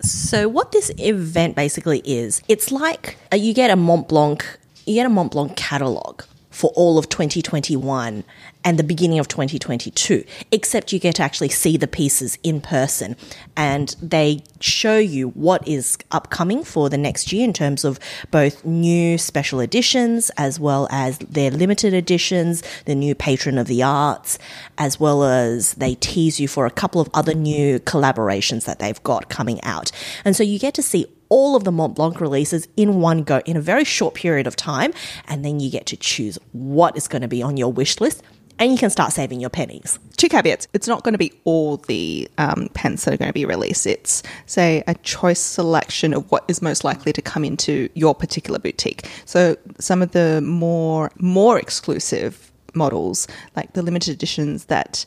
So 0.00 0.48
what 0.48 0.72
this 0.72 0.90
event 0.96 1.54
basically 1.54 1.98
is, 1.98 2.40
it's 2.48 2.72
like 2.72 3.18
uh, 3.30 3.36
you 3.36 3.52
get 3.52 3.70
a 3.70 3.76
Montblanc, 3.76 4.42
you 4.86 4.94
get 4.94 5.04
a 5.04 5.10
Montblanc 5.10 5.54
catalog 5.54 6.22
for 6.56 6.70
all 6.70 6.96
of 6.96 7.10
2021 7.10 8.24
and 8.64 8.78
the 8.78 8.82
beginning 8.82 9.18
of 9.18 9.28
2022, 9.28 10.24
except 10.50 10.90
you 10.90 10.98
get 10.98 11.16
to 11.16 11.22
actually 11.22 11.50
see 11.50 11.76
the 11.76 11.86
pieces 11.86 12.38
in 12.42 12.62
person 12.62 13.14
and 13.58 13.94
they 14.00 14.42
show 14.58 14.96
you 14.96 15.28
what 15.30 15.68
is 15.68 15.98
upcoming 16.12 16.64
for 16.64 16.88
the 16.88 16.96
next 16.96 17.30
year 17.30 17.44
in 17.44 17.52
terms 17.52 17.84
of 17.84 18.00
both 18.30 18.64
new 18.64 19.18
special 19.18 19.60
editions 19.60 20.30
as 20.38 20.58
well 20.58 20.88
as 20.90 21.18
their 21.18 21.50
limited 21.50 21.92
editions, 21.92 22.62
the 22.86 22.94
new 22.94 23.14
patron 23.14 23.58
of 23.58 23.66
the 23.66 23.82
arts, 23.82 24.38
as 24.78 24.98
well 24.98 25.24
as 25.24 25.74
they 25.74 25.94
tease 25.96 26.40
you 26.40 26.48
for 26.48 26.64
a 26.64 26.70
couple 26.70 27.02
of 27.02 27.10
other 27.12 27.34
new 27.34 27.78
collaborations 27.80 28.64
that 28.64 28.78
they've 28.78 29.02
got 29.02 29.28
coming 29.28 29.62
out. 29.62 29.92
And 30.24 30.34
so 30.34 30.42
you 30.42 30.58
get 30.58 30.72
to 30.72 30.82
see 30.82 31.04
all 31.28 31.56
of 31.56 31.64
the 31.64 31.70
Montblanc 31.70 32.20
releases 32.20 32.68
in 32.76 33.00
one 33.00 33.22
go 33.22 33.40
in 33.46 33.56
a 33.56 33.60
very 33.60 33.84
short 33.84 34.14
period 34.14 34.46
of 34.46 34.56
time. 34.56 34.92
And 35.26 35.44
then 35.44 35.60
you 35.60 35.70
get 35.70 35.86
to 35.86 35.96
choose 35.96 36.38
what 36.52 36.96
is 36.96 37.08
going 37.08 37.22
to 37.22 37.28
be 37.28 37.42
on 37.42 37.56
your 37.56 37.72
wish 37.72 38.00
list 38.00 38.22
and 38.58 38.72
you 38.72 38.78
can 38.78 38.90
start 38.90 39.12
saving 39.12 39.40
your 39.40 39.50
pennies. 39.50 39.98
Two 40.16 40.28
caveats. 40.28 40.66
It's 40.72 40.88
not 40.88 41.02
going 41.02 41.12
to 41.12 41.18
be 41.18 41.32
all 41.44 41.76
the 41.76 42.28
um, 42.38 42.68
pens 42.74 43.04
that 43.04 43.14
are 43.14 43.16
going 43.16 43.28
to 43.28 43.34
be 43.34 43.44
released. 43.44 43.86
It's, 43.86 44.22
say, 44.46 44.82
a 44.86 44.94
choice 44.94 45.40
selection 45.40 46.14
of 46.14 46.30
what 46.30 46.44
is 46.48 46.62
most 46.62 46.84
likely 46.84 47.12
to 47.12 47.22
come 47.22 47.44
into 47.44 47.88
your 47.94 48.14
particular 48.14 48.58
boutique. 48.58 49.08
So 49.26 49.56
some 49.78 50.02
of 50.02 50.12
the 50.12 50.40
more 50.40 51.10
more 51.18 51.58
exclusive 51.58 52.50
models, 52.74 53.28
like 53.54 53.72
the 53.74 53.82
limited 53.82 54.14
editions 54.14 54.66
that 54.66 55.04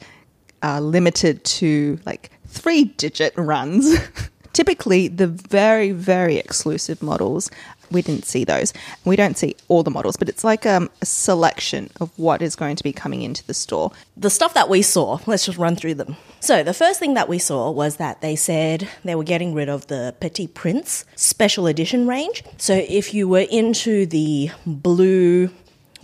are 0.61 0.81
limited 0.81 1.43
to 1.45 1.99
like 2.05 2.31
three 2.47 2.85
digit 2.85 3.33
runs. 3.35 3.97
Typically, 4.53 5.07
the 5.07 5.27
very, 5.27 5.91
very 5.91 6.37
exclusive 6.37 7.01
models, 7.01 7.49
we 7.91 8.01
didn't 8.01 8.25
see 8.25 8.43
those. 8.43 8.73
We 9.05 9.15
don't 9.15 9.37
see 9.37 9.55
all 9.67 9.83
the 9.83 9.91
models, 9.91 10.17
but 10.17 10.29
it's 10.29 10.43
like 10.43 10.65
um, 10.65 10.89
a 11.01 11.05
selection 11.05 11.89
of 11.99 12.11
what 12.17 12.41
is 12.41 12.55
going 12.55 12.75
to 12.75 12.83
be 12.83 12.93
coming 12.93 13.21
into 13.21 13.45
the 13.45 13.53
store. 13.53 13.91
The 14.17 14.29
stuff 14.29 14.53
that 14.53 14.69
we 14.69 14.81
saw, 14.81 15.19
let's 15.25 15.45
just 15.45 15.57
run 15.57 15.75
through 15.75 15.95
them. 15.95 16.15
So, 16.39 16.63
the 16.63 16.73
first 16.73 16.99
thing 16.99 17.15
that 17.15 17.27
we 17.27 17.39
saw 17.39 17.71
was 17.71 17.97
that 17.97 18.21
they 18.21 18.35
said 18.35 18.87
they 19.03 19.15
were 19.15 19.23
getting 19.23 19.53
rid 19.53 19.69
of 19.69 19.87
the 19.87 20.15
Petit 20.19 20.47
Prince 20.47 21.05
special 21.15 21.67
edition 21.67 22.07
range. 22.07 22.43
So, 22.57 22.73
if 22.73 23.13
you 23.13 23.27
were 23.27 23.45
into 23.49 24.05
the 24.05 24.51
blue 24.65 25.49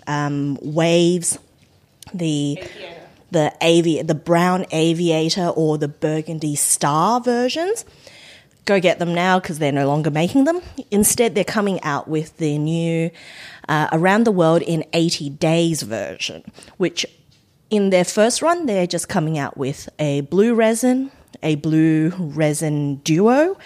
um, 0.07 0.57
waves, 0.61 1.37
the 2.13 2.59
the 3.31 3.53
avi- 3.61 4.01
the 4.01 4.15
brown 4.15 4.65
aviator 4.71 5.47
or 5.47 5.77
the 5.77 5.87
burgundy 5.87 6.55
star 6.55 7.19
versions, 7.19 7.83
go 8.66 8.80
get 8.80 8.99
them 8.99 9.13
now 9.13 9.39
because 9.39 9.59
they're 9.59 9.72
no 9.72 9.88
longer 9.88 10.11
making 10.11 10.43
them. 10.43 10.61
Instead, 10.91 11.36
they're 11.36 11.43
coming 11.43 11.82
out 11.84 12.07
with 12.07 12.38
the 12.38 12.57
new 12.57 13.11
uh, 13.70 13.88
Around 13.91 14.26
the 14.26 14.32
World 14.32 14.61
in 14.61 14.84
80 14.93 15.30
Days 15.30 15.84
version, 15.84 16.43
which 16.78 17.05
in 17.70 17.89
their 17.89 18.03
first 18.03 18.41
run, 18.41 18.66
they're 18.66 18.88
just 18.88 19.09
coming 19.09 19.38
out 19.38 19.57
with 19.57 19.89
a 19.99 20.22
blue 20.22 20.53
resin, 20.53 21.11
a 21.43 21.55
blue 21.55 22.09
resin 22.18 22.95
duo. 22.97 23.57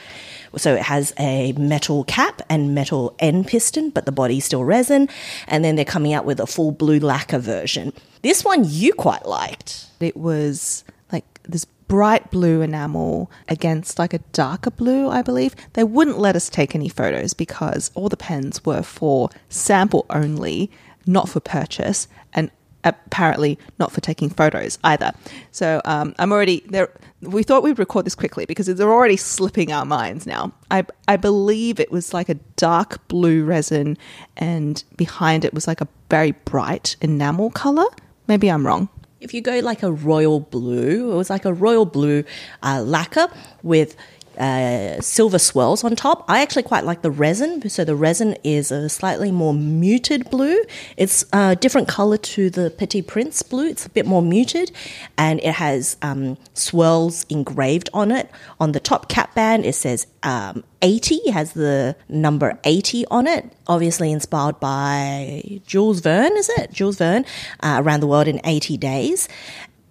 So 0.58 0.74
it 0.74 0.82
has 0.82 1.14
a 1.20 1.54
metal 1.54 2.04
cap 2.06 2.42
and 2.50 2.74
metal 2.74 3.16
end 3.20 3.48
piston, 3.48 3.92
but 3.92 4.06
the 4.06 4.12
body's 4.12 4.46
still 4.46 4.64
resin. 4.64 5.08
And 5.48 5.64
then 5.64 5.76
they're 5.76 5.86
coming 5.86 6.14
out 6.14 6.26
with 6.26 6.40
a 6.40 6.48
full 6.48 6.72
blue 6.72 7.00
lacquer 7.00 7.38
version. 7.38 7.94
This 8.22 8.44
one 8.44 8.64
you 8.66 8.94
quite 8.94 9.26
liked. 9.26 9.86
It 10.00 10.18
was 10.18 10.84
like 11.12 11.26
this 11.44 11.66
bright 11.90 12.30
blue 12.32 12.62
enamel 12.62 13.30
against 13.50 14.00
like 14.00 14.14
a 14.14 14.20
darker 14.32 14.72
blue, 14.72 15.10
I 15.10 15.22
believe. 15.22 15.56
They 15.74 15.84
wouldn't 15.84 16.20
let 16.20 16.38
us 16.38 16.48
take 16.48 16.74
any 16.74 16.88
photos 16.88 17.34
because 17.34 17.92
all 17.96 18.08
the 18.08 18.16
pens 18.16 18.64
were 18.64 18.84
for 18.84 19.30
sample 19.50 20.06
only, 20.10 20.72
not 21.06 21.28
for 21.28 21.42
purchase, 21.42 22.08
and 22.32 22.52
apparently 22.84 23.58
not 23.80 23.92
for 23.92 24.02
taking 24.02 24.30
photos 24.30 24.78
either. 24.84 25.12
So 25.52 25.82
um, 25.84 26.14
I'm 26.20 26.32
already 26.32 26.64
there. 26.70 26.94
We 27.22 27.44
thought 27.44 27.64
we'd 27.64 27.80
record 27.80 28.06
this 28.06 28.16
quickly 28.16 28.46
because 28.46 28.68
they're 28.68 28.94
already 28.94 29.18
slipping 29.18 29.74
our 29.74 29.84
minds 29.84 30.28
now. 30.28 30.54
I 30.70 30.86
I 31.08 31.18
believe 31.18 31.80
it 31.80 31.92
was 31.92 32.14
like 32.14 32.30
a 32.30 32.36
dark 32.56 33.06
blue 33.08 33.44
resin, 33.44 33.98
and 34.38 34.82
behind 34.96 35.44
it 35.44 35.56
was 35.56 35.68
like 35.68 35.82
a 35.82 35.88
very 36.10 36.32
bright 36.32 36.96
enamel 37.02 37.50
color. 37.50 37.88
Maybe 38.28 38.50
I'm 38.50 38.66
wrong 38.66 38.90
if 39.20 39.34
you 39.34 39.42
go 39.42 39.60
like 39.60 39.84
a 39.84 39.92
royal 39.92 40.40
blue, 40.40 41.12
it 41.12 41.16
was 41.16 41.30
like 41.30 41.46
a 41.46 41.54
royal 41.54 41.86
blue 41.86 42.24
uh, 42.64 42.82
lacquer 42.82 43.28
with 43.64 43.96
uh, 44.40 45.02
silver 45.02 45.38
swirls 45.38 45.84
on 45.84 45.96
top. 45.96 46.24
I 46.28 46.42
actually 46.42 46.64
quite 46.64 46.86
like 46.86 47.02
the 47.02 47.12
resin. 47.12 47.68
So 47.70 47.84
the 47.84 47.96
resin 47.96 48.38
is 48.44 48.72
a 48.72 48.88
slightly 48.88 49.32
more 49.32 49.54
muted 49.54 50.30
blue. 50.30 50.64
It's 50.96 51.26
a 51.34 51.56
different 51.56 51.88
color 51.88 52.18
to 52.18 52.50
the 52.50 52.70
Petit 52.72 53.02
Prince 53.02 53.44
blue. 53.44 53.68
It's 53.68 53.86
a 53.86 53.90
bit 53.90 54.06
more 54.06 54.22
muted, 54.22 54.72
and 55.18 55.40
it 55.42 55.56
has 55.56 55.98
um, 56.02 56.38
swirls 56.54 57.26
engraved 57.30 57.90
on 57.94 58.12
it. 58.12 58.30
On 58.60 58.72
the 58.72 58.80
top 58.80 59.10
cap 59.10 59.36
band, 59.36 59.66
it 59.66 59.76
says 59.76 60.08
um, 60.24 60.64
80 60.82 61.16
it 61.16 61.32
has 61.32 61.54
the 61.54 61.96
number 62.08 62.58
80 62.64 63.06
on 63.08 63.28
it 63.28 63.52
obviously 63.68 64.12
inspired 64.12 64.60
by 64.60 65.60
jules 65.66 66.00
verne 66.00 66.36
is 66.38 66.50
it 66.58 66.72
jules 66.72 66.98
verne 66.98 67.26
uh, 67.62 67.82
around 67.84 68.00
the 68.00 68.08
world 68.08 68.28
in 68.28 68.40
80 68.44 68.78
days 68.78 69.28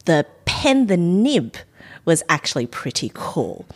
the 0.06 0.26
pen 0.44 0.86
the 0.86 0.96
nib 0.96 1.56
was 2.04 2.22
actually 2.28 2.66
pretty 2.66 3.10
cool 3.14 3.66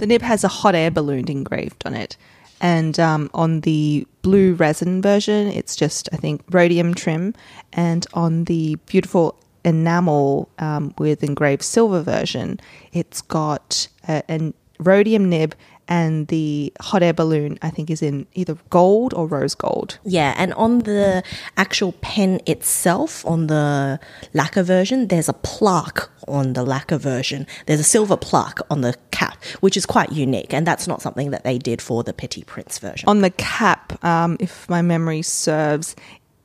The 0.00 0.06
nib 0.06 0.22
has 0.22 0.44
a 0.44 0.48
hot 0.48 0.74
air 0.74 0.90
balloon 0.90 1.28
engraved 1.30 1.82
on 1.84 1.92
it. 1.92 2.16
And 2.58 2.98
um, 2.98 3.30
on 3.34 3.60
the 3.60 4.06
blue 4.22 4.54
resin 4.54 5.02
version, 5.02 5.48
it's 5.48 5.76
just, 5.76 6.08
I 6.10 6.16
think, 6.16 6.42
rhodium 6.50 6.94
trim. 6.94 7.34
And 7.74 8.06
on 8.14 8.44
the 8.44 8.76
beautiful 8.86 9.38
enamel 9.62 10.48
um, 10.58 10.94
with 10.96 11.22
engraved 11.22 11.62
silver 11.62 12.00
version, 12.00 12.60
it's 12.94 13.20
got 13.20 13.88
a, 14.08 14.22
a 14.30 14.54
rhodium 14.78 15.28
nib 15.28 15.54
and 15.90 16.28
the 16.28 16.72
hot 16.80 17.02
air 17.02 17.12
balloon, 17.12 17.58
I 17.60 17.70
think, 17.70 17.90
is 17.90 18.00
in 18.00 18.26
either 18.34 18.56
gold 18.70 19.12
or 19.12 19.26
rose 19.26 19.56
gold. 19.56 19.98
Yeah, 20.04 20.34
and 20.36 20.54
on 20.54 20.80
the 20.80 21.24
actual 21.56 21.92
pen 22.00 22.40
itself, 22.46 23.26
on 23.26 23.48
the 23.48 23.98
lacquer 24.32 24.62
version, 24.62 25.08
there's 25.08 25.28
a 25.28 25.32
plaque 25.32 26.08
on 26.28 26.52
the 26.52 26.62
lacquer 26.62 26.96
version. 26.96 27.46
There's 27.66 27.80
a 27.80 27.84
silver 27.84 28.16
plaque 28.16 28.60
on 28.70 28.82
the 28.82 28.94
cap, 29.10 29.42
which 29.60 29.76
is 29.76 29.84
quite 29.84 30.12
unique, 30.12 30.54
and 30.54 30.64
that's 30.64 30.86
not 30.86 31.02
something 31.02 31.30
that 31.32 31.42
they 31.42 31.58
did 31.58 31.82
for 31.82 32.04
the 32.04 32.12
Petit 32.12 32.44
Prince 32.44 32.78
version. 32.78 33.08
On 33.08 33.20
the 33.20 33.30
cap, 33.30 34.02
um, 34.04 34.36
if 34.38 34.68
my 34.68 34.82
memory 34.82 35.22
serves, 35.22 35.96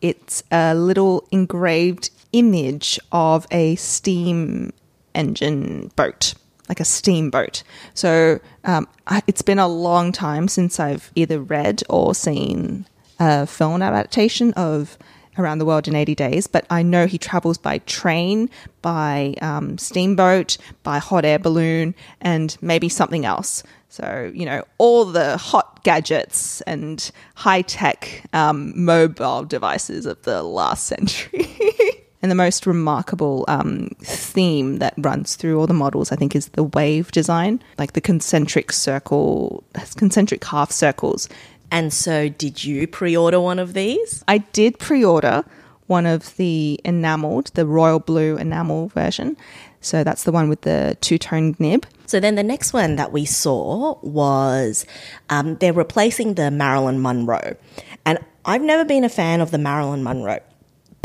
it's 0.01 0.43
a 0.51 0.73
little 0.73 1.27
engraved 1.31 2.09
image 2.33 2.99
of 3.11 3.45
a 3.51 3.75
steam 3.75 4.73
engine 5.13 5.91
boat, 5.95 6.33
like 6.69 6.79
a 6.79 6.85
steamboat. 6.85 7.63
So 7.93 8.39
um, 8.63 8.87
I, 9.07 9.21
it's 9.27 9.41
been 9.41 9.59
a 9.59 9.67
long 9.67 10.11
time 10.11 10.47
since 10.47 10.79
I've 10.79 11.11
either 11.15 11.39
read 11.39 11.83
or 11.89 12.15
seen 12.15 12.85
a 13.19 13.45
film 13.45 13.81
adaptation 13.81 14.53
of 14.53 14.97
Around 15.37 15.57
the 15.57 15.65
World 15.65 15.87
in 15.87 15.95
80 15.95 16.15
Days, 16.15 16.47
but 16.47 16.65
I 16.69 16.81
know 16.81 17.07
he 17.07 17.17
travels 17.17 17.57
by 17.57 17.79
train, 17.79 18.49
by 18.81 19.35
um, 19.41 19.77
steamboat, 19.77 20.57
by 20.83 20.97
hot 20.97 21.25
air 21.25 21.39
balloon, 21.39 21.93
and 22.21 22.55
maybe 22.61 22.87
something 22.87 23.25
else. 23.25 23.63
So, 23.89 24.31
you 24.33 24.45
know, 24.45 24.63
all 24.77 25.05
the 25.05 25.37
hot 25.37 25.83
gadgets 25.83 26.61
and 26.61 27.11
high 27.35 27.61
tech 27.63 28.23
um, 28.33 28.73
mobile 28.75 29.43
devices 29.43 30.05
of 30.05 30.21
the 30.23 30.43
last 30.43 30.85
century. 30.85 31.47
and 32.25 32.31
the 32.31 32.35
most 32.35 32.65
remarkable 32.65 33.45
um, 33.47 33.89
theme 34.01 34.79
that 34.79 34.95
runs 34.97 35.35
through 35.35 35.59
all 35.59 35.67
the 35.67 35.75
models, 35.75 36.11
I 36.11 36.15
think, 36.15 36.35
is 36.35 36.47
the 36.49 36.63
wave 36.63 37.11
design, 37.11 37.61
like 37.77 37.93
the 37.93 38.01
concentric 38.01 38.71
circle, 38.71 39.63
concentric 39.95 40.43
half 40.43 40.71
circles. 40.71 41.29
And 41.69 41.93
so, 41.93 42.27
did 42.29 42.63
you 42.63 42.87
pre 42.87 43.15
order 43.15 43.39
one 43.39 43.59
of 43.59 43.75
these? 43.75 44.23
I 44.27 44.39
did 44.39 44.79
pre 44.79 45.05
order 45.05 45.45
one 45.85 46.07
of 46.07 46.35
the 46.37 46.81
enameled, 46.83 47.51
the 47.53 47.67
royal 47.67 47.99
blue 47.99 48.37
enamel 48.37 48.87
version. 48.87 49.37
So 49.81 50.03
that's 50.03 50.23
the 50.23 50.31
one 50.31 50.49
with 50.49 50.61
the 50.61 50.97
two 51.01 51.19
toned 51.19 51.59
nib. 51.59 51.85
So 52.07 52.19
then 52.19 52.33
the 52.33 52.41
next 52.41 52.73
one 52.73 52.95
that 52.95 53.11
we 53.11 53.25
saw 53.25 53.99
was 54.01 54.87
um, 55.29 55.57
they're 55.57 55.73
replacing 55.73 56.33
the 56.33 56.49
Marilyn 56.49 57.03
Monroe. 57.03 57.55
And 58.03 58.17
I've 58.45 58.63
never 58.63 58.83
been 58.83 59.03
a 59.03 59.09
fan 59.09 59.41
of 59.41 59.51
the 59.51 59.59
Marilyn 59.59 60.03
Monroe. 60.03 60.39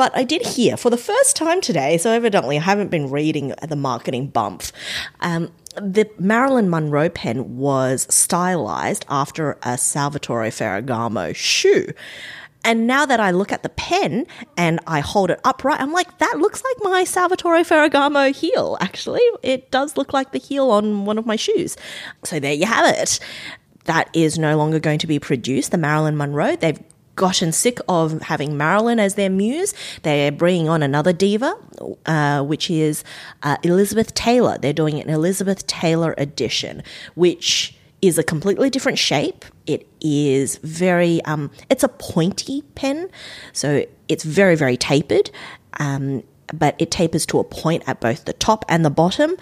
But 0.01 0.17
I 0.17 0.25
did 0.25 0.41
hear 0.47 0.79
for 0.79 0.89
the 0.89 0.97
first 0.97 1.37
time 1.37 1.61
today, 1.61 1.99
so 1.99 2.11
evidently 2.11 2.57
I 2.57 2.63
haven't 2.63 2.91
been 2.91 3.11
reading 3.11 3.53
the 3.69 3.77
marketing 3.77 4.29
bump. 4.29 4.63
Um, 5.21 5.53
the 5.77 6.09
Marilyn 6.19 6.71
Monroe 6.71 7.11
pen 7.11 7.59
was 7.59 8.07
stylized 8.09 9.05
after 9.11 9.59
a 9.63 9.77
Salvatore 9.77 10.49
Ferragamo 10.49 11.37
shoe. 11.37 11.89
And 12.65 12.87
now 12.87 13.05
that 13.05 13.21
I 13.21 13.31
look 13.31 13.53
at 13.53 13.63
the 13.63 13.69
pen 13.69 14.27
and 14.57 14.81
I 14.87 15.01
hold 15.01 15.31
it 15.31 15.41
upright, 15.45 15.83
I'm 15.83 15.93
like, 15.93 16.17
that 16.17 16.39
looks 16.39 16.65
like 16.65 16.77
my 16.81 17.05
Salvatore 17.05 17.63
Ferragamo 17.63 18.35
heel, 18.35 18.79
actually. 18.81 19.21
It 19.43 19.71
does 19.71 19.99
look 19.99 20.15
like 20.15 20.33
the 20.33 20.39
heel 20.39 20.71
on 20.71 21.05
one 21.05 21.19
of 21.19 21.27
my 21.27 21.37
shoes. 21.37 21.77
So 22.25 22.41
there 22.41 22.55
you 22.55 22.65
have 22.65 22.87
it. 22.97 23.21
That 23.85 24.09
is 24.15 24.39
no 24.39 24.57
longer 24.57 24.79
going 24.79 25.01
to 25.01 25.07
be 25.07 25.19
produced, 25.19 25.73
the 25.73 25.79
Marilyn 25.79 26.17
Monroe. 26.17 26.57
They've 26.57 26.81
gotten 27.21 27.53
sick 27.53 27.79
of 27.87 28.23
having 28.23 28.57
Marilyn 28.57 28.99
as 28.99 29.15
their 29.15 29.29
muse. 29.29 29.75
They're 30.05 30.33
bringing 30.33 30.71
on 30.71 30.83
another 30.83 31.13
diva, 31.13 31.55
uh, 32.07 32.43
which 32.43 32.71
is 32.71 33.05
uh, 33.43 33.59
Elizabeth 33.63 34.15
Taylor. 34.15 34.57
They're 34.57 34.73
doing 34.73 34.99
an 34.99 35.11
Elizabeth 35.11 35.67
Taylor 35.67 36.15
edition, 36.17 36.83
which 37.15 37.77
is 38.01 38.17
a 38.17 38.23
completely 38.23 38.71
different 38.71 38.99
shape. 38.99 39.45
It 39.67 39.87
is 40.01 40.57
very, 40.63 41.23
um, 41.27 41.51
it's 41.69 41.85
a 41.85 41.89
pointy 41.89 42.63
pen, 42.75 43.11
so 43.53 43.85
it's 44.09 44.25
very, 44.25 44.57
very 44.57 44.79
tapered. 44.79 45.31
Um, 45.79 46.23
but 46.55 46.75
it 46.79 46.91
tapers 46.91 47.27
to 47.27 47.39
a 47.39 47.45
point 47.45 47.85
at 47.87 48.01
both 48.01 48.25
the 48.25 48.33
top 48.33 48.65
and 48.67 48.83
the 48.83 48.91
bottom. 48.91 49.37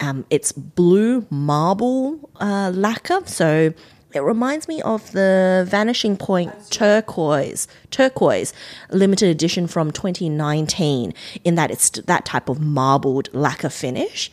Um, 0.00 0.26
it's 0.30 0.50
blue 0.50 1.26
marble 1.30 2.28
uh, 2.40 2.72
lacquer, 2.74 3.20
so 3.24 3.72
it 4.12 4.20
reminds 4.20 4.66
me 4.66 4.82
of 4.82 5.12
the 5.12 5.64
Vanishing 5.68 6.16
Point 6.16 6.52
turquoise, 6.70 7.68
turquoise 7.90 8.52
limited 8.90 9.28
edition 9.28 9.66
from 9.66 9.90
2019. 9.90 11.14
In 11.44 11.54
that 11.54 11.70
it's 11.70 11.90
that 11.90 12.24
type 12.24 12.48
of 12.48 12.60
marbled 12.60 13.28
lacquer 13.32 13.68
finish. 13.68 14.30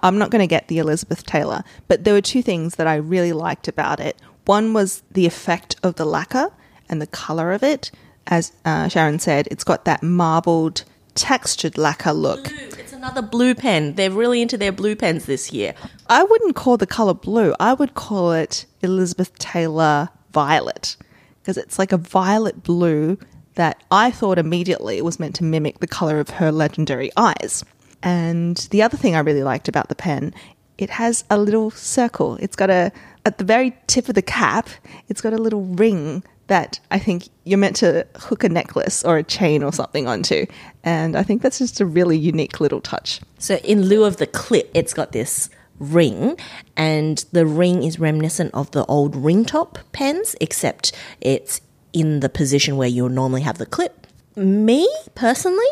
I'm 0.00 0.18
not 0.18 0.30
going 0.30 0.40
to 0.40 0.46
get 0.46 0.68
the 0.68 0.78
Elizabeth 0.78 1.26
Taylor, 1.26 1.64
but 1.88 2.04
there 2.04 2.14
were 2.14 2.20
two 2.20 2.42
things 2.42 2.76
that 2.76 2.86
I 2.86 2.94
really 2.94 3.32
liked 3.32 3.66
about 3.66 4.00
it. 4.00 4.16
One 4.44 4.72
was 4.72 5.02
the 5.10 5.26
effect 5.26 5.76
of 5.82 5.96
the 5.96 6.04
lacquer 6.04 6.50
and 6.88 7.02
the 7.02 7.06
color 7.06 7.52
of 7.52 7.62
it. 7.62 7.90
As 8.26 8.52
uh, 8.64 8.86
Sharyn 8.86 9.20
said, 9.20 9.48
it's 9.50 9.64
got 9.64 9.84
that 9.86 10.02
marbled, 10.02 10.84
textured 11.14 11.76
lacquer 11.76 12.12
look. 12.12 12.48
It's 12.52 12.87
another 12.98 13.22
blue 13.22 13.54
pen. 13.54 13.94
They're 13.94 14.10
really 14.10 14.42
into 14.42 14.58
their 14.58 14.72
blue 14.72 14.96
pens 14.96 15.26
this 15.26 15.52
year. 15.52 15.72
I 16.08 16.24
wouldn't 16.24 16.56
call 16.56 16.76
the 16.76 16.86
color 16.86 17.14
blue. 17.14 17.54
I 17.60 17.72
would 17.72 17.94
call 17.94 18.32
it 18.32 18.66
Elizabeth 18.82 19.38
Taylor 19.38 20.08
violet 20.32 20.96
because 21.40 21.56
it's 21.56 21.78
like 21.78 21.92
a 21.92 21.96
violet 21.96 22.64
blue 22.64 23.16
that 23.54 23.82
I 23.90 24.10
thought 24.10 24.38
immediately 24.38 25.00
was 25.00 25.20
meant 25.20 25.36
to 25.36 25.44
mimic 25.44 25.78
the 25.78 25.86
color 25.86 26.18
of 26.18 26.30
her 26.30 26.50
legendary 26.50 27.10
eyes. 27.16 27.64
And 28.02 28.56
the 28.70 28.82
other 28.82 28.96
thing 28.96 29.14
I 29.14 29.20
really 29.20 29.44
liked 29.44 29.68
about 29.68 29.88
the 29.88 29.94
pen, 29.94 30.34
it 30.76 30.90
has 30.90 31.24
a 31.30 31.38
little 31.38 31.70
circle. 31.70 32.36
It's 32.40 32.56
got 32.56 32.68
a 32.68 32.90
at 33.24 33.38
the 33.38 33.44
very 33.44 33.76
tip 33.86 34.08
of 34.08 34.16
the 34.16 34.22
cap, 34.22 34.68
it's 35.08 35.20
got 35.20 35.32
a 35.32 35.38
little 35.38 35.62
ring 35.62 36.24
that 36.48 36.80
I 36.90 36.98
think 36.98 37.28
you're 37.44 37.58
meant 37.58 37.76
to 37.76 38.06
hook 38.16 38.44
a 38.44 38.48
necklace 38.48 39.04
or 39.04 39.16
a 39.18 39.22
chain 39.22 39.62
or 39.62 39.72
something 39.72 40.08
onto. 40.08 40.46
And 40.82 41.16
I 41.16 41.22
think 41.22 41.40
that's 41.42 41.58
just 41.58 41.80
a 41.80 41.86
really 41.86 42.18
unique 42.18 42.60
little 42.60 42.80
touch. 42.80 43.20
So 43.38 43.56
in 43.56 43.86
lieu 43.86 44.04
of 44.04 44.16
the 44.16 44.26
clip, 44.26 44.70
it's 44.74 44.92
got 44.92 45.12
this 45.12 45.48
ring, 45.78 46.36
and 46.76 47.24
the 47.30 47.46
ring 47.46 47.84
is 47.84 48.00
reminiscent 48.00 48.52
of 48.52 48.70
the 48.72 48.84
old 48.86 49.14
ring 49.14 49.44
top 49.44 49.78
pens, 49.92 50.34
except 50.40 50.92
it's 51.20 51.60
in 51.92 52.20
the 52.20 52.28
position 52.28 52.76
where 52.76 52.88
you 52.88 53.08
normally 53.08 53.42
have 53.42 53.58
the 53.58 53.66
clip. 53.66 54.06
Me 54.34 54.88
personally, 55.14 55.64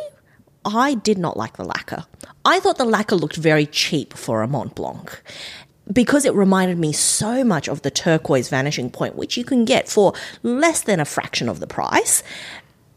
I 0.64 0.94
did 0.94 1.18
not 1.18 1.36
like 1.36 1.56
the 1.56 1.64
lacquer. 1.64 2.04
I 2.44 2.60
thought 2.60 2.78
the 2.78 2.84
lacquer 2.84 3.16
looked 3.16 3.36
very 3.36 3.66
cheap 3.66 4.14
for 4.14 4.42
a 4.42 4.48
Montblanc 4.48 5.18
because 5.92 6.24
it 6.24 6.34
reminded 6.34 6.78
me 6.78 6.92
so 6.92 7.44
much 7.44 7.68
of 7.68 7.82
the 7.82 7.90
turquoise 7.90 8.48
vanishing 8.48 8.90
point, 8.90 9.16
which 9.16 9.36
you 9.36 9.44
can 9.44 9.64
get 9.64 9.88
for 9.88 10.12
less 10.42 10.82
than 10.82 11.00
a 11.00 11.04
fraction 11.04 11.48
of 11.48 11.60
the 11.60 11.66
price. 11.66 12.22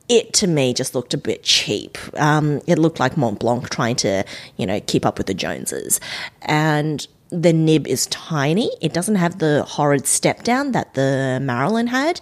It 0.07 0.33
to 0.33 0.47
me 0.47 0.73
just 0.73 0.95
looked 0.95 1.13
a 1.13 1.17
bit 1.17 1.43
cheap. 1.43 1.97
Um, 2.19 2.61
it 2.65 2.79
looked 2.79 2.99
like 2.99 3.13
Montblanc 3.13 3.69
trying 3.69 3.95
to, 3.97 4.25
you 4.57 4.65
know, 4.65 4.79
keep 4.79 5.05
up 5.05 5.19
with 5.19 5.27
the 5.27 5.35
Joneses. 5.35 5.99
And 6.41 7.05
the 7.29 7.53
nib 7.53 7.85
is 7.85 8.07
tiny. 8.07 8.71
It 8.81 8.91
doesn't 8.91 9.15
have 9.15 9.37
the 9.37 9.63
horrid 9.63 10.07
step 10.07 10.43
down 10.43 10.71
that 10.71 10.95
the 10.95 11.39
Marilyn 11.39 11.87
had. 11.87 12.21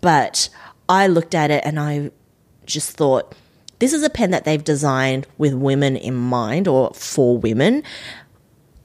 But 0.00 0.48
I 0.88 1.06
looked 1.06 1.34
at 1.34 1.52
it 1.52 1.62
and 1.64 1.78
I 1.78 2.10
just 2.66 2.90
thought, 2.96 3.36
this 3.78 3.92
is 3.92 4.02
a 4.02 4.10
pen 4.10 4.32
that 4.32 4.44
they've 4.44 4.62
designed 4.62 5.28
with 5.38 5.54
women 5.54 5.96
in 5.96 6.14
mind 6.14 6.66
or 6.66 6.92
for 6.94 7.38
women. 7.38 7.84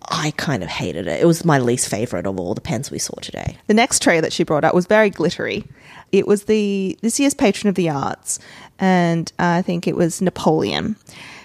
I 0.09 0.31
kind 0.37 0.63
of 0.63 0.69
hated 0.69 1.07
it. 1.07 1.21
It 1.21 1.25
was 1.25 1.45
my 1.45 1.59
least 1.59 1.89
favorite 1.89 2.25
of 2.25 2.39
all 2.39 2.53
the 2.53 2.61
pens 2.61 2.91
we 2.91 2.99
saw 2.99 3.15
today. 3.21 3.57
The 3.67 3.73
next 3.73 4.01
tray 4.01 4.19
that 4.19 4.33
she 4.33 4.43
brought 4.43 4.63
out 4.63 4.75
was 4.75 4.85
very 4.85 5.09
glittery. 5.09 5.65
It 6.11 6.27
was 6.27 6.43
the 6.43 6.97
this 7.01 7.19
year's 7.19 7.33
patron 7.33 7.69
of 7.69 7.75
the 7.75 7.89
arts, 7.89 8.39
and 8.79 9.31
I 9.39 9.61
think 9.61 9.87
it 9.87 9.95
was 9.95 10.21
Napoleon. 10.21 10.95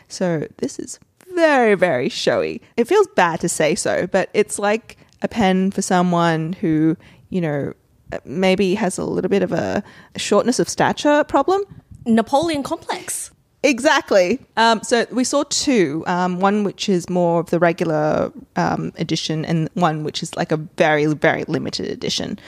So 0.08 0.46
this 0.58 0.78
is 0.78 0.98
very 1.34 1.74
very 1.74 2.08
showy. 2.08 2.60
It 2.76 2.88
feels 2.88 3.06
bad 3.08 3.40
to 3.40 3.48
say 3.48 3.74
so, 3.74 4.06
but 4.06 4.28
it's 4.34 4.58
like 4.58 4.96
a 5.22 5.28
pen 5.28 5.70
for 5.70 5.82
someone 5.82 6.52
who, 6.54 6.96
you 7.30 7.40
know, 7.40 7.72
maybe 8.24 8.74
has 8.74 8.98
a 8.98 9.04
little 9.04 9.28
bit 9.28 9.42
of 9.42 9.52
a 9.52 9.82
shortness 10.16 10.58
of 10.58 10.68
stature 10.68 11.24
problem. 11.24 11.62
Napoleon 12.06 12.62
complex. 12.62 13.30
Exactly. 13.64 14.38
Um, 14.56 14.82
so 14.84 15.06
we 15.10 15.24
saw 15.24 15.42
two. 15.48 16.04
Um, 16.06 16.38
one 16.38 16.62
which 16.62 16.88
is 16.88 17.10
more 17.10 17.40
of 17.40 17.50
the 17.50 17.58
regular 17.58 18.32
um, 18.54 18.92
edition, 18.96 19.44
and 19.44 19.68
one 19.74 20.04
which 20.04 20.22
is 20.22 20.36
like 20.36 20.52
a 20.52 20.56
very, 20.56 21.06
very 21.06 21.44
limited 21.44 21.90
edition, 21.90 22.38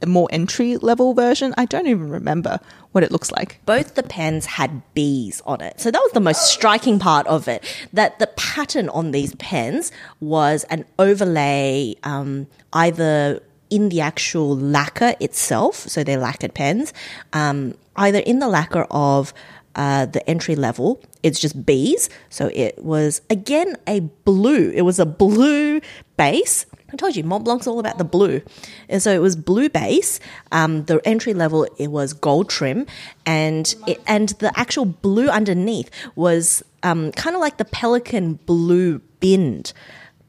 a 0.00 0.06
more 0.06 0.28
entry 0.30 0.76
level 0.76 1.12
version. 1.12 1.54
I 1.58 1.64
don't 1.64 1.88
even 1.88 2.08
remember 2.08 2.60
what 2.92 3.02
it 3.02 3.10
looks 3.10 3.32
like. 3.32 3.60
Both 3.66 3.96
the 3.96 4.04
pens 4.04 4.46
had 4.46 4.80
bees 4.94 5.42
on 5.44 5.60
it, 5.60 5.80
so 5.80 5.90
that 5.90 5.98
was 5.98 6.12
the 6.12 6.20
most 6.20 6.46
striking 6.46 7.00
part 7.00 7.26
of 7.26 7.48
it. 7.48 7.64
That 7.92 8.20
the 8.20 8.28
pattern 8.28 8.88
on 8.90 9.10
these 9.10 9.34
pens 9.36 9.90
was 10.20 10.62
an 10.64 10.84
overlay, 11.00 11.96
um, 12.04 12.46
either 12.72 13.42
in 13.70 13.88
the 13.88 14.00
actual 14.00 14.56
lacquer 14.56 15.14
itself, 15.18 15.74
so 15.74 16.04
they're 16.04 16.16
lacquered 16.16 16.54
pens, 16.54 16.92
um, 17.32 17.74
either 17.96 18.20
in 18.20 18.38
the 18.38 18.46
lacquer 18.46 18.86
of 18.88 19.34
uh, 19.76 20.06
the 20.06 20.28
entry 20.28 20.56
level. 20.56 21.02
It's 21.22 21.40
just 21.40 21.64
bees. 21.64 22.08
So 22.28 22.50
it 22.54 22.82
was 22.82 23.22
again 23.30 23.76
a 23.86 24.00
blue. 24.00 24.70
It 24.74 24.82
was 24.82 24.98
a 24.98 25.06
blue 25.06 25.80
base. 26.16 26.66
I 26.92 26.96
told 26.96 27.16
you 27.16 27.24
Montblanc's 27.24 27.66
all 27.66 27.80
about 27.80 27.98
the 27.98 28.04
blue, 28.04 28.40
and 28.88 29.02
so 29.02 29.12
it 29.12 29.18
was 29.18 29.34
blue 29.34 29.68
base. 29.68 30.20
Um, 30.52 30.84
the 30.84 31.00
entry 31.04 31.34
level 31.34 31.66
it 31.76 31.88
was 31.88 32.12
gold 32.12 32.48
trim, 32.48 32.86
and 33.26 33.74
it, 33.88 34.00
and 34.06 34.28
the 34.38 34.56
actual 34.56 34.84
blue 34.84 35.28
underneath 35.28 35.90
was 36.14 36.62
um, 36.84 37.10
kind 37.12 37.34
of 37.34 37.40
like 37.40 37.56
the 37.56 37.64
Pelikan 37.64 38.38
blue 38.46 39.00
bind, 39.20 39.72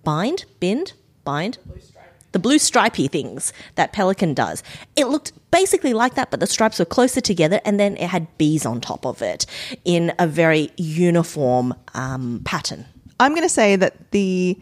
bind, 0.04 0.46
bind, 0.60 0.94
bind 1.24 1.60
the 2.36 2.40
blue 2.40 2.60
stripy 2.60 3.08
things 3.08 3.54
that 3.76 3.94
Pelikan 3.94 4.36
does. 4.36 4.62
It 4.98 5.08
looked 5.08 5.32
basically 5.52 5.94
like 5.94 6.16
that, 6.16 6.32
but 6.32 6.42
the 6.42 6.48
stripes 6.48 6.80
were 6.80 6.84
closer 6.84 7.22
together, 7.22 7.62
and 7.64 7.80
then 7.80 7.96
it 7.96 8.10
had 8.10 8.38
bees 8.38 8.66
on 8.66 8.82
top 8.82 9.06
of 9.06 9.22
it 9.22 9.46
in 9.86 10.12
a 10.20 10.28
very 10.28 10.70
uniform 10.76 11.74
um, 11.94 12.42
pattern. 12.44 12.86
I'm 13.22 13.32
going 13.32 13.48
to 13.48 13.50
say 13.62 13.78
that 13.78 14.12
the 14.12 14.60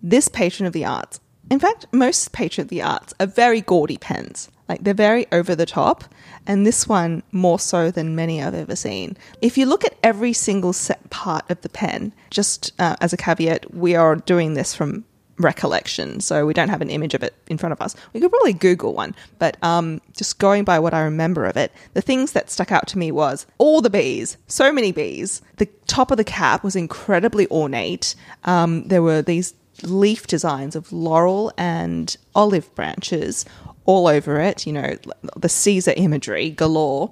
this 0.00 0.28
patron 0.28 0.68
of 0.68 0.72
the 0.72 0.84
arts, 0.84 1.18
in 1.50 1.58
fact, 1.58 1.86
most 1.90 2.30
patron 2.30 2.66
of 2.66 2.68
the 2.68 2.82
arts 2.82 3.12
are 3.18 3.26
very 3.26 3.62
gaudy 3.62 3.96
pens. 3.96 4.48
Like 4.68 4.84
they're 4.84 4.94
very 4.94 5.26
over 5.32 5.56
the 5.56 5.66
top, 5.66 6.04
and 6.46 6.64
this 6.64 6.86
one 6.86 7.24
more 7.32 7.58
so 7.58 7.90
than 7.90 8.14
many 8.14 8.40
I've 8.40 8.54
ever 8.54 8.76
seen. 8.76 9.16
If 9.42 9.58
you 9.58 9.66
look 9.66 9.84
at 9.84 9.98
every 10.04 10.34
single 10.34 10.72
set 10.72 11.10
part 11.10 11.50
of 11.50 11.62
the 11.62 11.68
pen, 11.68 12.12
just 12.30 12.74
uh, 12.78 12.94
as 13.00 13.12
a 13.12 13.16
caveat, 13.16 13.74
we 13.74 13.96
are 13.96 14.14
doing 14.14 14.54
this 14.54 14.72
from 14.72 15.04
recollection, 15.38 16.20
so 16.20 16.46
we 16.46 16.54
don't 16.54 16.68
have 16.68 16.82
an 16.82 16.90
image 16.90 17.14
of 17.14 17.22
it 17.22 17.34
in 17.48 17.58
front 17.58 17.72
of 17.72 17.80
us. 17.80 17.94
We 18.12 18.20
could 18.20 18.30
probably 18.30 18.52
Google 18.52 18.94
one, 18.94 19.14
but 19.38 19.56
um, 19.62 20.00
just 20.16 20.38
going 20.38 20.64
by 20.64 20.78
what 20.78 20.94
I 20.94 21.00
remember 21.02 21.46
of 21.46 21.56
it, 21.56 21.72
the 21.94 22.02
things 22.02 22.32
that 22.32 22.50
stuck 22.50 22.72
out 22.72 22.86
to 22.88 22.98
me 22.98 23.12
was 23.12 23.46
all 23.58 23.80
the 23.80 23.90
bees, 23.90 24.36
so 24.46 24.72
many 24.72 24.92
bees. 24.92 25.42
The 25.56 25.66
top 25.86 26.10
of 26.10 26.16
the 26.16 26.24
cap 26.24 26.64
was 26.64 26.76
incredibly 26.76 27.48
ornate. 27.48 28.14
Um, 28.44 28.86
there 28.88 29.02
were 29.02 29.22
these 29.22 29.54
leaf 29.82 30.26
designs 30.26 30.74
of 30.74 30.92
laurel 30.92 31.52
and 31.56 32.16
olive 32.34 32.74
branches 32.74 33.44
all 33.88 34.06
over 34.06 34.38
it, 34.38 34.66
you 34.66 34.72
know, 34.72 34.98
the 35.34 35.48
Caesar 35.48 35.94
imagery 35.96 36.50
galore. 36.50 37.10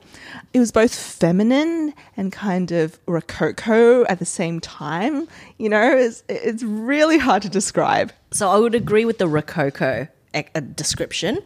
It 0.52 0.60
was 0.60 0.70
both 0.70 0.94
feminine 0.94 1.94
and 2.18 2.30
kind 2.30 2.70
of 2.70 3.00
rococo 3.06 4.04
at 4.04 4.18
the 4.18 4.26
same 4.26 4.60
time. 4.60 5.26
You 5.56 5.70
know, 5.70 5.96
it's, 5.96 6.22
it's 6.28 6.62
really 6.62 7.16
hard 7.16 7.40
to 7.42 7.48
describe. 7.48 8.12
So 8.30 8.50
I 8.50 8.58
would 8.58 8.74
agree 8.74 9.06
with 9.06 9.16
the 9.16 9.26
rococo 9.26 10.06
eh, 10.34 10.42
uh, 10.54 10.60
description. 10.60 11.38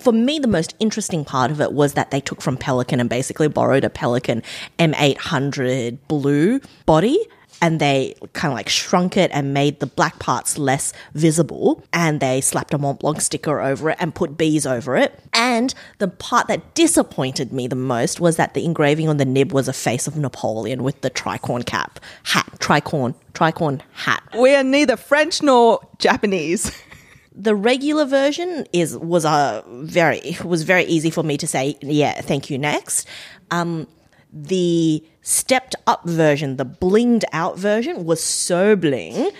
For 0.00 0.12
me, 0.12 0.40
the 0.40 0.48
most 0.48 0.74
interesting 0.80 1.24
part 1.24 1.52
of 1.52 1.60
it 1.60 1.72
was 1.72 1.94
that 1.94 2.10
they 2.10 2.20
took 2.20 2.42
from 2.42 2.56
Pelikan 2.56 2.98
and 2.98 3.08
basically 3.08 3.46
borrowed 3.46 3.84
a 3.84 3.88
Pelikan 3.88 4.42
M800 4.80 5.96
blue 6.08 6.60
body 6.86 7.24
and 7.62 7.78
they 7.78 8.16
kind 8.32 8.52
of 8.52 8.56
like 8.56 8.68
shrunk 8.68 9.16
it 9.16 9.30
and 9.32 9.54
made 9.54 9.78
the 9.78 9.86
black 9.86 10.18
parts 10.18 10.58
less 10.58 10.92
visible. 11.14 11.82
And 11.92 12.18
they 12.18 12.40
slapped 12.40 12.74
a 12.74 12.78
Montblanc 12.78 13.22
sticker 13.22 13.60
over 13.60 13.90
it 13.90 13.96
and 14.00 14.12
put 14.12 14.36
bees 14.36 14.66
over 14.66 14.96
it. 14.96 15.18
And 15.32 15.72
the 15.98 16.08
part 16.08 16.48
that 16.48 16.74
disappointed 16.74 17.52
me 17.52 17.68
the 17.68 17.76
most 17.76 18.20
was 18.20 18.36
that 18.36 18.54
the 18.54 18.64
engraving 18.64 19.08
on 19.08 19.18
the 19.18 19.24
nib 19.24 19.52
was 19.52 19.68
a 19.68 19.72
face 19.72 20.08
of 20.08 20.16
Napoleon 20.16 20.82
with 20.82 21.00
the 21.02 21.10
tricorn 21.10 21.64
cap, 21.64 22.00
hat, 22.24 22.50
tricorn, 22.58 23.14
tricorn 23.32 23.80
hat. 23.92 24.24
We 24.36 24.56
are 24.56 24.64
neither 24.64 24.96
French 24.96 25.40
nor 25.40 25.80
Japanese. 25.98 26.76
the 27.34 27.54
regular 27.54 28.04
version 28.04 28.66
is 28.72 28.98
was 28.98 29.24
a 29.24 29.64
very 29.68 30.36
was 30.44 30.64
very 30.64 30.84
easy 30.84 31.10
for 31.10 31.22
me 31.22 31.38
to 31.38 31.46
say 31.46 31.78
yeah 31.80 32.20
thank 32.20 32.50
you 32.50 32.58
next 32.58 33.08
um 33.50 33.86
the 34.32 35.04
stepped 35.20 35.74
up 35.86 36.04
version, 36.04 36.56
the 36.56 36.64
blinged 36.64 37.24
out 37.32 37.58
version, 37.58 38.04
was 38.04 38.22
so 38.22 38.74
bling. 38.74 39.30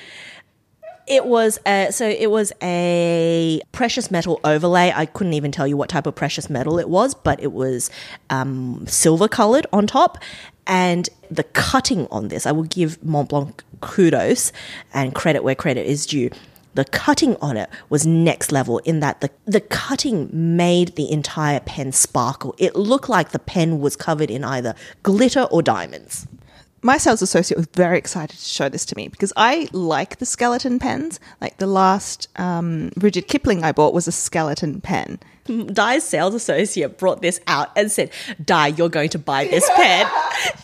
It 1.07 1.27
was 1.27 1.59
a, 1.67 1.89
so 1.91 2.09
it 2.09 2.31
was 2.31 2.53
a 2.63 3.61
precious 3.73 4.11
metal 4.11 4.39
overlay. 4.45 4.93
I 4.95 5.07
couldn't 5.07 5.33
even 5.35 5.51
tell 5.51 5.67
you 5.67 5.77
what 5.77 5.89
type 5.89 6.07
of 6.07 6.15
precious 6.15 6.49
metal 6.49 6.79
it 6.79 6.89
was, 6.89 7.15
but 7.15 7.43
it 7.43 7.53
was 7.53 7.91
um, 8.31 8.85
silver 8.87 9.29
colored 9.29 9.67
on 9.73 9.87
top. 9.87 10.19
And 10.67 11.09
the 11.29 11.43
cutting 11.43 12.07
on 12.11 12.29
this, 12.29 12.47
I 12.47 12.53
will 12.53 12.63
give 12.63 13.01
Montblanc 13.01 13.61
kudos 13.81 14.53
and 14.95 15.13
credit 15.13 15.43
where 15.43 15.57
credit 15.57 15.87
is 15.87 16.07
due 16.07 16.31
the 16.75 16.85
cutting 16.85 17.37
on 17.37 17.57
it 17.57 17.69
was 17.89 18.07
next 18.07 18.53
level 18.53 18.79
in 18.79 19.01
that 19.01 19.21
the, 19.21 19.31
the 19.45 19.61
cutting 19.61 20.29
made 20.33 20.97
the 20.97 21.11
entire 21.11 21.61
pen 21.61 21.93
sparkle. 21.93 22.55
It 22.59 22.75
looked 22.75 23.09
like 23.09 23.31
the 23.31 23.39
pen 23.39 23.81
was 23.81 23.97
covered 23.97 24.31
in 24.31 24.45
either 24.45 24.75
glitter 25.03 25.43
or 25.45 25.63
diamonds. 25.63 26.27
My 26.85 26.99
sales 26.99 27.23
associate 27.23 27.57
was 27.57 27.69
very 27.75 27.97
excited 27.97 28.37
to 28.37 28.45
show 28.45 28.69
this 28.69 28.85
to 28.87 28.97
me 28.97 29.07
because 29.07 29.33
I 29.37 29.69
like 29.73 30.19
the 30.19 30.27
skeleton 30.27 30.81
pens. 30.81 31.21
Like 31.41 31.59
the 31.59 31.69
last 31.69 32.29
um, 32.37 32.91
Rudyard 32.97 33.29
Kipling 33.29 33.63
I 33.63 33.71
bought 33.71 33.95
was 33.95 34.09
a 34.09 34.13
skeleton 34.13 34.81
pen. 34.81 35.21
Di's 35.45 36.03
sales 36.03 36.35
associate 36.35 36.99
brought 36.99 37.23
this 37.23 37.41
out 37.47 37.71
and 37.77 37.91
said, 37.91 38.11
Di, 38.45 38.69
you're 38.69 38.89
going 38.89 39.11
to 39.11 39.19
buy 39.19 39.45
this 39.45 39.69
pen. 39.77 40.09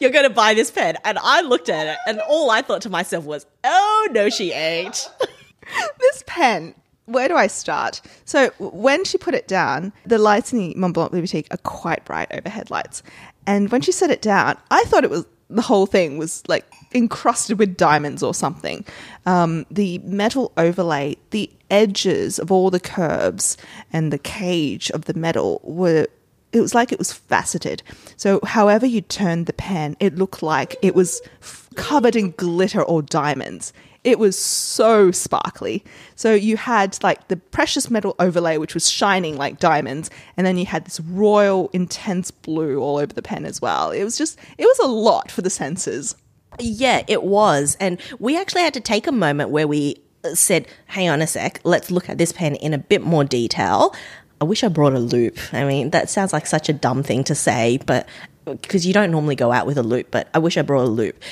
You're 0.00 0.10
going 0.10 0.24
to 0.28 0.34
buy 0.34 0.54
this 0.54 0.72
pen. 0.72 0.96
And 1.04 1.18
I 1.22 1.40
looked 1.42 1.68
at 1.68 1.86
it 1.86 1.98
and 2.08 2.20
all 2.28 2.50
I 2.50 2.62
thought 2.62 2.82
to 2.82 2.90
myself 2.90 3.24
was, 3.24 3.46
oh, 3.62 4.08
no, 4.10 4.28
she 4.28 4.50
ain't. 4.52 5.08
this 5.98 6.24
pen 6.26 6.74
where 7.08 7.26
do 7.26 7.36
I 7.36 7.46
start? 7.46 8.02
So 8.26 8.50
when 8.58 9.02
she 9.02 9.16
put 9.16 9.34
it 9.34 9.48
down, 9.48 9.94
the 10.04 10.18
lights 10.18 10.52
in 10.52 10.58
the 10.58 10.74
Montblanc 10.74 11.10
Boutique 11.10 11.48
are 11.50 11.56
quite 11.58 12.04
bright 12.04 12.28
overhead 12.32 12.70
lights. 12.70 13.02
And 13.46 13.72
when 13.72 13.80
she 13.80 13.92
set 13.92 14.10
it 14.10 14.20
down, 14.20 14.58
I 14.70 14.84
thought 14.84 15.04
it 15.04 15.10
was 15.10 15.24
the 15.50 15.62
whole 15.62 15.86
thing 15.86 16.18
was 16.18 16.42
like 16.46 16.70
encrusted 16.92 17.58
with 17.58 17.76
diamonds 17.76 18.22
or 18.22 18.34
something. 18.34 18.84
Um, 19.24 19.64
the 19.70 19.98
metal 20.00 20.52
overlay, 20.58 21.16
the 21.30 21.50
edges 21.70 22.38
of 22.38 22.52
all 22.52 22.70
the 22.70 22.80
curves 22.80 23.56
and 23.90 24.12
the 24.12 24.18
cage 24.18 24.90
of 24.90 25.06
the 25.06 25.14
metal 25.14 25.60
were. 25.64 26.06
It 26.50 26.62
was 26.62 26.74
like 26.74 26.92
it 26.92 26.98
was 26.98 27.12
faceted. 27.12 27.82
So, 28.16 28.40
however 28.42 28.86
you 28.86 29.02
turned 29.02 29.44
the 29.44 29.52
pen, 29.52 29.98
it 30.00 30.16
looked 30.16 30.42
like 30.42 30.76
it 30.80 30.94
was 30.94 31.20
f- 31.42 31.68
covered 31.76 32.16
in 32.16 32.30
glitter 32.32 32.82
or 32.82 33.02
diamonds. 33.02 33.74
It 34.08 34.18
was 34.18 34.38
so 34.38 35.10
sparkly. 35.10 35.84
So 36.16 36.32
you 36.32 36.56
had 36.56 36.96
like 37.02 37.28
the 37.28 37.36
precious 37.36 37.90
metal 37.90 38.16
overlay, 38.18 38.56
which 38.56 38.72
was 38.72 38.90
shining 38.90 39.36
like 39.36 39.58
diamonds, 39.58 40.08
and 40.34 40.46
then 40.46 40.56
you 40.56 40.64
had 40.64 40.86
this 40.86 40.98
royal, 40.98 41.68
intense 41.74 42.30
blue 42.30 42.80
all 42.80 42.96
over 42.96 43.12
the 43.12 43.20
pen 43.20 43.44
as 43.44 43.60
well. 43.60 43.90
It 43.90 44.04
was 44.04 44.16
just, 44.16 44.38
it 44.56 44.64
was 44.64 44.78
a 44.78 44.86
lot 44.86 45.30
for 45.30 45.42
the 45.42 45.50
senses. 45.50 46.16
Yeah, 46.58 47.04
it 47.06 47.22
was. 47.22 47.76
And 47.80 48.00
we 48.18 48.38
actually 48.38 48.62
had 48.62 48.72
to 48.74 48.80
take 48.80 49.06
a 49.06 49.12
moment 49.12 49.50
where 49.50 49.68
we 49.68 50.00
uh, 50.24 50.34
said, 50.34 50.66
hang 50.86 51.10
on 51.10 51.20
a 51.20 51.26
sec, 51.26 51.60
let's 51.64 51.90
look 51.90 52.08
at 52.08 52.16
this 52.16 52.32
pen 52.32 52.54
in 52.54 52.72
a 52.72 52.78
bit 52.78 53.02
more 53.02 53.24
detail. 53.24 53.94
I 54.40 54.46
wish 54.46 54.64
I 54.64 54.68
brought 54.68 54.94
a 54.94 54.98
loupe. 54.98 55.38
I 55.52 55.64
mean, 55.64 55.90
that 55.90 56.08
sounds 56.08 56.32
like 56.32 56.46
such 56.46 56.70
a 56.70 56.72
dumb 56.72 57.02
thing 57.02 57.24
to 57.24 57.34
say, 57.34 57.78
but 57.84 58.08
uh, 58.46 58.54
because 58.54 58.86
you 58.86 58.94
don't 58.94 59.10
normally 59.10 59.36
go 59.36 59.52
out 59.52 59.66
with 59.66 59.76
a 59.76 59.82
loupe, 59.82 60.10
but 60.10 60.30
I 60.32 60.38
wish 60.38 60.56
I 60.56 60.62
brought 60.62 60.84
a 60.84 60.88
loupe. 60.88 61.22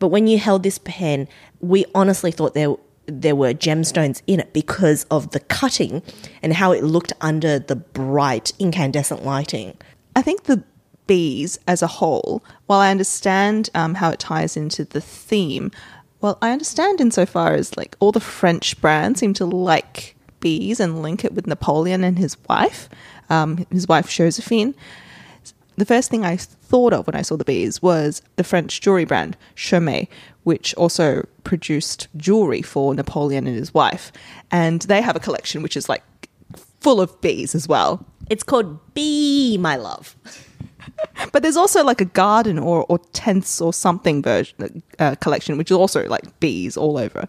But 0.00 0.08
when 0.08 0.26
you 0.26 0.38
held 0.38 0.64
this 0.64 0.78
pen, 0.78 1.28
we 1.60 1.84
honestly 1.94 2.32
thought 2.32 2.54
there 2.54 2.74
there 3.06 3.34
were 3.34 3.52
gemstones 3.52 4.22
in 4.28 4.38
it 4.38 4.52
because 4.52 5.04
of 5.10 5.30
the 5.32 5.40
cutting 5.40 6.00
and 6.42 6.52
how 6.52 6.70
it 6.70 6.84
looked 6.84 7.12
under 7.20 7.58
the 7.58 7.74
bright 7.74 8.52
incandescent 8.60 9.24
lighting. 9.24 9.76
I 10.14 10.22
think 10.22 10.44
the 10.44 10.62
bees 11.08 11.58
as 11.66 11.82
a 11.82 11.88
whole, 11.88 12.44
while 12.66 12.78
I 12.78 12.90
understand 12.90 13.68
um, 13.74 13.94
how 13.94 14.10
it 14.10 14.20
ties 14.20 14.56
into 14.56 14.84
the 14.84 15.00
theme, 15.00 15.72
well, 16.20 16.38
I 16.40 16.52
understand 16.52 17.00
insofar 17.00 17.54
as 17.54 17.76
like 17.76 17.96
all 17.98 18.12
the 18.12 18.20
French 18.20 18.80
brands 18.80 19.18
seem 19.18 19.34
to 19.34 19.44
like 19.44 20.14
bees 20.38 20.78
and 20.78 21.02
link 21.02 21.24
it 21.24 21.34
with 21.34 21.48
Napoleon 21.48 22.04
and 22.04 22.16
his 22.16 22.36
wife, 22.48 22.88
um, 23.28 23.66
his 23.72 23.88
wife 23.88 24.08
Josephine 24.08 24.74
the 25.80 25.86
first 25.86 26.10
thing 26.10 26.26
I 26.26 26.36
thought 26.36 26.92
of 26.92 27.06
when 27.06 27.16
I 27.16 27.22
saw 27.22 27.36
the 27.36 27.44
bees 27.44 27.80
was 27.80 28.20
the 28.36 28.44
French 28.44 28.82
jewelry 28.82 29.06
brand 29.06 29.36
Chaumet, 29.56 30.08
which 30.44 30.74
also 30.74 31.26
produced 31.42 32.06
jewelry 32.18 32.60
for 32.60 32.94
Napoleon 32.94 33.46
and 33.46 33.56
his 33.56 33.72
wife. 33.72 34.12
And 34.50 34.82
they 34.82 35.00
have 35.00 35.16
a 35.16 35.20
collection 35.20 35.62
which 35.62 35.78
is 35.78 35.88
like 35.88 36.04
full 36.80 37.00
of 37.00 37.18
bees 37.22 37.54
as 37.54 37.66
well. 37.66 38.04
It's 38.28 38.42
called 38.42 38.78
Bee, 38.94 39.56
my 39.58 39.76
love. 39.76 40.16
But 41.32 41.42
there's 41.42 41.56
also 41.56 41.84
like 41.84 42.00
a 42.00 42.06
garden 42.06 42.58
or, 42.58 42.84
or 42.88 42.98
tents 43.12 43.60
or 43.60 43.72
something 43.72 44.22
version 44.22 44.82
uh, 44.98 45.14
collection, 45.16 45.56
which 45.56 45.70
is 45.70 45.76
also 45.76 46.06
like 46.08 46.40
bees 46.40 46.76
all 46.76 46.98
over. 46.98 47.28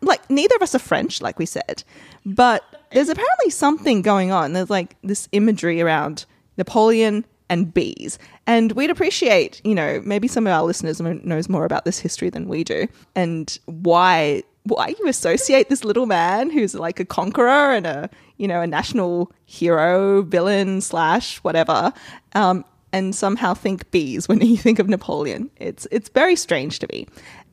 Like 0.00 0.28
neither 0.28 0.54
of 0.56 0.62
us 0.62 0.74
are 0.74 0.78
French, 0.78 1.20
like 1.20 1.38
we 1.38 1.46
said, 1.46 1.84
but 2.24 2.62
there's 2.92 3.08
apparently 3.08 3.50
something 3.50 4.02
going 4.02 4.32
on. 4.32 4.54
There's 4.54 4.70
like 4.70 4.96
this 5.02 5.28
imagery 5.32 5.80
around 5.80 6.24
Napoleon 6.56 7.24
and 7.48 7.72
bees, 7.72 8.18
and 8.46 8.72
we'd 8.72 8.90
appreciate, 8.90 9.60
you 9.64 9.74
know, 9.74 10.00
maybe 10.04 10.28
some 10.28 10.46
of 10.46 10.52
our 10.52 10.64
listeners 10.64 11.00
knows 11.00 11.48
more 11.48 11.64
about 11.64 11.84
this 11.84 11.98
history 11.98 12.30
than 12.30 12.48
we 12.48 12.64
do, 12.64 12.88
and 13.14 13.58
why 13.66 14.42
why 14.64 14.94
you 14.98 15.06
associate 15.06 15.68
this 15.68 15.84
little 15.84 16.06
man 16.06 16.50
who's 16.50 16.74
like 16.74 16.98
a 16.98 17.04
conqueror 17.04 17.72
and 17.72 17.86
a 17.86 18.10
you 18.36 18.48
know 18.48 18.60
a 18.60 18.66
national 18.66 19.32
hero 19.44 20.22
villain 20.22 20.80
slash 20.80 21.38
whatever 21.38 21.92
um, 22.34 22.64
and 22.92 23.14
somehow 23.14 23.54
think 23.54 23.90
bees 23.90 24.28
when 24.28 24.40
you 24.40 24.56
think 24.56 24.78
of 24.78 24.88
Napoleon. 24.88 25.50
It's 25.56 25.86
it's 25.90 26.08
very 26.08 26.36
strange 26.36 26.78
to 26.80 26.88
me. 26.92 27.06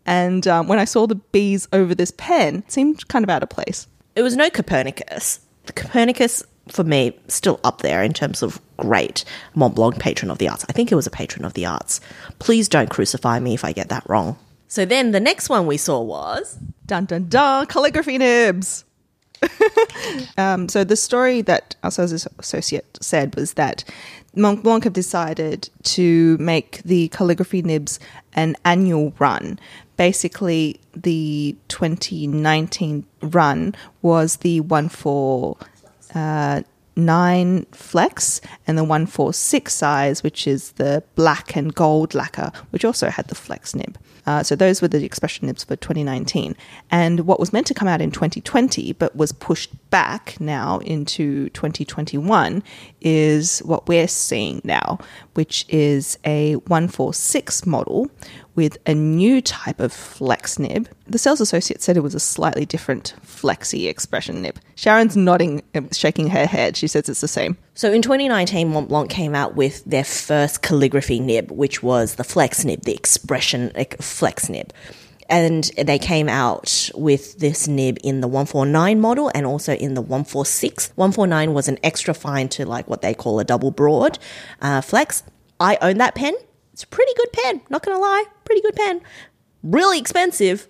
And 0.05 0.47
um, 0.47 0.67
when 0.67 0.79
I 0.79 0.85
saw 0.85 1.07
the 1.07 1.15
bees 1.15 1.67
over 1.71 1.95
this 1.95 2.11
pen, 2.17 2.57
it 2.57 2.71
seemed 2.71 3.07
kind 3.07 3.23
of 3.23 3.29
out 3.29 3.43
of 3.43 3.49
place. 3.49 3.87
It 4.15 4.21
was 4.21 4.35
no 4.35 4.49
Copernicus. 4.49 5.39
The 5.65 5.73
Copernicus, 5.73 6.43
for 6.69 6.83
me, 6.83 7.17
still 7.27 7.59
up 7.63 7.81
there 7.81 8.03
in 8.03 8.13
terms 8.13 8.41
of 8.41 8.61
great 8.77 9.25
Montblanc 9.55 9.99
patron 9.99 10.31
of 10.31 10.37
the 10.37 10.47
arts. 10.49 10.65
I 10.69 10.73
think 10.73 10.91
it 10.91 10.95
was 10.95 11.07
a 11.07 11.11
patron 11.11 11.45
of 11.45 11.53
the 11.53 11.65
arts. 11.65 11.99
Please 12.39 12.69
don't 12.69 12.89
crucify 12.89 13.39
me 13.39 13.53
if 13.53 13.65
I 13.65 13.71
get 13.71 13.89
that 13.89 14.07
wrong. 14.07 14.37
So 14.67 14.85
then 14.85 15.11
the 15.11 15.19
next 15.19 15.49
one 15.49 15.67
we 15.67 15.77
saw 15.77 16.01
was 16.01 16.57
dun 16.85 17.05
dun 17.05 17.27
dun 17.27 17.67
calligraphy 17.67 18.17
nibs. 18.17 18.85
um, 20.37 20.69
so 20.69 20.83
the 20.83 20.95
story 20.95 21.41
that 21.41 21.75
our 21.83 21.91
sales 21.91 22.27
associate 22.39 22.97
said 23.01 23.35
was 23.35 23.53
that 23.53 23.83
Montblanc 24.35 24.83
have 24.85 24.93
decided 24.93 25.69
to 25.83 26.37
make 26.39 26.81
the 26.83 27.09
calligraphy 27.09 27.61
nibs 27.61 27.99
an 28.33 28.55
annual 28.65 29.13
run. 29.19 29.59
Basically, 29.95 30.79
the 30.95 31.55
2019 31.67 33.05
run 33.21 33.75
was 34.01 34.37
the 34.37 34.61
one 34.61 34.89
for 34.89 35.57
uh, 36.15 36.61
nine 36.95 37.65
flex 37.71 38.41
and 38.67 38.77
the 38.77 38.83
146 38.83 39.73
size, 39.73 40.23
which 40.23 40.47
is 40.47 40.73
the 40.73 41.03
black 41.15 41.55
and 41.55 41.73
gold 41.73 42.13
lacquer, 42.13 42.51
which 42.69 42.85
also 42.85 43.09
had 43.09 43.27
the 43.27 43.35
flex 43.35 43.73
nib. 43.75 43.97
Uh, 44.25 44.41
so 44.41 44.55
those 44.55 44.81
were 44.81 44.87
the 44.87 45.03
expression 45.03 45.47
nibs 45.47 45.63
for 45.63 45.75
2019. 45.75 46.55
And 46.91 47.21
what 47.21 47.39
was 47.39 47.51
meant 47.51 47.67
to 47.67 47.73
come 47.73 47.87
out 47.87 48.01
in 48.01 48.11
2020 48.11 48.93
but 48.93 49.15
was 49.15 49.31
pushed 49.31 49.71
back 49.89 50.39
now 50.39 50.79
into 50.79 51.49
2021 51.49 52.63
is 53.01 53.59
what 53.59 53.87
we're 53.87 54.07
seeing 54.07 54.61
now, 54.63 54.99
which 55.33 55.65
is 55.67 56.17
a 56.25 56.55
146 56.55 57.65
model 57.65 58.09
with 58.55 58.77
a 58.85 58.93
new 58.93 59.41
type 59.41 59.79
of 59.79 59.91
flex 59.91 60.59
nib. 60.59 60.87
The 61.07 61.17
sales 61.17 61.41
associate 61.41 61.81
said 61.81 61.97
it 61.97 62.01
was 62.01 62.15
a 62.15 62.19
slightly 62.19 62.65
different 62.65 63.15
flexy 63.21 63.87
expression 63.87 64.41
nib. 64.41 64.59
Sharyn's 64.75 65.17
nodding, 65.17 65.63
uh, 65.73 65.81
shaking 65.91 66.29
her 66.29 66.45
head. 66.45 66.77
She 66.77 66.87
says 66.87 67.09
it's 67.09 67.21
the 67.21 67.27
same. 67.27 67.57
So 67.73 67.91
in 67.91 68.01
2019, 68.01 68.71
Montblanc 68.71 69.09
came 69.09 69.33
out 69.33 69.55
with 69.55 69.83
their 69.85 70.03
first 70.03 70.61
calligraphy 70.61 71.19
nib, 71.19 71.51
which 71.51 71.81
was 71.81 72.15
the 72.15 72.23
flex 72.23 72.63
nib, 72.63 72.81
the 72.83 72.93
expression 72.93 73.71
flex 73.99 74.49
nib. 74.49 74.71
And 75.29 75.63
they 75.77 75.97
came 75.97 76.29
out 76.29 76.91
with 76.93 77.39
this 77.39 77.67
nib 77.67 77.97
in 78.03 78.21
the 78.21 78.27
149 78.27 78.99
model 78.99 79.31
and 79.33 79.45
also 79.45 79.73
in 79.73 79.93
the 79.93 80.01
146. 80.01 80.91
149 80.95 81.53
was 81.53 81.67
an 81.67 81.79
extra 81.81 82.13
fine 82.13 82.49
to 82.49 82.65
like 82.65 82.87
what 82.87 83.01
they 83.01 83.13
call 83.13 83.39
a 83.39 83.43
double 83.43 83.71
broad 83.71 84.19
uh, 84.61 84.81
flex. 84.81 85.23
I 85.59 85.77
own 85.81 85.97
that 85.97 86.13
pen. 86.13 86.33
It's 86.73 86.83
a 86.83 86.87
pretty 86.87 87.13
good 87.15 87.31
pen, 87.31 87.61
not 87.69 87.83
gonna 87.83 87.99
lie. 87.99 88.25
Pretty 88.45 88.61
good 88.61 88.75
pen. 88.75 89.01
Really 89.61 89.99
expensive, 89.99 90.67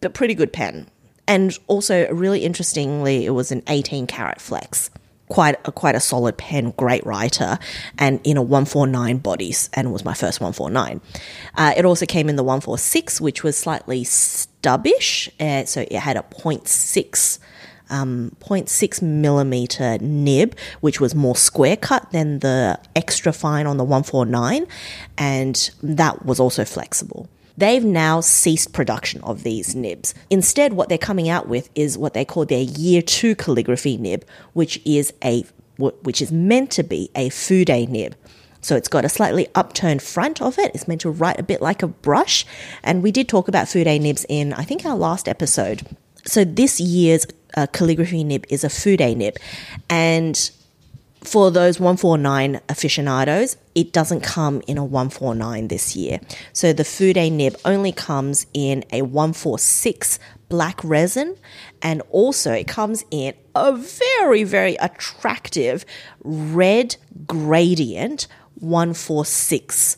but 0.00 0.14
pretty 0.14 0.34
good 0.34 0.52
pen. 0.52 0.88
And 1.26 1.58
also, 1.66 2.08
really 2.12 2.44
interestingly, 2.44 3.24
it 3.24 3.30
was 3.30 3.50
an 3.50 3.62
18 3.66 4.06
carat 4.06 4.40
flex. 4.40 4.90
Quite 5.28 5.56
a, 5.66 5.72
quite 5.72 5.94
a 5.94 6.00
solid 6.00 6.36
pen, 6.36 6.72
great 6.76 7.06
writer, 7.06 7.58
and 7.98 8.20
in 8.22 8.36
a 8.36 8.42
149 8.42 9.16
bodies, 9.18 9.70
and 9.72 9.90
was 9.90 10.04
my 10.04 10.12
first 10.12 10.42
149. 10.42 11.00
Uh, 11.54 11.72
it 11.74 11.86
also 11.86 12.04
came 12.04 12.28
in 12.28 12.36
the 12.36 12.44
146, 12.44 13.18
which 13.18 13.42
was 13.42 13.56
slightly 13.56 14.04
stubbish, 14.04 15.30
uh, 15.40 15.64
so 15.64 15.80
it 15.80 15.92
had 15.94 16.18
a 16.18 16.22
0.6 16.22 17.38
um, 17.92 18.34
0.6 18.40 19.02
millimeter 19.02 19.98
nib, 19.98 20.56
which 20.80 21.00
was 21.00 21.14
more 21.14 21.36
square 21.36 21.76
cut 21.76 22.10
than 22.10 22.40
the 22.40 22.80
extra 22.96 23.32
fine 23.32 23.66
on 23.66 23.76
the 23.76 23.84
149, 23.84 24.66
and 25.18 25.70
that 25.82 26.24
was 26.24 26.40
also 26.40 26.64
flexible. 26.64 27.28
They've 27.56 27.84
now 27.84 28.20
ceased 28.20 28.72
production 28.72 29.20
of 29.22 29.42
these 29.42 29.74
nibs. 29.74 30.14
Instead, 30.30 30.72
what 30.72 30.88
they're 30.88 30.98
coming 30.98 31.28
out 31.28 31.48
with 31.48 31.68
is 31.74 31.98
what 31.98 32.14
they 32.14 32.24
call 32.24 32.46
their 32.46 32.62
year 32.62 33.02
two 33.02 33.36
calligraphy 33.36 33.98
nib, 33.98 34.24
which 34.54 34.80
is 34.84 35.12
a 35.22 35.44
which 35.78 36.22
is 36.22 36.30
meant 36.30 36.70
to 36.70 36.82
be 36.82 37.10
a 37.14 37.28
Fude 37.28 37.88
nib. 37.88 38.14
So 38.60 38.76
it's 38.76 38.88
got 38.88 39.04
a 39.04 39.08
slightly 39.08 39.48
upturned 39.54 40.00
front 40.02 40.40
of 40.40 40.58
it. 40.58 40.70
It's 40.74 40.86
meant 40.86 41.00
to 41.00 41.10
write 41.10 41.40
a 41.40 41.42
bit 41.42 41.60
like 41.60 41.82
a 41.82 41.88
brush. 41.88 42.46
And 42.84 43.02
we 43.02 43.10
did 43.10 43.28
talk 43.28 43.48
about 43.48 43.66
Fude 43.66 44.00
nibs 44.00 44.24
in, 44.28 44.52
I 44.52 44.62
think, 44.62 44.84
our 44.84 44.96
last 44.96 45.28
episode. 45.28 45.82
So 46.24 46.44
this 46.44 46.80
year's 46.80 47.26
uh, 47.56 47.66
calligraphy 47.72 48.24
nib 48.24 48.44
is 48.48 48.64
a 48.64 48.68
Fude 48.68 49.16
nib. 49.16 49.36
And 49.88 50.50
for 51.22 51.50
those 51.50 51.78
149 51.78 52.60
aficionados, 52.68 53.56
it 53.74 53.92
doesn't 53.92 54.22
come 54.22 54.62
in 54.66 54.76
a 54.76 54.84
149 54.84 55.68
this 55.68 55.94
year. 55.94 56.20
So 56.52 56.72
the 56.72 56.82
Fude 56.82 57.30
nib 57.30 57.56
only 57.64 57.92
comes 57.92 58.46
in 58.52 58.84
a 58.92 59.02
146 59.02 60.18
black 60.48 60.82
resin 60.84 61.36
and 61.80 62.02
also 62.10 62.52
it 62.52 62.68
comes 62.68 63.04
in 63.10 63.34
a 63.54 63.72
very, 63.72 64.44
very 64.44 64.74
attractive 64.76 65.84
red 66.22 66.96
gradient 67.26 68.26
146 68.56 69.96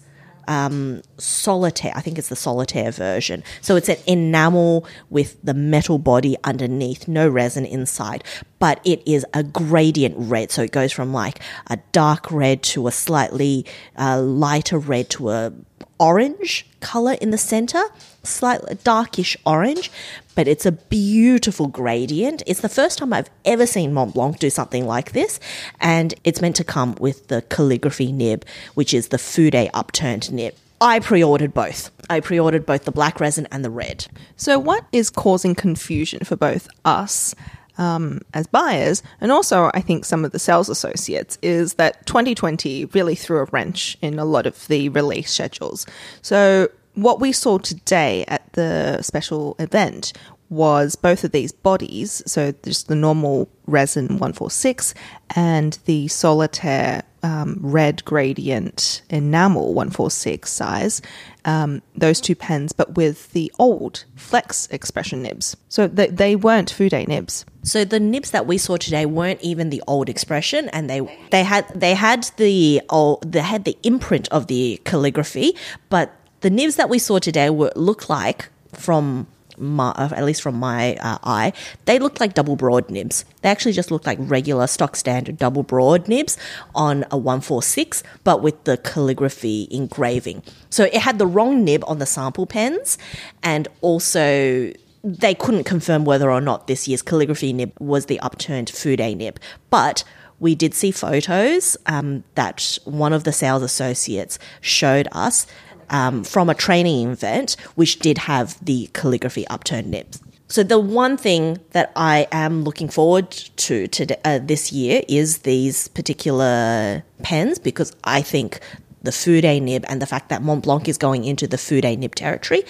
um, 0.48 1.02
solitaire. 1.18 1.92
I 1.94 2.00
think 2.00 2.18
it's 2.18 2.28
the 2.28 2.36
solitaire 2.36 2.90
version. 2.90 3.42
So 3.60 3.76
it's 3.76 3.88
an 3.88 3.98
enamel 4.06 4.86
with 5.10 5.36
the 5.42 5.54
metal 5.54 5.98
body 5.98 6.36
underneath, 6.44 7.08
no 7.08 7.28
resin 7.28 7.66
inside, 7.66 8.24
but 8.58 8.80
it 8.84 9.02
is 9.06 9.26
a 9.34 9.42
gradient 9.42 10.14
red. 10.16 10.50
So 10.50 10.62
it 10.62 10.72
goes 10.72 10.92
from 10.92 11.12
like 11.12 11.40
a 11.68 11.78
dark 11.92 12.30
red 12.30 12.62
to 12.64 12.86
a 12.86 12.92
slightly 12.92 13.66
uh, 13.98 14.20
lighter 14.20 14.78
red 14.78 15.10
to 15.10 15.30
a 15.30 15.52
orange 15.98 16.66
color 16.80 17.12
in 17.14 17.30
the 17.30 17.38
center, 17.38 17.82
slightly 18.22 18.76
darkish 18.84 19.36
orange, 19.46 19.90
but 20.34 20.48
it's 20.48 20.66
a 20.66 20.72
beautiful 20.72 21.66
gradient. 21.66 22.42
It's 22.46 22.60
the 22.60 22.68
first 22.68 22.98
time 22.98 23.12
I've 23.12 23.30
ever 23.44 23.66
seen 23.66 23.92
Montblanc 23.92 24.38
do 24.38 24.50
something 24.50 24.86
like 24.86 25.12
this, 25.12 25.40
and 25.80 26.14
it's 26.24 26.40
meant 26.40 26.56
to 26.56 26.64
come 26.64 26.96
with 26.96 27.28
the 27.28 27.42
calligraphy 27.42 28.12
nib, 28.12 28.44
which 28.74 28.92
is 28.92 29.08
the 29.08 29.18
Fude 29.18 29.70
upturned 29.72 30.32
nib. 30.32 30.54
I 30.80 30.98
pre 30.98 31.22
ordered 31.22 31.54
both. 31.54 31.90
I 32.10 32.20
pre 32.20 32.38
ordered 32.38 32.66
both 32.66 32.84
the 32.84 32.92
black 32.92 33.20
resin 33.20 33.46
and 33.50 33.64
the 33.64 33.70
red. 33.70 34.06
So, 34.36 34.58
what 34.58 34.84
is 34.92 35.08
causing 35.08 35.54
confusion 35.54 36.24
for 36.24 36.36
both 36.36 36.68
us 36.84 37.34
um, 37.78 38.20
as 38.32 38.46
buyers, 38.46 39.02
and 39.20 39.32
also 39.32 39.70
I 39.74 39.80
think 39.80 40.04
some 40.04 40.24
of 40.24 40.32
the 40.32 40.38
sales 40.38 40.68
associates, 40.68 41.38
is 41.42 41.74
that 41.74 42.06
2020 42.06 42.86
really 42.86 43.14
threw 43.14 43.38
a 43.38 43.44
wrench 43.46 43.96
in 44.00 44.18
a 44.18 44.24
lot 44.24 44.46
of 44.46 44.66
the 44.68 44.88
release 44.90 45.32
schedules. 45.32 45.86
So, 46.22 46.68
what 46.94 47.20
we 47.20 47.32
saw 47.32 47.58
today 47.58 48.24
at 48.28 48.52
the 48.52 49.02
special 49.02 49.56
event 49.58 50.12
was 50.48 50.94
both 50.94 51.24
of 51.24 51.32
these 51.32 51.52
bodies, 51.52 52.22
so 52.26 52.52
just 52.62 52.88
the 52.88 52.94
normal 52.94 53.48
resin 53.66 54.06
146 54.06 54.94
and 55.34 55.78
the 55.86 56.06
solitaire 56.08 57.02
um, 57.24 57.58
red 57.62 58.04
gradient 58.04 59.00
enamel 59.08 59.72
146 59.72 60.52
size, 60.52 61.00
um, 61.46 61.80
those 61.96 62.20
two 62.20 62.34
pens, 62.34 62.72
but 62.72 62.96
with 62.96 63.32
the 63.32 63.50
old 63.58 64.04
flex 64.14 64.66
expression 64.66 65.22
nibs. 65.22 65.56
So 65.70 65.88
they, 65.88 66.08
they 66.08 66.36
weren't 66.36 66.70
Fude 66.70 67.08
nibs. 67.08 67.46
So 67.62 67.86
the 67.86 67.98
nibs 67.98 68.30
that 68.32 68.46
we 68.46 68.58
saw 68.58 68.76
today 68.76 69.06
weren't 69.06 69.40
even 69.40 69.70
the 69.70 69.82
old 69.86 70.10
expression, 70.10 70.68
and 70.68 70.90
they 70.90 71.00
they 71.30 71.44
had 71.44 71.66
they 71.74 71.94
had 71.94 72.24
the 72.36 72.82
old, 72.90 73.32
they 73.32 73.40
had 73.40 73.64
the 73.64 73.78
imprint 73.82 74.28
of 74.28 74.46
the 74.48 74.78
calligraphy, 74.84 75.56
but 75.88 76.14
the 76.42 76.50
nibs 76.50 76.76
that 76.76 76.90
we 76.90 76.98
saw 76.98 77.18
today 77.18 77.48
were 77.48 77.72
look 77.74 78.10
like 78.10 78.50
from 78.74 79.26
my, 79.58 79.90
uh, 79.90 80.10
at 80.14 80.24
least 80.24 80.42
from 80.42 80.56
my 80.56 80.96
uh, 80.96 81.18
eye, 81.22 81.52
they 81.84 81.98
looked 81.98 82.20
like 82.20 82.34
double 82.34 82.56
broad 82.56 82.90
nibs. 82.90 83.24
They 83.42 83.48
actually 83.48 83.72
just 83.72 83.90
looked 83.90 84.06
like 84.06 84.18
regular 84.20 84.66
stock 84.66 84.96
standard 84.96 85.38
double 85.38 85.62
broad 85.62 86.08
nibs 86.08 86.36
on 86.74 87.04
a 87.10 87.16
146, 87.16 88.02
but 88.24 88.42
with 88.42 88.64
the 88.64 88.76
calligraphy 88.76 89.68
engraving. 89.70 90.42
So 90.70 90.84
it 90.84 90.96
had 90.96 91.18
the 91.18 91.26
wrong 91.26 91.64
nib 91.64 91.84
on 91.86 91.98
the 91.98 92.06
sample 92.06 92.46
pens, 92.46 92.98
and 93.42 93.68
also 93.80 94.72
they 95.02 95.34
couldn't 95.34 95.64
confirm 95.64 96.04
whether 96.04 96.30
or 96.30 96.40
not 96.40 96.66
this 96.66 96.88
year's 96.88 97.02
calligraphy 97.02 97.52
nib 97.52 97.72
was 97.78 98.06
the 98.06 98.18
upturned 98.20 98.68
Fude 98.68 99.16
nib. 99.16 99.38
But 99.70 100.02
we 100.40 100.54
did 100.54 100.74
see 100.74 100.90
photos 100.90 101.76
um, 101.86 102.24
that 102.34 102.78
one 102.84 103.12
of 103.12 103.24
the 103.24 103.32
sales 103.32 103.62
associates 103.62 104.38
showed 104.60 105.08
us 105.12 105.46
um, 105.94 106.24
from 106.24 106.50
a 106.50 106.54
training 106.54 107.12
event, 107.12 107.56
which 107.76 108.00
did 108.00 108.18
have 108.18 108.62
the 108.64 108.90
calligraphy 108.92 109.46
upturned 109.46 109.90
nibs. 109.92 110.20
So 110.48 110.62
the 110.64 110.78
one 110.78 111.16
thing 111.16 111.58
that 111.70 111.92
I 111.94 112.26
am 112.32 112.64
looking 112.64 112.88
forward 112.88 113.30
to 113.30 113.86
today, 113.86 114.20
uh, 114.24 114.40
this 114.42 114.72
year 114.72 115.02
is 115.08 115.38
these 115.38 115.88
particular 115.88 117.04
pens 117.22 117.58
because 117.58 117.94
I 118.02 118.22
think 118.22 118.60
the 119.02 119.12
Fude 119.12 119.62
nib 119.62 119.84
and 119.88 120.02
the 120.02 120.06
fact 120.06 120.30
that 120.30 120.42
Montblanc 120.42 120.88
is 120.88 120.98
going 120.98 121.24
into 121.24 121.46
the 121.46 121.56
Fude 121.56 121.98
nib 121.98 122.14
territory, 122.14 122.64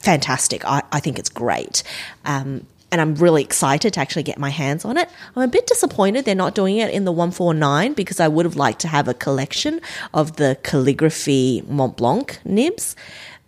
fantastic. 0.00 0.64
I, 0.64 0.82
I 0.90 0.98
think 1.00 1.18
it's 1.18 1.30
great. 1.30 1.84
Um, 2.24 2.66
and 2.94 3.00
I'm 3.00 3.16
really 3.16 3.42
excited 3.42 3.92
to 3.94 4.00
actually 4.00 4.22
get 4.22 4.38
my 4.38 4.50
hands 4.50 4.84
on 4.84 4.96
it. 4.96 5.10
I'm 5.34 5.42
a 5.42 5.48
bit 5.48 5.66
disappointed 5.66 6.24
they're 6.24 6.36
not 6.36 6.54
doing 6.54 6.76
it 6.76 6.94
in 6.94 7.04
the 7.04 7.10
149 7.10 7.92
because 7.94 8.20
I 8.20 8.28
would 8.28 8.44
have 8.44 8.54
liked 8.54 8.78
to 8.82 8.88
have 8.88 9.08
a 9.08 9.14
collection 9.14 9.80
of 10.14 10.36
the 10.36 10.56
calligraphy 10.62 11.62
Montblanc 11.62 12.38
nibs. 12.44 12.94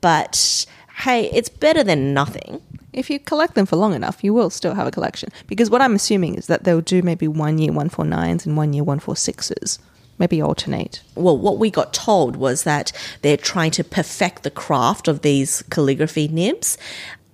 But 0.00 0.66
hey, 0.96 1.30
it's 1.32 1.48
better 1.48 1.84
than 1.84 2.12
nothing. 2.12 2.60
If 2.92 3.08
you 3.08 3.20
collect 3.20 3.54
them 3.54 3.66
for 3.66 3.76
long 3.76 3.94
enough, 3.94 4.24
you 4.24 4.34
will 4.34 4.50
still 4.50 4.74
have 4.74 4.88
a 4.88 4.90
collection. 4.90 5.30
Because 5.46 5.70
what 5.70 5.80
I'm 5.80 5.94
assuming 5.94 6.34
is 6.34 6.48
that 6.48 6.64
they'll 6.64 6.80
do 6.80 7.00
maybe 7.02 7.28
one 7.28 7.58
year 7.58 7.70
149s 7.70 8.46
and 8.46 8.56
one 8.56 8.72
year 8.72 8.82
146s. 8.82 9.78
Maybe 10.18 10.42
alternate. 10.42 11.02
Well, 11.14 11.38
what 11.38 11.58
we 11.58 11.70
got 11.70 11.92
told 11.92 12.34
was 12.34 12.64
that 12.64 12.90
they're 13.22 13.36
trying 13.36 13.70
to 13.72 13.84
perfect 13.84 14.42
the 14.42 14.50
craft 14.50 15.06
of 15.06 15.20
these 15.20 15.62
calligraphy 15.70 16.26
nibs 16.26 16.78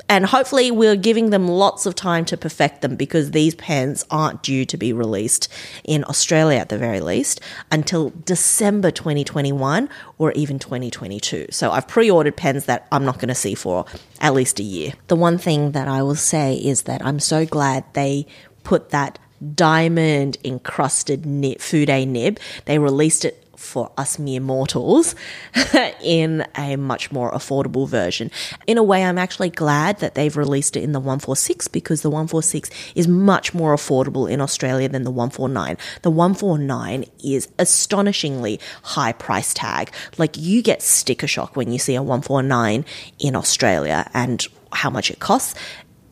and 0.09 0.27
hopefully 0.27 0.71
we're 0.71 0.97
giving 0.97 1.31
them 1.31 1.49
lots 1.49 1.87
of 1.87 1.95
time 1.95 2.25
to 2.27 2.37
perfect 2.37 2.83
them 2.83 2.97
because 2.97 3.31
these 3.31 3.55
pens 3.55 4.05
aren't 4.11 4.43
due 4.43 4.65
to 4.67 4.77
be 4.77 4.93
released 4.93 5.49
in 5.85 6.05
Australia 6.05 6.59
at 6.59 6.69
the 6.69 6.79
very 6.79 7.01
least 7.01 7.41
until 7.71 8.11
December 8.25 8.91
2021 8.91 9.89
or 10.19 10.33
even 10.33 10.59
2022. 10.59 11.47
So 11.51 11.71
I've 11.71 11.89
pre-ordered 11.89 12.37
pens 12.37 12.67
that 12.67 12.87
I'm 12.93 13.05
not 13.05 13.19
going 13.19 13.29
to 13.29 13.35
see 13.35 13.55
for 13.55 13.87
at 14.21 14.35
least 14.35 14.61
a 14.61 14.65
year. 14.65 14.93
The 15.09 15.17
one 15.17 15.39
thing 15.39 15.73
that 15.73 15.89
I 15.89 16.03
will 16.03 16.15
say 16.15 16.55
is 16.55 16.83
that 16.83 17.05
I'm 17.05 17.19
so 17.19 17.47
glad 17.47 17.85
they 17.95 18.27
put 18.65 18.91
that 18.91 19.19
diamond 19.55 20.39
encrusted 20.45 21.27
nib, 21.27 21.59
Fude 21.59 22.07
nib. 22.07 22.39
They 22.65 22.79
released 22.79 23.25
it 23.25 23.42
for 23.63 23.91
us 23.97 24.19
mere 24.19 24.41
mortals 24.41 25.15
in 26.03 26.45
a 26.57 26.77
much 26.77 27.13
more 27.13 27.33
affordable 27.33 27.89
version. 27.89 28.31
In 28.67 28.77
a 28.77 28.83
way, 28.83 29.05
I'm 29.05 29.19
actually 29.19 29.51
glad 29.51 30.01
that 30.01 30.15
they've 30.15 30.37
released 30.37 30.77
it 30.77 30.83
in 30.83 30.93
the 30.93 31.01
146 31.01 31.69
because 31.69 32.03
the 32.03 32.11
146 32.11 32.71
is 32.95 33.09
much 33.09 33.55
more 33.55 33.75
affordable 33.75 34.31
in 34.31 34.41
Australia 34.41 34.89
than 34.89 35.05
the 35.05 35.11
149. 35.11 35.77
The 36.03 36.11
149 36.11 37.05
is 37.25 37.49
astonishingly 37.59 38.61
high 38.83 39.13
price 39.13 39.55
tag. 39.55 39.93
Like 40.19 40.37
you 40.37 40.63
get 40.63 40.83
sticker 40.83 41.27
shock 41.27 41.57
when 41.57 41.73
you 41.73 41.79
see 41.79 41.95
a 41.95 42.03
149 42.03 42.85
in 43.19 43.37
Australia 43.37 44.11
and 44.13 44.47
how 44.73 44.91
much 44.91 45.11
it 45.11 45.21
costs. 45.21 45.59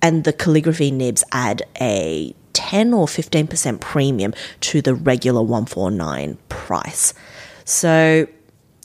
And 0.03 0.25
the 0.25 0.33
calligraphy 0.33 0.91
nibs 0.91 1.25
add 1.33 1.63
a 1.81 2.35
10 2.53 2.93
or 2.93 3.07
15% 3.07 3.81
premium 3.81 4.35
to 4.61 4.83
the 4.83 4.95
regular 4.95 5.43
149 5.43 6.39
price. 6.49 7.15
So, 7.71 8.27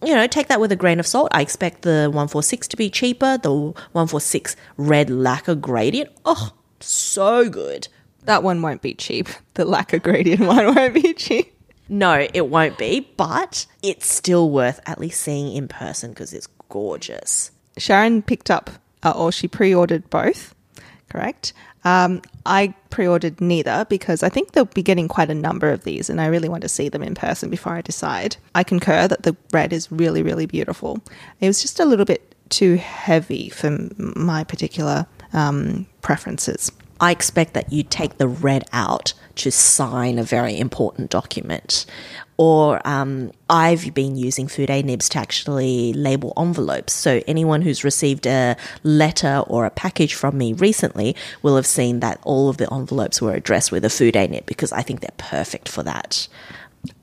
you 0.03 0.13
know, 0.13 0.27
take 0.27 0.47
that 0.47 0.59
with 0.59 0.71
a 0.71 0.75
grain 0.75 0.99
of 0.99 1.07
salt. 1.07 1.29
I 1.31 1.41
expect 1.41 1.81
the 1.81 2.05
146 2.09 2.67
to 2.67 2.77
be 2.77 2.89
cheaper. 2.89 3.39
The 3.39 3.51
146 3.51 4.55
red 4.77 5.09
lacquer 5.09 5.55
gradient, 5.55 6.11
oh, 6.23 6.51
so 6.79 7.49
good. 7.49 7.87
That 8.25 8.43
one 8.43 8.61
won't 8.61 8.83
be 8.83 8.93
cheap. 8.93 9.27
The 9.55 9.65
lacquer 9.65 9.97
gradient 9.97 10.41
one 10.47 10.75
won't 10.75 10.93
be 10.93 11.13
cheap. 11.15 11.51
No, 11.89 12.27
it 12.31 12.47
won't 12.47 12.77
be, 12.77 13.11
but 13.17 13.65
it's 13.81 14.11
still 14.11 14.49
worth 14.51 14.79
at 14.85 14.99
least 14.99 15.21
seeing 15.21 15.55
in 15.55 15.67
person 15.67 16.11
because 16.11 16.31
it's 16.31 16.47
gorgeous. 16.69 17.51
Sharyn 17.79 18.23
picked 18.23 18.51
up, 18.51 18.69
uh, 19.03 19.11
or 19.11 19.31
she 19.31 19.47
pre 19.47 19.73
ordered 19.73 20.09
both, 20.11 20.53
correct? 21.09 21.53
Um, 21.85 22.21
I 22.45 22.73
pre 22.89 23.07
ordered 23.07 23.39
neither 23.39 23.85
because 23.89 24.23
I 24.23 24.29
think 24.29 24.51
they'll 24.51 24.65
be 24.65 24.83
getting 24.83 25.07
quite 25.07 25.29
a 25.29 25.35
number 25.35 25.69
of 25.69 25.83
these 25.83 26.09
and 26.09 26.19
I 26.19 26.25
really 26.25 26.49
want 26.49 26.63
to 26.63 26.69
see 26.69 26.89
them 26.89 27.03
in 27.03 27.15
person 27.15 27.49
before 27.49 27.73
I 27.73 27.81
decide. 27.81 28.37
I 28.55 28.63
concur 28.63 29.07
that 29.07 29.23
the 29.23 29.35
red 29.53 29.71
is 29.71 29.91
really, 29.91 30.23
really 30.23 30.47
beautiful. 30.47 31.01
It 31.39 31.47
was 31.47 31.61
just 31.61 31.79
a 31.79 31.85
little 31.85 32.05
bit 32.05 32.35
too 32.49 32.75
heavy 32.75 33.49
for 33.49 33.77
my 33.97 34.43
particular 34.43 35.05
um, 35.33 35.85
preferences. 36.01 36.71
I 36.99 37.11
expect 37.11 37.53
that 37.53 37.71
you 37.71 37.83
take 37.83 38.17
the 38.17 38.27
red 38.27 38.63
out 38.71 39.13
to 39.35 39.51
sign 39.51 40.17
a 40.17 40.23
very 40.23 40.57
important 40.57 41.09
document. 41.09 41.85
Or 42.37 42.85
um, 42.85 43.31
I've 43.49 43.93
been 43.93 44.17
using 44.17 44.47
Fude 44.47 44.83
nibs 44.83 45.07
to 45.09 45.19
actually 45.19 45.93
label 45.93 46.33
envelopes. 46.37 46.93
So 46.93 47.21
anyone 47.27 47.61
who's 47.61 47.83
received 47.83 48.27
a 48.27 48.57
letter 48.83 49.43
or 49.47 49.65
a 49.65 49.69
package 49.69 50.13
from 50.15 50.37
me 50.37 50.53
recently 50.53 51.15
will 51.41 51.55
have 51.55 51.65
seen 51.65 52.01
that 52.01 52.19
all 52.23 52.49
of 52.49 52.57
the 52.57 52.71
envelopes 52.73 53.21
were 53.21 53.33
addressed 53.33 53.71
with 53.71 53.85
a 53.85 53.89
Fude 53.89 54.29
nib 54.29 54.45
because 54.45 54.73
I 54.73 54.81
think 54.81 54.99
they're 54.99 55.11
perfect 55.17 55.69
for 55.69 55.83
that. 55.83 56.27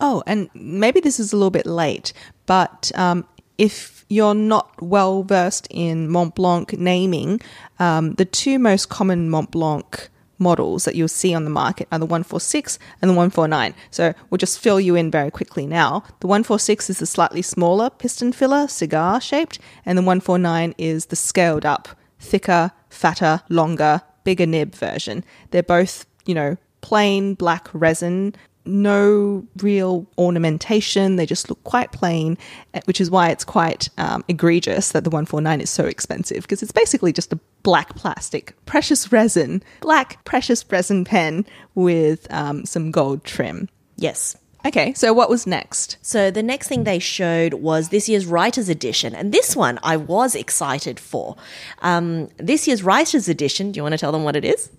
Oh, 0.01 0.23
and 0.27 0.51
maybe 0.55 1.01
this 1.01 1.19
is 1.19 1.33
a 1.33 1.37
little 1.37 1.51
bit 1.51 1.67
late, 1.67 2.13
but 2.47 2.93
um, 2.95 3.27
if 3.59 4.05
you're 4.09 4.35
not 4.35 4.71
well 4.83 5.23
versed 5.23 5.67
in 5.71 6.09
Montblanc 6.09 6.77
naming, 6.79 7.41
um, 7.79 8.13
the 8.15 8.25
two 8.25 8.59
most 8.59 8.89
common 8.89 9.31
Montblanc 9.31 10.09
models 10.43 10.85
that 10.85 10.95
you'll 10.95 11.09
see 11.09 11.35
on 11.35 11.45
the 11.45 11.51
market 11.51 11.89
are 11.91 11.99
the 11.99 12.07
146 12.07 12.79
and 13.01 13.09
the 13.09 13.15
149. 13.15 13.75
So 13.91 14.13
we'll 14.29 14.39
just 14.39 14.59
fill 14.59 14.81
you 14.81 14.95
in 14.95 15.11
very 15.11 15.31
quickly 15.31 15.67
now. 15.67 16.05
The 16.21 16.27
146 16.27 16.91
is 16.91 16.99
the 16.99 17.07
slightly 17.07 17.43
smaller 17.43 17.91
piston 17.91 18.33
filler, 18.33 18.69
cigar 18.69 19.21
shaped, 19.21 19.59
and 19.87 19.97
the 19.97 20.03
149 20.03 20.75
is 20.79 21.07
the 21.07 21.17
scaled 21.17 21.65
up, 21.65 21.89
thicker, 22.19 22.73
fatter, 22.91 23.43
longer, 23.49 24.03
bigger 24.25 24.47
nib 24.47 24.75
version. 24.75 25.25
They're 25.51 25.63
both, 25.63 26.07
you 26.27 26.35
know, 26.35 26.57
plain 26.81 27.35
black 27.35 27.69
resin 27.73 28.35
no 28.65 29.47
real 29.59 30.07
ornamentation. 30.19 31.17
They 31.17 31.27
just 31.27 31.49
look 31.49 31.63
quite 31.65 31.93
plain, 31.93 32.39
eh, 32.75 32.81
which 32.85 33.01
is 33.01 33.11
why 33.11 33.31
it's 33.31 33.45
quite 33.45 33.89
um, 33.99 34.25
egregious 34.29 34.93
that 34.93 35.05
the 35.05 35.11
149 35.11 35.61
is 35.61 35.71
so 35.71 35.85
expensive 35.85 36.43
because 36.43 36.63
it's 36.63 36.73
basically 36.73 37.13
just 37.13 37.33
a 37.33 37.41
black 37.63 37.95
plastic, 37.95 38.55
precious 38.67 39.13
resin, 39.13 39.63
black 39.81 40.25
precious 40.25 40.65
resin 40.71 41.05
pen 41.05 41.47
with 41.75 42.27
um, 42.33 42.65
some 42.65 42.91
gold 42.91 43.25
trim. 43.25 43.69
Yes. 43.97 44.37
Okay, 44.65 44.95
so 44.95 45.13
what 45.13 45.29
was 45.29 45.45
next? 45.45 45.97
So 46.03 46.31
the 46.31 46.43
next 46.43 46.69
thing 46.69 46.85
they 46.85 47.01
showed 47.01 47.55
was 47.55 47.89
this 47.89 48.09
year's 48.09 48.27
Writers 48.27 48.69
Edition, 48.69 49.13
and 49.13 49.33
this 49.33 49.57
one 49.57 49.81
I 49.83 49.97
was 49.97 50.37
excited 50.37 51.01
for. 51.01 51.37
Um, 51.81 52.29
this 52.37 52.69
year's 52.69 52.83
Writers 52.83 53.29
Edition, 53.29 53.73
do 53.73 53.79
you 53.79 53.83
want 53.83 53.95
to 53.95 53.99
tell 53.99 54.13
them 54.13 54.23
what 54.23 54.37
it 54.37 54.45
is? 54.45 54.71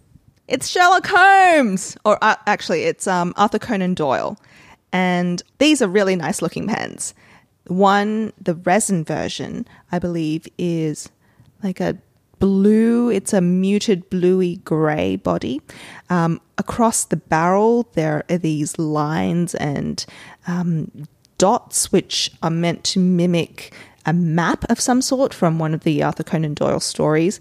It's 0.47 0.69
Sherlock 0.69 1.05
Holmes, 1.07 1.97
or 2.05 2.17
uh, 2.21 2.35
actually, 2.47 2.83
it's 2.83 3.07
um, 3.07 3.33
Arthur 3.35 3.59
Conan 3.59 3.93
Doyle. 3.93 4.37
And 4.93 5.41
these 5.57 5.81
are 5.81 5.87
really 5.87 6.15
nice 6.15 6.41
looking 6.41 6.67
pens. 6.67 7.13
One, 7.67 8.31
the 8.39 8.55
resin 8.55 9.03
version, 9.03 9.65
I 9.91 9.99
believe, 9.99 10.47
is 10.57 11.09
like 11.61 11.79
a 11.81 11.97
blue, 12.39 13.09
it's 13.09 13.33
a 13.33 13.41
muted 13.41 14.09
bluey 14.09 14.57
grey 14.57 15.15
body. 15.15 15.61
Um, 16.09 16.41
across 16.57 17.05
the 17.05 17.17
barrel, 17.17 17.87
there 17.93 18.23
are 18.29 18.37
these 18.37 18.77
lines 18.77 19.55
and 19.55 20.05
um, 20.47 20.91
dots 21.37 21.91
which 21.91 22.31
are 22.41 22.49
meant 22.49 22.83
to 22.85 22.99
mimic 22.99 23.73
a 24.05 24.13
map 24.13 24.65
of 24.69 24.79
some 24.79 25.01
sort 25.01 25.33
from 25.33 25.59
one 25.59 25.73
of 25.73 25.83
the 25.83 26.03
Arthur 26.03 26.23
Conan 26.23 26.53
Doyle 26.53 26.79
stories. 26.79 27.39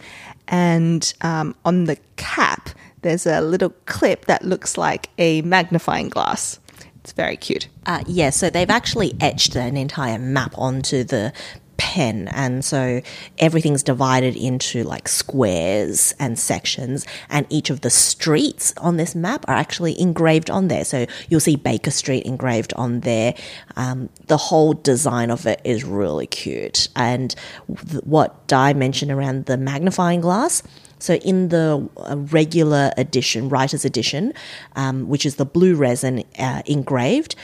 And 0.48 1.12
um, 1.22 1.54
on 1.64 1.84
the 1.84 1.96
cap, 2.16 2.70
there's 3.02 3.26
a 3.26 3.40
little 3.40 3.70
clip 3.86 4.26
that 4.26 4.44
looks 4.44 4.78
like 4.78 5.10
a 5.18 5.42
magnifying 5.42 6.08
glass. 6.08 6.60
It's 7.02 7.12
very 7.12 7.36
cute. 7.36 7.66
Uh, 7.84 8.04
yeah, 8.06 8.30
so 8.30 8.48
they've 8.48 8.70
actually 8.70 9.14
etched 9.20 9.56
an 9.56 9.76
entire 9.76 10.20
map 10.20 10.56
onto 10.56 11.02
the 11.02 11.32
pen. 11.76 12.28
And 12.28 12.64
so 12.64 13.02
everything's 13.38 13.82
divided 13.82 14.36
into 14.36 14.84
like 14.84 15.08
squares 15.08 16.14
and 16.18 16.38
sections, 16.38 17.06
and 17.28 17.46
each 17.50 17.70
of 17.70 17.80
the 17.80 17.90
streets 17.90 18.72
on 18.78 18.96
this 18.96 19.14
map 19.14 19.44
are 19.48 19.54
actually 19.54 20.00
engraved 20.00 20.50
on 20.50 20.68
there. 20.68 20.84
So 20.84 21.06
you'll 21.28 21.40
see 21.40 21.56
Baker 21.56 21.90
Street 21.90 22.24
engraved 22.24 22.72
on 22.74 23.00
there. 23.00 23.34
Um, 23.76 24.08
the 24.26 24.36
whole 24.36 24.72
design 24.74 25.30
of 25.30 25.46
it 25.46 25.60
is 25.64 25.84
really 25.84 26.26
cute. 26.26 26.88
And 26.96 27.34
th- 27.66 28.02
what 28.04 28.46
Di 28.46 28.72
mentioned 28.72 29.10
around 29.10 29.46
the 29.46 29.56
magnifying 29.56 30.20
glass. 30.20 30.62
So 30.98 31.14
in 31.14 31.48
the 31.48 31.88
uh, 31.96 32.16
regular 32.16 32.92
edition, 32.96 33.48
writer's 33.48 33.84
edition, 33.84 34.34
um, 34.76 35.08
which 35.08 35.26
is 35.26 35.34
the 35.34 35.44
blue 35.44 35.74
resin 35.74 36.22
uh, 36.38 36.62
engraved, 36.66 37.34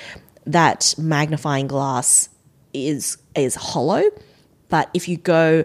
that 0.46 0.94
magnifying 0.96 1.66
glass 1.66 2.28
is 2.72 3.18
is 3.44 3.54
hollow. 3.54 4.04
But 4.68 4.90
if 4.92 5.08
you 5.08 5.16
go 5.16 5.64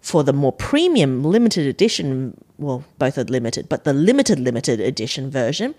for 0.00 0.24
the 0.24 0.32
more 0.32 0.52
premium 0.52 1.22
limited 1.22 1.66
edition, 1.66 2.36
well, 2.58 2.84
both 2.98 3.16
are 3.16 3.24
limited, 3.24 3.68
but 3.68 3.84
the 3.84 3.92
limited 3.92 4.38
limited 4.38 4.80
edition 4.80 5.30
version, 5.30 5.74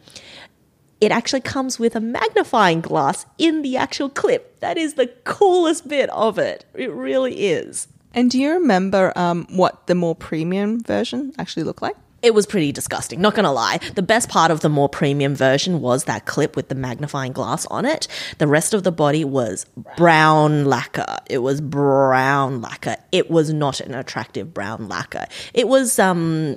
it 1.01 1.11
actually 1.11 1.41
comes 1.41 1.77
with 1.77 1.95
a 1.95 1.99
magnifying 1.99 2.79
glass 2.79 3.25
in 3.37 3.61
the 3.61 3.75
actual 3.75 4.09
clip. 4.09 4.59
That 4.61 4.77
is 4.77 4.93
the 4.93 5.07
coolest 5.25 5.87
bit 5.87 6.09
of 6.11 6.39
it. 6.39 6.65
It 6.73 6.91
really 6.91 7.47
is. 7.47 7.89
And 8.13 8.31
do 8.31 8.39
you 8.39 8.51
remember 8.51 9.11
um, 9.17 9.45
what 9.49 9.87
the 9.87 9.95
more 9.95 10.15
premium 10.15 10.81
version 10.81 11.33
actually 11.37 11.63
looked 11.63 11.81
like? 11.81 11.97
It 12.23 12.33
was 12.33 12.45
pretty 12.45 12.71
disgusting, 12.71 13.19
not 13.19 13.35
gonna 13.35 13.51
lie. 13.51 13.79
The 13.95 14.01
best 14.01 14.29
part 14.29 14.49
of 14.49 14.61
the 14.61 14.69
more 14.69 14.87
premium 14.87 15.35
version 15.35 15.81
was 15.81 16.05
that 16.05 16.25
clip 16.25 16.55
with 16.55 16.69
the 16.69 16.75
magnifying 16.75 17.33
glass 17.33 17.65
on 17.65 17.85
it. 17.85 18.07
The 18.37 18.47
rest 18.47 18.73
of 18.73 18.83
the 18.83 18.93
body 18.93 19.25
was 19.25 19.65
brown 19.97 20.63
lacquer. 20.63 21.17
It 21.29 21.39
was 21.39 21.59
brown 21.59 22.61
lacquer. 22.61 22.95
It 23.11 23.29
was 23.29 23.53
not 23.53 23.81
an 23.81 23.93
attractive 23.93 24.53
brown 24.53 24.87
lacquer. 24.87 25.25
It 25.53 25.67
was 25.67 25.99
um 25.99 26.55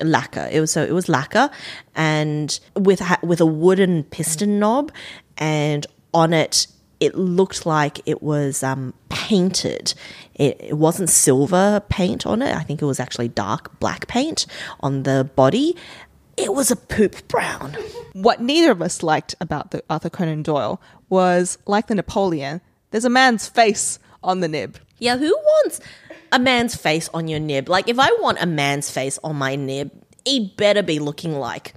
lacquer. 0.00 0.48
It 0.50 0.60
was 0.60 0.72
so 0.72 0.82
it 0.82 0.92
was 0.92 1.08
lacquer, 1.08 1.48
and 1.94 2.58
with 2.74 2.98
ha- 2.98 3.20
with 3.22 3.40
a 3.40 3.46
wooden 3.46 4.02
piston 4.02 4.58
knob, 4.58 4.90
and 5.38 5.86
on 6.12 6.32
it 6.32 6.66
it 7.00 7.14
looked 7.14 7.66
like 7.66 8.00
it 8.06 8.22
was 8.22 8.62
um, 8.62 8.94
painted. 9.08 9.94
It, 10.34 10.56
it 10.60 10.78
wasn't 10.78 11.10
silver 11.10 11.82
paint 11.88 12.26
on 12.26 12.42
it. 12.42 12.54
I 12.54 12.62
think 12.62 12.82
it 12.82 12.86
was 12.86 13.00
actually 13.00 13.28
dark 13.28 13.78
black 13.80 14.06
paint 14.06 14.46
on 14.80 15.02
the 15.02 15.30
body. 15.36 15.76
It 16.36 16.52
was 16.52 16.70
a 16.70 16.76
poop 16.76 17.28
brown. 17.28 17.76
What 18.12 18.40
neither 18.40 18.70
of 18.70 18.82
us 18.82 19.02
liked 19.02 19.34
about 19.40 19.70
the 19.70 19.82
Arthur 19.88 20.10
Conan 20.10 20.42
Doyle 20.42 20.80
was, 21.08 21.58
like 21.66 21.86
the 21.86 21.94
Napoleon, 21.94 22.60
there's 22.90 23.04
a 23.04 23.10
man's 23.10 23.48
face 23.48 23.98
on 24.22 24.40
the 24.40 24.48
nib. 24.48 24.78
Yeah, 24.98 25.16
who 25.16 25.34
wants 25.34 25.80
a 26.32 26.38
man's 26.38 26.74
face 26.74 27.08
on 27.14 27.28
your 27.28 27.40
nib? 27.40 27.68
Like, 27.68 27.88
if 27.88 27.98
I 27.98 28.08
want 28.20 28.38
a 28.40 28.46
man's 28.46 28.90
face 28.90 29.18
on 29.22 29.36
my 29.36 29.56
nib, 29.56 29.90
he 30.24 30.52
better 30.56 30.82
be 30.82 30.98
looking 30.98 31.38
like. 31.38 31.74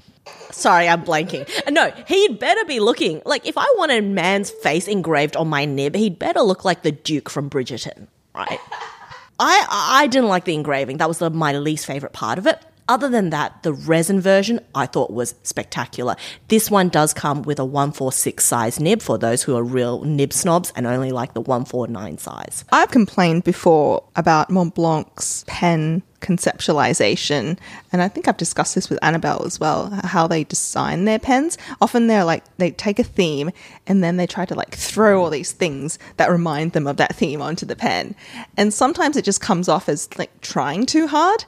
Sorry, 0.52 0.88
I'm 0.88 1.04
blanking. 1.04 1.48
No, 1.70 1.92
he'd 2.08 2.40
better 2.40 2.66
be 2.66 2.80
looking 2.80 3.22
like 3.26 3.46
if 3.46 3.58
I 3.58 3.66
want 3.78 3.92
a 3.92 4.02
man's 4.02 4.50
face 4.50 4.88
engraved 4.88 5.36
on 5.36 5.48
my 5.48 5.66
nib, 5.66 5.96
he'd 5.96 6.18
better 6.18 6.42
look 6.42 6.66
like 6.66 6.82
the 6.82 6.92
Duke 6.92 7.30
from 7.30 7.50
Bridgerton, 7.50 8.08
right? 8.34 8.60
I 9.40 9.66
I 9.70 10.08
didn't 10.08 10.30
like 10.30 10.46
the 10.46 10.56
engraving. 10.56 10.98
That 10.98 11.08
was 11.08 11.20
the, 11.20 11.30
my 11.30 11.54
least 11.54 11.86
favorite 11.86 12.14
part 12.14 12.38
of 12.40 12.48
it. 12.48 12.60
Other 12.90 13.10
than 13.10 13.32
that, 13.32 13.64
the 13.64 13.74
resin 13.74 14.22
version 14.22 14.60
I 14.74 14.86
thought 14.86 15.12
was 15.12 15.36
spectacular. 15.44 16.16
This 16.48 16.72
one 16.72 16.90
does 16.90 17.14
come 17.14 17.42
with 17.42 17.60
a 17.60 17.66
146 17.66 18.44
size 18.44 18.80
nib 18.80 19.02
for 19.02 19.18
those 19.18 19.44
who 19.44 19.58
are 19.58 19.64
real 19.64 20.04
nib 20.04 20.32
snobs 20.32 20.72
and 20.76 20.88
only 20.88 21.12
like 21.12 21.34
the 21.34 21.42
149 21.42 22.18
size. 22.18 22.64
I've 22.72 22.92
complained 22.92 23.44
before 23.44 24.04
about 24.16 24.50
Montblanc's 24.50 25.44
pen 25.48 26.02
conceptualization, 26.22 27.60
and 27.92 28.02
I 28.02 28.08
think 28.08 28.28
I've 28.28 28.38
discussed 28.38 28.76
this 28.76 28.90
with 28.90 29.00
Annabelle 29.02 29.46
as 29.46 29.60
well, 29.60 29.90
how 30.04 30.28
they 30.28 30.46
design 30.46 31.06
their 31.06 31.20
pens. 31.20 31.58
Often 31.82 32.08
they're 32.08 32.24
like, 32.24 32.44
they 32.58 32.72
take 32.72 33.00
a 33.00 33.04
theme 33.04 33.52
and 33.86 34.04
then 34.04 34.18
they 34.18 34.28
try 34.28 34.46
to 34.46 34.56
like 34.56 34.76
throw 34.76 35.22
all 35.22 35.30
these 35.30 35.52
things 35.52 36.00
that 36.18 36.32
remind 36.32 36.72
them 36.72 36.88
of 36.88 36.98
that 36.98 37.16
theme 37.16 37.42
onto 37.42 37.66
the 37.66 37.76
pen. 37.76 38.16
And 38.56 38.74
sometimes 38.74 39.18
it 39.18 39.26
just 39.26 39.42
comes 39.42 39.70
off 39.70 39.90
as 39.90 40.10
like 40.18 40.42
trying 40.42 40.86
too 40.86 41.08
hard. 41.08 41.46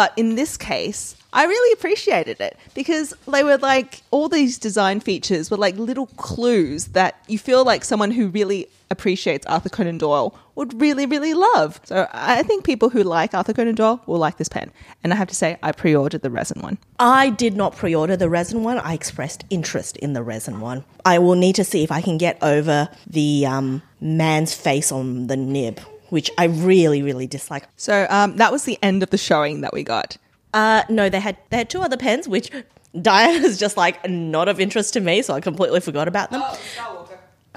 But 0.00 0.14
in 0.16 0.34
this 0.34 0.56
case, 0.56 1.14
I 1.30 1.44
really 1.44 1.74
appreciated 1.74 2.40
it 2.40 2.56
because 2.72 3.12
they 3.28 3.44
were 3.44 3.58
like 3.58 4.00
all 4.10 4.30
these 4.30 4.56
design 4.56 5.00
features 5.00 5.50
were 5.50 5.58
like 5.58 5.76
little 5.76 6.06
clues 6.16 6.86
that 6.98 7.22
you 7.28 7.38
feel 7.38 7.66
like 7.66 7.84
someone 7.84 8.10
who 8.10 8.28
really 8.28 8.70
appreciates 8.90 9.44
Arthur 9.44 9.68
Conan 9.68 9.98
Doyle 9.98 10.34
would 10.54 10.80
really, 10.80 11.04
really 11.04 11.34
love. 11.34 11.82
So 11.84 12.08
I 12.14 12.42
think 12.44 12.64
people 12.64 12.88
who 12.88 13.02
like 13.02 13.34
Arthur 13.34 13.52
Conan 13.52 13.74
Doyle 13.74 14.00
will 14.06 14.16
like 14.16 14.38
this 14.38 14.48
pen. 14.48 14.72
And 15.04 15.12
I 15.12 15.16
have 15.16 15.28
to 15.28 15.34
say, 15.34 15.58
I 15.62 15.72
pre 15.72 15.94
ordered 15.94 16.22
the 16.22 16.30
resin 16.30 16.62
one. 16.62 16.78
I 16.98 17.28
did 17.28 17.54
not 17.54 17.76
pre 17.76 17.94
order 17.94 18.16
the 18.16 18.30
resin 18.30 18.64
one. 18.64 18.78
I 18.78 18.94
expressed 18.94 19.44
interest 19.50 19.98
in 19.98 20.14
the 20.14 20.22
resin 20.22 20.60
one. 20.60 20.86
I 21.04 21.18
will 21.18 21.36
need 21.36 21.56
to 21.56 21.64
see 21.64 21.84
if 21.84 21.92
I 21.92 22.00
can 22.00 22.16
get 22.16 22.38
over 22.42 22.88
the 23.06 23.44
um, 23.44 23.82
man's 24.00 24.54
face 24.54 24.90
on 24.90 25.26
the 25.26 25.36
nib, 25.36 25.78
which 26.10 26.30
I 26.38 26.44
really, 26.44 27.02
really 27.02 27.26
dislike. 27.26 27.66
So 27.76 28.06
um, 28.10 28.36
that 28.36 28.52
was 28.52 28.64
the 28.64 28.78
end 28.82 29.02
of 29.02 29.10
the 29.10 29.18
showing 29.18 29.62
that 29.62 29.72
we 29.72 29.82
got. 29.82 30.16
Uh, 30.52 30.82
no, 30.88 31.08
they 31.08 31.20
had 31.20 31.36
they 31.50 31.58
had 31.58 31.70
two 31.70 31.80
other 31.80 31.96
pens, 31.96 32.28
which 32.28 32.50
Diana's 33.00 33.58
just 33.58 33.76
like 33.76 34.08
not 34.08 34.48
of 34.48 34.60
interest 34.60 34.92
to 34.94 35.00
me, 35.00 35.22
so 35.22 35.34
I 35.34 35.40
completely 35.40 35.80
forgot 35.80 36.08
about 36.08 36.30
them. 36.30 36.42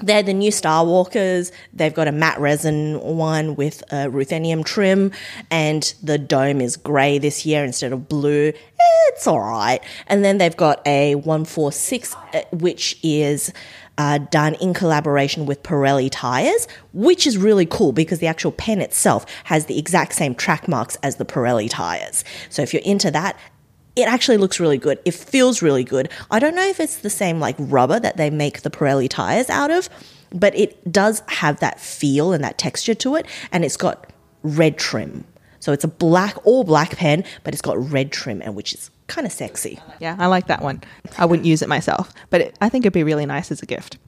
They're 0.02 0.24
the 0.24 0.34
new 0.34 0.50
StarWalkers. 0.50 1.52
They've 1.72 1.94
got 1.94 2.08
a 2.08 2.12
matte 2.12 2.40
resin 2.40 3.00
one 3.00 3.54
with 3.54 3.82
a 3.92 4.08
ruthenium 4.08 4.64
trim, 4.64 5.12
and 5.52 5.94
the 6.02 6.18
dome 6.18 6.60
is 6.60 6.76
grey 6.76 7.18
this 7.18 7.46
year 7.46 7.64
instead 7.64 7.92
of 7.92 8.08
blue. 8.08 8.52
It's 9.08 9.26
all 9.28 9.40
right. 9.40 9.80
And 10.08 10.24
then 10.24 10.38
they've 10.38 10.56
got 10.56 10.84
a 10.84 11.14
146, 11.14 12.14
uh, 12.14 12.42
which 12.50 12.98
is 13.04 13.52
uh, 13.98 14.18
done 14.18 14.54
in 14.54 14.74
collaboration 14.74 15.46
with 15.46 15.62
Pirelli 15.62 16.08
tires, 16.10 16.66
which 16.92 17.26
is 17.26 17.36
really 17.38 17.66
cool 17.66 17.92
because 17.92 18.18
the 18.18 18.26
actual 18.26 18.52
pen 18.52 18.80
itself 18.80 19.24
has 19.44 19.66
the 19.66 19.78
exact 19.78 20.14
same 20.14 20.34
track 20.34 20.66
marks 20.68 20.96
as 21.02 21.16
the 21.16 21.24
Pirelli 21.24 21.68
tires. 21.70 22.24
So 22.50 22.62
if 22.62 22.72
you're 22.72 22.82
into 22.82 23.10
that, 23.12 23.38
it 23.96 24.08
actually 24.08 24.38
looks 24.38 24.58
really 24.58 24.78
good. 24.78 24.98
It 25.04 25.14
feels 25.14 25.62
really 25.62 25.84
good. 25.84 26.10
I 26.30 26.40
don't 26.40 26.56
know 26.56 26.66
if 26.66 26.80
it's 26.80 26.96
the 26.96 27.10
same 27.10 27.38
like 27.38 27.54
rubber 27.58 28.00
that 28.00 28.16
they 28.16 28.30
make 28.30 28.62
the 28.62 28.70
Pirelli 28.70 29.08
tires 29.08 29.48
out 29.48 29.70
of, 29.70 29.88
but 30.32 30.56
it 30.56 30.90
does 30.90 31.22
have 31.28 31.60
that 31.60 31.80
feel 31.80 32.32
and 32.32 32.42
that 32.42 32.58
texture 32.58 32.94
to 32.94 33.14
it, 33.14 33.26
and 33.52 33.64
it's 33.64 33.76
got 33.76 34.12
red 34.42 34.76
trim. 34.76 35.24
So 35.60 35.72
it's 35.72 35.84
a 35.84 35.88
black, 35.88 36.36
all 36.44 36.64
black 36.64 36.96
pen, 36.96 37.24
but 37.44 37.54
it's 37.54 37.62
got 37.62 37.78
red 37.90 38.10
trim, 38.10 38.42
and 38.42 38.56
which 38.56 38.74
is 38.74 38.90
kind 39.06 39.26
of 39.26 39.32
sexy. 39.32 39.78
Yeah, 40.00 40.16
I 40.18 40.26
like 40.26 40.46
that 40.46 40.62
one. 40.62 40.82
I 41.18 41.26
wouldn't 41.26 41.46
use 41.46 41.62
it 41.62 41.68
myself, 41.68 42.12
but 42.30 42.40
it, 42.40 42.58
I 42.60 42.68
think 42.68 42.84
it'd 42.84 42.92
be 42.92 43.02
really 43.04 43.26
nice 43.26 43.50
as 43.50 43.62
a 43.62 43.66
gift. 43.66 43.98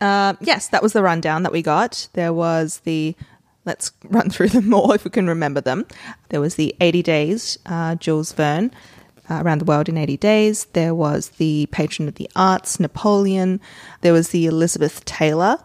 Uh, 0.00 0.34
yes, 0.40 0.68
that 0.68 0.82
was 0.82 0.92
the 0.92 1.02
rundown 1.02 1.42
that 1.42 1.52
we 1.52 1.62
got. 1.62 2.08
There 2.14 2.32
was 2.32 2.78
the 2.80 3.14
let's 3.64 3.92
run 4.04 4.30
through 4.30 4.48
them 4.48 4.68
more 4.68 4.94
if 4.94 5.04
we 5.04 5.10
can 5.10 5.26
remember 5.26 5.60
them. 5.60 5.86
There 6.30 6.40
was 6.40 6.54
the 6.54 6.74
80 6.80 7.02
Days, 7.02 7.58
uh, 7.66 7.94
Jules 7.96 8.32
Verne, 8.32 8.70
uh, 9.28 9.42
Around 9.42 9.60
the 9.60 9.64
World 9.66 9.88
in 9.88 9.98
80 9.98 10.16
Days. 10.16 10.64
There 10.72 10.94
was 10.94 11.30
the 11.30 11.68
Patron 11.70 12.08
of 12.08 12.14
the 12.14 12.30
Arts, 12.34 12.80
Napoleon. 12.80 13.60
There 14.00 14.12
was 14.12 14.28
the 14.28 14.46
Elizabeth 14.46 15.04
Taylor 15.04 15.58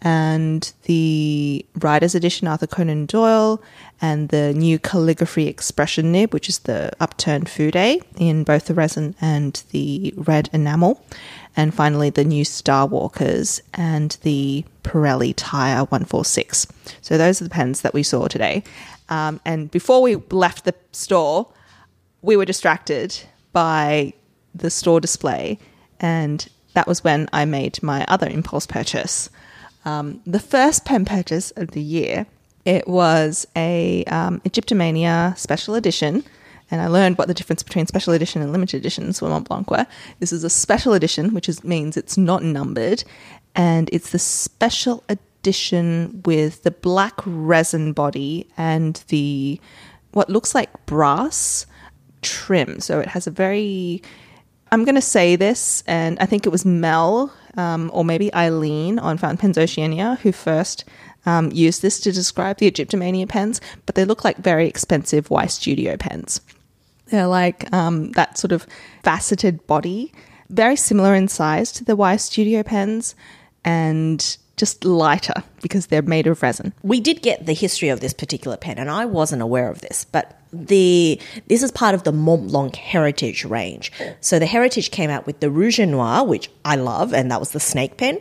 and 0.00 0.72
the 0.84 1.64
Writer's 1.78 2.14
Edition, 2.14 2.48
Arthur 2.48 2.66
Conan 2.66 3.06
Doyle, 3.06 3.62
and 4.02 4.30
the 4.30 4.52
new 4.52 4.80
Calligraphy 4.80 5.46
Expression 5.46 6.10
Nib, 6.10 6.34
which 6.34 6.48
is 6.48 6.58
the 6.58 6.90
upturned 6.98 7.48
Fude 7.48 8.02
in 8.16 8.42
both 8.42 8.66
the 8.66 8.74
resin 8.74 9.14
and 9.20 9.62
the 9.70 10.12
red 10.16 10.50
enamel. 10.52 11.02
And 11.56 11.72
finally, 11.72 12.10
the 12.10 12.24
new 12.24 12.44
StarWalkers 12.44 13.60
and 13.74 14.16
the 14.22 14.64
Pirelli 14.82 15.34
Tire 15.36 15.84
146. 15.84 16.66
So, 17.00 17.16
those 17.16 17.40
are 17.40 17.44
the 17.44 17.50
pens 17.50 17.82
that 17.82 17.94
we 17.94 18.02
saw 18.02 18.26
today. 18.26 18.64
Um, 19.08 19.40
and 19.44 19.70
before 19.70 20.02
we 20.02 20.16
left 20.16 20.64
the 20.64 20.74
store, 20.90 21.46
we 22.22 22.36
were 22.36 22.44
distracted 22.44 23.20
by 23.52 24.14
the 24.54 24.70
store 24.70 25.00
display, 25.00 25.58
and 26.00 26.48
that 26.74 26.88
was 26.88 27.04
when 27.04 27.28
I 27.32 27.44
made 27.44 27.82
my 27.82 28.04
other 28.08 28.26
impulse 28.26 28.66
purchase. 28.66 29.30
Um, 29.84 30.22
the 30.26 30.40
first 30.40 30.84
pen 30.84 31.04
purchase 31.04 31.50
of 31.52 31.72
the 31.72 31.82
year. 31.82 32.26
It 32.64 32.86
was 32.86 33.46
a 33.56 34.04
um, 34.04 34.40
Egyptomania 34.40 35.36
special 35.36 35.74
edition, 35.74 36.24
and 36.70 36.80
I 36.80 36.86
learned 36.86 37.18
what 37.18 37.28
the 37.28 37.34
difference 37.34 37.62
between 37.62 37.86
special 37.86 38.12
edition 38.12 38.40
and 38.40 38.52
limited 38.52 38.78
editions 38.78 39.20
were 39.20 39.28
Montblanc 39.28 39.70
were. 39.70 39.86
This 40.20 40.32
is 40.32 40.44
a 40.44 40.50
special 40.50 40.92
edition, 40.92 41.34
which 41.34 41.48
is, 41.48 41.64
means 41.64 41.96
it's 41.96 42.16
not 42.16 42.42
numbered, 42.42 43.04
and 43.54 43.90
it's 43.92 44.10
the 44.10 44.18
special 44.18 45.02
edition 45.08 46.22
with 46.24 46.62
the 46.62 46.70
black 46.70 47.14
resin 47.26 47.92
body 47.92 48.48
and 48.56 49.02
the 49.08 49.60
what 50.12 50.30
looks 50.30 50.54
like 50.54 50.86
brass 50.86 51.66
trim. 52.20 52.78
So 52.80 53.00
it 53.00 53.08
has 53.08 53.26
a 53.26 53.30
very 53.30 54.02
I'm 54.70 54.84
going 54.84 54.94
to 54.94 55.02
say 55.02 55.36
this, 55.36 55.84
and 55.86 56.18
I 56.18 56.24
think 56.24 56.46
it 56.46 56.48
was 56.48 56.64
Mel 56.64 57.30
um, 57.58 57.90
or 57.92 58.06
maybe 58.06 58.32
Eileen 58.32 58.98
on 58.98 59.18
Fountain 59.18 59.36
Pens 59.36 59.58
Oceania 59.58 60.18
who 60.22 60.32
first 60.32 60.84
um, 61.26 61.50
use 61.52 61.80
this 61.80 62.00
to 62.00 62.12
describe 62.12 62.58
the 62.58 62.70
Egyptomania 62.70 63.28
pens, 63.28 63.60
but 63.86 63.94
they 63.94 64.04
look 64.04 64.24
like 64.24 64.38
very 64.38 64.66
expensive 64.66 65.28
Ystudio 65.28 65.98
pens. 65.98 66.40
They're 67.06 67.26
like 67.26 67.72
um, 67.72 68.12
that 68.12 68.38
sort 68.38 68.52
of 68.52 68.66
faceted 69.02 69.66
body, 69.66 70.12
very 70.48 70.76
similar 70.76 71.14
in 71.14 71.28
size 71.28 71.70
to 71.72 71.84
the 71.84 71.96
Ystudio 71.96 72.64
pens, 72.64 73.14
and 73.64 74.36
just 74.62 74.84
lighter 74.84 75.42
because 75.60 75.88
they're 75.88 76.02
made 76.02 76.28
of 76.28 76.40
resin. 76.40 76.72
We 76.84 77.00
did 77.00 77.20
get 77.20 77.46
the 77.46 77.52
history 77.52 77.88
of 77.88 77.98
this 77.98 78.12
particular 78.12 78.56
pen, 78.56 78.78
and 78.78 78.88
I 78.88 79.06
wasn't 79.06 79.42
aware 79.42 79.68
of 79.68 79.80
this, 79.80 80.04
but 80.04 80.38
the 80.52 81.20
this 81.48 81.64
is 81.64 81.72
part 81.72 81.96
of 81.96 82.04
the 82.04 82.12
Montblanc 82.12 82.76
Heritage 82.76 83.44
range. 83.44 83.90
So 84.20 84.38
the 84.38 84.46
Heritage 84.46 84.92
came 84.92 85.10
out 85.10 85.26
with 85.26 85.40
the 85.40 85.50
Rouge 85.50 85.80
Noir, 85.80 86.24
which 86.24 86.48
I 86.64 86.76
love, 86.76 87.12
and 87.12 87.28
that 87.32 87.40
was 87.40 87.50
the 87.50 87.58
snake 87.58 87.96
pen, 87.96 88.20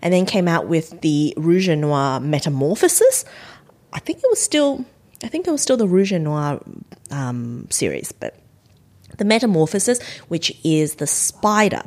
and 0.00 0.14
then 0.14 0.26
came 0.26 0.46
out 0.46 0.68
with 0.68 1.00
the 1.00 1.34
Rouge 1.36 1.68
Noir 1.68 2.20
Metamorphosis. 2.20 3.24
I 3.92 3.98
think 3.98 4.18
it 4.18 4.30
was 4.30 4.40
still, 4.40 4.84
I 5.24 5.26
think 5.26 5.48
it 5.48 5.50
was 5.50 5.60
still 5.60 5.76
the 5.76 5.88
Rouge 5.88 6.12
Noir 6.12 6.60
um, 7.10 7.66
series, 7.68 8.12
but 8.12 8.36
the 9.16 9.24
Metamorphosis, 9.24 10.00
which 10.28 10.56
is 10.62 10.94
the 10.94 11.06
spider. 11.08 11.82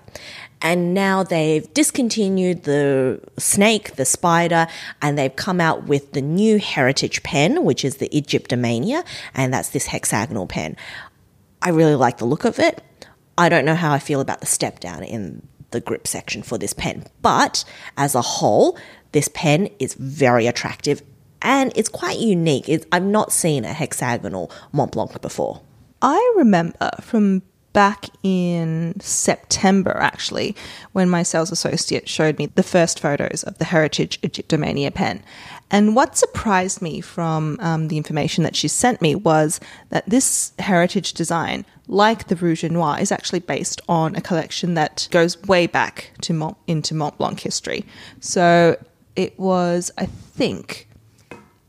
And 0.64 0.94
now 0.94 1.24
they've 1.24 1.72
discontinued 1.74 2.64
the 2.64 3.20
snake, 3.38 3.98
the 3.98 4.06
spider, 4.06 4.66
and 5.02 5.18
they've 5.18 5.36
come 5.36 5.60
out 5.60 5.84
with 5.84 6.14
the 6.14 6.22
new 6.22 6.58
heritage 6.58 7.22
pen, 7.22 7.66
which 7.66 7.84
is 7.84 7.98
the 7.98 8.08
Egyptomania, 8.10 9.06
and 9.36 9.54
that's 9.54 9.70
this 9.70 9.88
hexagonal 9.88 10.48
pen. 10.48 10.78
I 11.62 11.70
really 11.70 11.96
like 11.96 12.18
the 12.18 12.26
look 12.26 12.46
of 12.46 12.60
it. 12.60 12.82
I 13.38 13.50
don't 13.50 13.66
know 13.66 13.76
how 13.76 13.92
I 13.92 14.00
feel 14.00 14.22
about 14.22 14.40
the 14.40 14.46
step 14.46 14.80
down 14.80 15.04
in 15.04 15.46
the 15.72 15.82
grip 15.82 16.08
section 16.08 16.44
for 16.44 16.58
this 16.58 16.74
pen, 16.74 17.08
but 17.22 17.66
as 17.98 18.16
a 18.16 18.22
whole, 18.22 18.78
this 19.12 19.30
pen 19.34 19.70
is 19.80 19.96
very 19.96 20.48
attractive 20.48 21.02
and 21.42 21.74
it's 21.76 21.90
quite 21.90 22.20
unique. 22.20 22.70
It's, 22.70 22.86
I've 22.92 23.04
not 23.04 23.34
seen 23.34 23.66
a 23.66 23.74
hexagonal 23.74 24.50
Montblanc 24.74 25.22
before. 25.22 25.62
I 26.02 26.34
remember 26.38 26.90
from 27.02 27.44
back 27.74 28.06
in 28.22 29.00
September, 29.00 29.98
actually, 29.98 30.56
when 30.94 31.10
my 31.10 31.24
sales 31.24 31.52
associate 31.52 32.08
showed 32.08 32.38
me 32.38 32.46
the 32.46 32.64
first 32.64 33.00
photos 33.00 33.44
of 33.44 33.58
the 33.58 33.66
Heritage 33.66 34.22
Egyptomania 34.22 34.94
pen. 34.94 35.24
And 35.72 35.96
what 35.96 36.16
surprised 36.16 36.84
me 36.84 37.02
from 37.02 37.58
um, 37.60 37.88
the 37.88 37.98
information 37.98 38.44
that 38.44 38.56
she 38.56 38.68
sent 38.68 39.02
me 39.02 39.16
was 39.16 39.60
that 39.90 40.08
this 40.08 40.54
heritage 40.60 41.14
design, 41.14 41.66
like 41.88 42.28
the 42.28 42.36
Rouge 42.36 42.64
et 42.64 42.72
Noir, 42.72 43.00
is 43.00 43.12
actually 43.12 43.40
based 43.40 43.82
on 43.90 44.16
a 44.16 44.22
collection 44.22 44.76
that 44.76 45.08
goes 45.10 45.42
way 45.44 45.66
back 45.66 46.12
to 46.22 46.34
Mont, 46.34 46.58
into 46.68 46.94
Montblanc 46.94 47.40
history. 47.40 47.86
So 48.20 48.78
it 49.16 49.38
was, 49.40 49.90
I 49.98 50.06
think, 50.06 50.88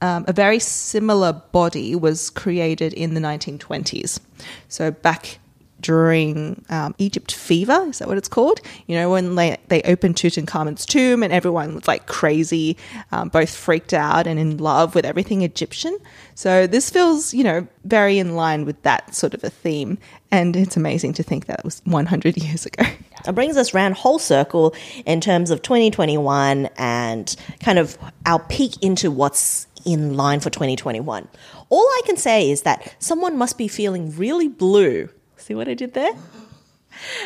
um, 0.02 0.26
a 0.28 0.34
very 0.34 0.58
similar 0.58 1.32
body 1.32 1.94
was 1.94 2.28
created 2.28 2.92
in 2.92 3.14
the 3.14 3.20
1920s. 3.20 4.20
So 4.68 4.90
back 4.90 5.38
during 5.84 6.64
um, 6.70 6.94
Egypt 6.96 7.30
fever, 7.30 7.84
is 7.88 7.98
that 7.98 8.08
what 8.08 8.16
it's 8.16 8.26
called? 8.26 8.58
You 8.86 8.96
know, 8.96 9.10
when 9.10 9.34
they, 9.34 9.58
they 9.68 9.82
opened 9.82 10.16
Tutankhamun's 10.16 10.86
tomb 10.86 11.22
and 11.22 11.30
everyone 11.30 11.74
was 11.74 11.86
like 11.86 12.06
crazy, 12.06 12.78
um, 13.12 13.28
both 13.28 13.54
freaked 13.54 13.92
out 13.92 14.26
and 14.26 14.40
in 14.40 14.56
love 14.56 14.94
with 14.94 15.04
everything 15.04 15.42
Egyptian. 15.42 15.96
So 16.34 16.66
this 16.66 16.88
feels, 16.88 17.34
you 17.34 17.44
know, 17.44 17.68
very 17.84 18.18
in 18.18 18.34
line 18.34 18.64
with 18.64 18.82
that 18.82 19.14
sort 19.14 19.34
of 19.34 19.44
a 19.44 19.50
theme. 19.50 19.98
And 20.30 20.56
it's 20.56 20.74
amazing 20.76 21.12
to 21.14 21.22
think 21.22 21.44
that 21.46 21.58
it 21.58 21.64
was 21.66 21.82
100 21.84 22.36
years 22.38 22.66
ago. 22.66 22.84
It 23.26 23.34
brings 23.34 23.56
us 23.56 23.72
round 23.72 23.94
whole 23.94 24.18
circle 24.18 24.74
in 25.06 25.18
terms 25.22 25.50
of 25.50 25.62
2021 25.62 26.68
and 26.76 27.34
kind 27.60 27.78
of 27.78 27.96
our 28.26 28.38
peek 28.38 28.82
into 28.82 29.10
what's 29.10 29.66
in 29.86 30.14
line 30.14 30.40
for 30.40 30.50
2021. 30.50 31.26
All 31.70 31.80
I 31.80 32.00
can 32.04 32.18
say 32.18 32.50
is 32.50 32.62
that 32.62 32.94
someone 32.98 33.38
must 33.38 33.56
be 33.56 33.68
feeling 33.68 34.14
really 34.14 34.48
blue. 34.48 35.08
See 35.44 35.54
what 35.54 35.68
I 35.68 35.74
did 35.74 35.92
there? 35.92 36.10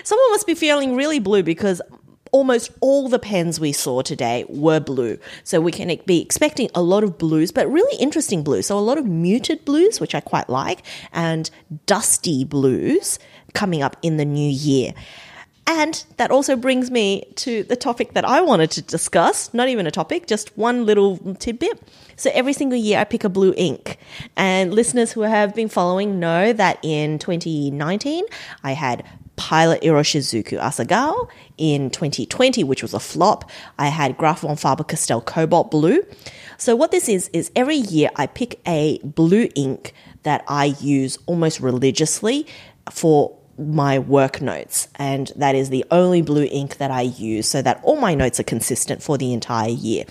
Someone 0.02 0.30
must 0.32 0.44
be 0.44 0.56
feeling 0.56 0.96
really 0.96 1.20
blue 1.20 1.44
because 1.44 1.80
almost 2.32 2.72
all 2.80 3.08
the 3.08 3.20
pens 3.20 3.60
we 3.60 3.70
saw 3.70 4.02
today 4.02 4.44
were 4.48 4.80
blue. 4.80 5.18
So 5.44 5.60
we 5.60 5.70
can 5.70 5.96
be 6.04 6.20
expecting 6.20 6.68
a 6.74 6.82
lot 6.82 7.04
of 7.04 7.16
blues, 7.16 7.52
but 7.52 7.70
really 7.70 7.96
interesting 8.00 8.42
blues. 8.42 8.66
So 8.66 8.76
a 8.76 8.80
lot 8.80 8.98
of 8.98 9.06
muted 9.06 9.64
blues, 9.64 10.00
which 10.00 10.16
I 10.16 10.20
quite 10.20 10.48
like, 10.48 10.82
and 11.12 11.48
dusty 11.86 12.44
blues 12.44 13.20
coming 13.54 13.82
up 13.84 13.96
in 14.02 14.16
the 14.16 14.24
new 14.24 14.50
year. 14.50 14.94
And 15.68 16.02
that 16.16 16.30
also 16.30 16.56
brings 16.56 16.90
me 16.90 17.30
to 17.36 17.62
the 17.62 17.76
topic 17.76 18.14
that 18.14 18.24
I 18.24 18.40
wanted 18.40 18.70
to 18.70 18.82
discuss. 18.82 19.52
Not 19.52 19.68
even 19.68 19.86
a 19.86 19.90
topic, 19.90 20.26
just 20.26 20.56
one 20.56 20.86
little 20.86 21.18
tidbit. 21.34 21.82
So 22.16 22.30
every 22.32 22.54
single 22.54 22.78
year 22.78 22.98
I 22.98 23.04
pick 23.04 23.22
a 23.22 23.28
blue 23.28 23.52
ink. 23.54 23.98
And 24.34 24.72
listeners 24.72 25.12
who 25.12 25.20
have 25.20 25.54
been 25.54 25.68
following 25.68 26.18
know 26.18 26.54
that 26.54 26.78
in 26.82 27.18
2019 27.18 28.24
I 28.64 28.72
had 28.72 29.04
Pilot 29.36 29.82
Iroshizuku 29.82 30.58
Asagao. 30.58 31.28
In 31.58 31.90
2020, 31.90 32.64
which 32.64 32.82
was 32.82 32.94
a 32.94 33.00
flop, 33.00 33.50
I 33.78 33.88
had 33.88 34.16
Graf 34.16 34.40
von 34.40 34.56
Faber-Castell 34.56 35.20
Cobalt 35.20 35.70
Blue. 35.70 36.02
So 36.56 36.76
what 36.76 36.92
this 36.92 37.10
is, 37.10 37.28
is 37.34 37.50
every 37.54 37.76
year 37.76 38.08
I 38.16 38.26
pick 38.26 38.58
a 38.66 39.00
blue 39.04 39.48
ink 39.54 39.92
that 40.22 40.44
I 40.48 40.76
use 40.80 41.18
almost 41.26 41.60
religiously 41.60 42.46
for 42.90 43.37
my 43.58 43.98
work 43.98 44.40
notes, 44.40 44.88
and 44.96 45.32
that 45.36 45.54
is 45.54 45.70
the 45.70 45.84
only 45.90 46.22
blue 46.22 46.48
ink 46.50 46.78
that 46.78 46.90
I 46.90 47.02
use 47.02 47.48
so 47.48 47.60
that 47.62 47.80
all 47.82 47.96
my 47.96 48.14
notes 48.14 48.38
are 48.38 48.44
consistent 48.44 49.02
for 49.02 49.18
the 49.18 49.32
entire 49.32 49.70
year. 49.70 50.04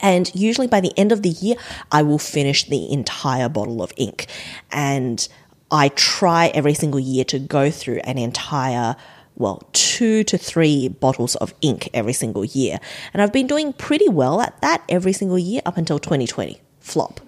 And 0.00 0.32
usually 0.34 0.66
by 0.66 0.80
the 0.80 0.92
end 0.96 1.12
of 1.12 1.22
the 1.22 1.30
year, 1.30 1.56
I 1.90 2.02
will 2.02 2.18
finish 2.18 2.64
the 2.64 2.92
entire 2.92 3.48
bottle 3.48 3.82
of 3.82 3.92
ink. 3.96 4.26
And 4.70 5.26
I 5.70 5.88
try 5.90 6.48
every 6.48 6.74
single 6.74 7.00
year 7.00 7.24
to 7.26 7.38
go 7.38 7.70
through 7.70 7.98
an 8.04 8.18
entire 8.18 8.96
well, 9.34 9.62
two 9.72 10.24
to 10.24 10.36
three 10.36 10.88
bottles 10.88 11.36
of 11.36 11.54
ink 11.62 11.88
every 11.94 12.12
single 12.12 12.44
year. 12.44 12.78
And 13.12 13.22
I've 13.22 13.32
been 13.32 13.46
doing 13.46 13.72
pretty 13.72 14.08
well 14.08 14.40
at 14.40 14.60
that 14.60 14.82
every 14.88 15.12
single 15.12 15.38
year 15.38 15.62
up 15.64 15.76
until 15.78 15.98
2020. 15.98 16.60
Flop. 16.80 17.20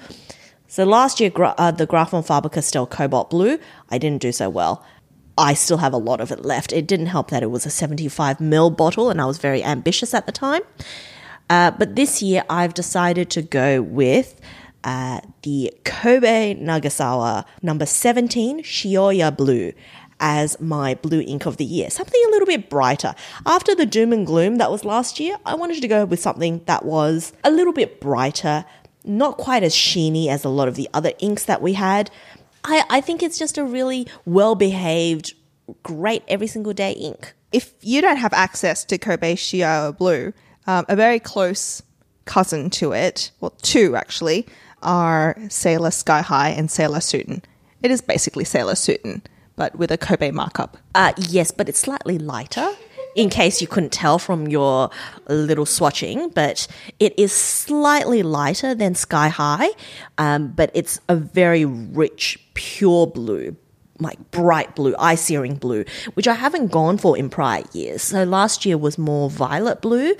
So 0.66 0.84
last 0.84 1.20
year, 1.20 1.30
uh, 1.36 1.70
the 1.70 1.86
Graf 1.86 2.10
von 2.10 2.22
Faber-Castell 2.22 2.88
Cobalt 2.88 3.30
Blue, 3.30 3.58
I 3.90 3.98
didn't 3.98 4.20
do 4.20 4.32
so 4.32 4.50
well. 4.50 4.84
I 5.36 5.54
still 5.54 5.78
have 5.78 5.92
a 5.92 5.98
lot 5.98 6.20
of 6.20 6.30
it 6.30 6.44
left. 6.44 6.72
It 6.72 6.86
didn't 6.86 7.06
help 7.06 7.30
that 7.30 7.42
it 7.42 7.50
was 7.50 7.66
a 7.66 7.70
75 7.70 8.38
ml 8.38 8.76
bottle 8.76 9.10
and 9.10 9.20
I 9.20 9.26
was 9.26 9.38
very 9.38 9.62
ambitious 9.62 10.14
at 10.14 10.26
the 10.26 10.32
time. 10.32 10.62
Uh, 11.50 11.70
but 11.72 11.96
this 11.96 12.22
year 12.22 12.44
I've 12.48 12.74
decided 12.74 13.30
to 13.30 13.42
go 13.42 13.82
with 13.82 14.40
uh, 14.84 15.20
the 15.42 15.72
Kobe 15.84 16.54
Nagasawa 16.54 17.44
number 17.62 17.86
17 17.86 18.62
Shioya 18.62 19.36
Blue 19.36 19.72
as 20.20 20.58
my 20.60 20.94
blue 20.94 21.20
ink 21.20 21.46
of 21.46 21.56
the 21.56 21.64
year. 21.64 21.90
Something 21.90 22.20
a 22.26 22.30
little 22.30 22.46
bit 22.46 22.70
brighter. 22.70 23.14
After 23.44 23.74
the 23.74 23.86
doom 23.86 24.12
and 24.12 24.26
gloom 24.26 24.56
that 24.56 24.70
was 24.70 24.84
last 24.84 25.18
year, 25.18 25.36
I 25.44 25.54
wanted 25.54 25.82
to 25.82 25.88
go 25.88 26.04
with 26.04 26.20
something 26.20 26.62
that 26.66 26.84
was 26.84 27.32
a 27.42 27.50
little 27.50 27.72
bit 27.72 28.00
brighter, 28.00 28.64
not 29.04 29.36
quite 29.36 29.62
as 29.62 29.74
sheeny 29.74 30.28
as 30.28 30.44
a 30.44 30.48
lot 30.48 30.68
of 30.68 30.76
the 30.76 30.88
other 30.94 31.12
inks 31.18 31.44
that 31.44 31.60
we 31.60 31.74
had, 31.74 32.10
I, 32.64 32.84
I 32.90 33.00
think 33.00 33.22
it's 33.22 33.38
just 33.38 33.58
a 33.58 33.64
really 33.64 34.06
well 34.24 34.54
behaved, 34.54 35.34
great 35.82 36.22
every 36.26 36.46
single 36.46 36.72
day 36.72 36.92
ink. 36.92 37.34
If 37.52 37.74
you 37.82 38.00
don't 38.00 38.16
have 38.16 38.32
access 38.32 38.84
to 38.86 38.98
Kobe 38.98 39.36
Shioya 39.36 39.96
Blue, 39.96 40.32
um, 40.66 40.84
a 40.88 40.96
very 40.96 41.20
close 41.20 41.82
cousin 42.24 42.70
to 42.70 42.92
it, 42.92 43.30
well, 43.40 43.54
two 43.62 43.94
actually, 43.96 44.46
are 44.82 45.36
Sailor 45.48 45.90
Sky 45.90 46.22
High 46.22 46.50
and 46.50 46.70
Sailor 46.70 46.98
Souten. 47.00 47.42
It 47.82 47.90
is 47.90 48.00
basically 48.00 48.44
Sailor 48.44 48.74
Souten, 48.74 49.22
but 49.56 49.76
with 49.76 49.90
a 49.92 49.98
Kobe 49.98 50.30
markup. 50.30 50.78
Uh, 50.94 51.12
yes, 51.16 51.50
but 51.50 51.68
it's 51.68 51.78
slightly 51.78 52.18
lighter 52.18 52.70
in 53.14 53.30
case 53.30 53.60
you 53.60 53.66
couldn't 53.66 53.92
tell 53.92 54.18
from 54.18 54.48
your 54.48 54.90
little 55.28 55.64
swatching, 55.64 56.32
but 56.34 56.66
it 56.98 57.18
is 57.18 57.32
slightly 57.32 58.22
lighter 58.22 58.74
than 58.74 58.94
Sky 58.94 59.28
High, 59.28 59.68
um, 60.18 60.48
but 60.48 60.70
it's 60.74 61.00
a 61.08 61.16
very 61.16 61.64
rich, 61.64 62.38
pure 62.54 63.06
blue. 63.06 63.56
Like 64.00 64.32
bright 64.32 64.74
blue, 64.74 64.96
eye 64.98 65.14
searing 65.14 65.54
blue, 65.54 65.84
which 66.14 66.26
I 66.26 66.34
haven't 66.34 66.72
gone 66.72 66.98
for 66.98 67.16
in 67.16 67.30
prior 67.30 67.62
years. 67.72 68.02
So 68.02 68.24
last 68.24 68.66
year 68.66 68.76
was 68.76 68.98
more 68.98 69.30
violet 69.30 69.80
blue. 69.80 70.16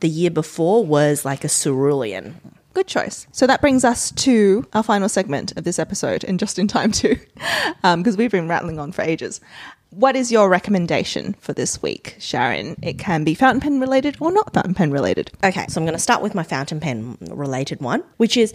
The 0.00 0.08
year 0.08 0.30
before 0.30 0.82
was 0.82 1.26
like 1.26 1.44
a 1.44 1.48
cerulean. 1.48 2.40
Good 2.72 2.86
choice. 2.86 3.26
So 3.32 3.46
that 3.46 3.60
brings 3.60 3.84
us 3.84 4.12
to 4.12 4.66
our 4.72 4.82
final 4.82 5.10
segment 5.10 5.56
of 5.58 5.64
this 5.64 5.78
episode, 5.78 6.24
and 6.24 6.38
just 6.38 6.58
in 6.58 6.68
time 6.68 6.90
too, 6.90 7.16
because 7.16 7.74
um, 7.84 8.16
we've 8.16 8.30
been 8.30 8.48
rattling 8.48 8.78
on 8.78 8.92
for 8.92 9.02
ages. 9.02 9.42
What 9.90 10.16
is 10.16 10.30
your 10.30 10.50
recommendation 10.50 11.34
for 11.40 11.54
this 11.54 11.80
week, 11.80 12.16
Sharyn? 12.18 12.76
It 12.82 12.98
can 12.98 13.24
be 13.24 13.34
fountain 13.34 13.60
pen 13.60 13.80
related 13.80 14.18
or 14.20 14.30
not 14.30 14.52
fountain 14.52 14.74
pen 14.74 14.90
related. 14.90 15.30
Okay, 15.42 15.64
so 15.68 15.80
I'm 15.80 15.86
going 15.86 15.96
to 15.96 15.98
start 15.98 16.20
with 16.20 16.34
my 16.34 16.42
fountain 16.42 16.78
pen 16.78 17.16
related 17.30 17.80
one, 17.80 18.04
which 18.18 18.36
is 18.36 18.52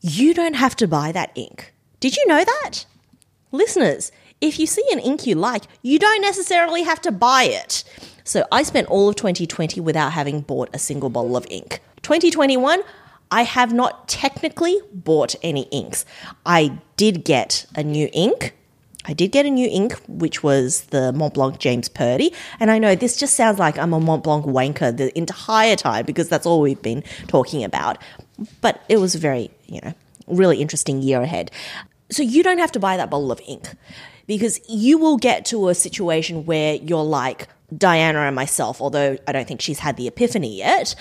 you 0.00 0.32
don't 0.32 0.54
have 0.54 0.76
to 0.76 0.86
buy 0.86 1.10
that 1.10 1.32
ink. 1.34 1.74
Did 1.98 2.16
you 2.16 2.24
know 2.28 2.44
that? 2.44 2.84
Listeners, 3.50 4.12
if 4.40 4.60
you 4.60 4.66
see 4.66 4.84
an 4.92 5.00
ink 5.00 5.26
you 5.26 5.34
like, 5.34 5.64
you 5.82 5.98
don't 5.98 6.22
necessarily 6.22 6.84
have 6.84 7.00
to 7.02 7.10
buy 7.10 7.44
it. 7.44 7.82
So 8.22 8.46
I 8.52 8.62
spent 8.62 8.88
all 8.88 9.08
of 9.08 9.16
2020 9.16 9.80
without 9.80 10.12
having 10.12 10.40
bought 10.40 10.70
a 10.72 10.78
single 10.78 11.10
bottle 11.10 11.36
of 11.36 11.46
ink. 11.50 11.80
2021, 12.02 12.82
I 13.32 13.42
have 13.42 13.72
not 13.72 14.08
technically 14.08 14.80
bought 14.92 15.34
any 15.42 15.62
inks. 15.64 16.04
I 16.46 16.78
did 16.96 17.24
get 17.24 17.66
a 17.74 17.82
new 17.82 18.08
ink. 18.12 18.54
I 19.06 19.14
did 19.14 19.32
get 19.32 19.46
a 19.46 19.50
new 19.50 19.68
ink, 19.68 19.94
which 20.08 20.42
was 20.42 20.82
the 20.84 21.12
Montblanc 21.12 21.58
James 21.58 21.88
Purdy. 21.88 22.32
And 22.58 22.70
I 22.70 22.78
know 22.78 22.94
this 22.94 23.16
just 23.16 23.34
sounds 23.34 23.58
like 23.58 23.78
I'm 23.78 23.92
a 23.94 24.00
Montblanc 24.00 24.46
wanker 24.46 24.94
the 24.94 25.16
entire 25.16 25.76
time 25.76 26.04
because 26.04 26.28
that's 26.28 26.46
all 26.46 26.60
we've 26.60 26.82
been 26.82 27.02
talking 27.26 27.64
about. 27.64 27.98
But 28.60 28.82
it 28.88 28.98
was 28.98 29.14
a 29.14 29.18
very, 29.18 29.50
you 29.66 29.80
know, 29.82 29.94
really 30.26 30.60
interesting 30.60 31.00
year 31.02 31.22
ahead. 31.22 31.50
So 32.10 32.22
you 32.22 32.42
don't 32.42 32.58
have 32.58 32.72
to 32.72 32.80
buy 32.80 32.96
that 32.96 33.10
bottle 33.10 33.32
of 33.32 33.40
ink 33.46 33.70
because 34.26 34.60
you 34.68 34.98
will 34.98 35.16
get 35.16 35.44
to 35.46 35.68
a 35.68 35.74
situation 35.74 36.44
where 36.44 36.74
you're 36.74 37.04
like 37.04 37.48
Diana 37.76 38.20
and 38.20 38.36
myself, 38.36 38.80
although 38.80 39.16
I 39.26 39.32
don't 39.32 39.46
think 39.46 39.60
she's 39.60 39.78
had 39.78 39.96
the 39.96 40.08
epiphany 40.08 40.58
yet. 40.58 40.94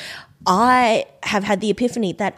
I 0.46 1.06
have 1.24 1.44
had 1.44 1.62
the 1.62 1.70
epiphany 1.70 2.14
that 2.14 2.36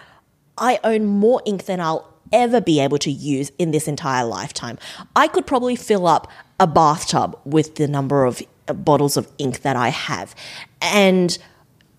I 0.57 0.79
own 0.83 1.05
more 1.05 1.41
ink 1.45 1.65
than 1.65 1.79
I'll 1.79 2.10
ever 2.31 2.61
be 2.61 2.79
able 2.79 2.97
to 2.99 3.11
use 3.11 3.51
in 3.57 3.71
this 3.71 3.87
entire 3.87 4.25
lifetime. 4.25 4.77
I 5.15 5.27
could 5.27 5.45
probably 5.45 5.75
fill 5.75 6.07
up 6.07 6.29
a 6.59 6.67
bathtub 6.67 7.37
with 7.45 7.75
the 7.75 7.87
number 7.87 8.25
of 8.25 8.41
uh, 8.67 8.73
bottles 8.73 9.17
of 9.17 9.27
ink 9.37 9.61
that 9.61 9.75
I 9.75 9.89
have. 9.89 10.35
And 10.81 11.37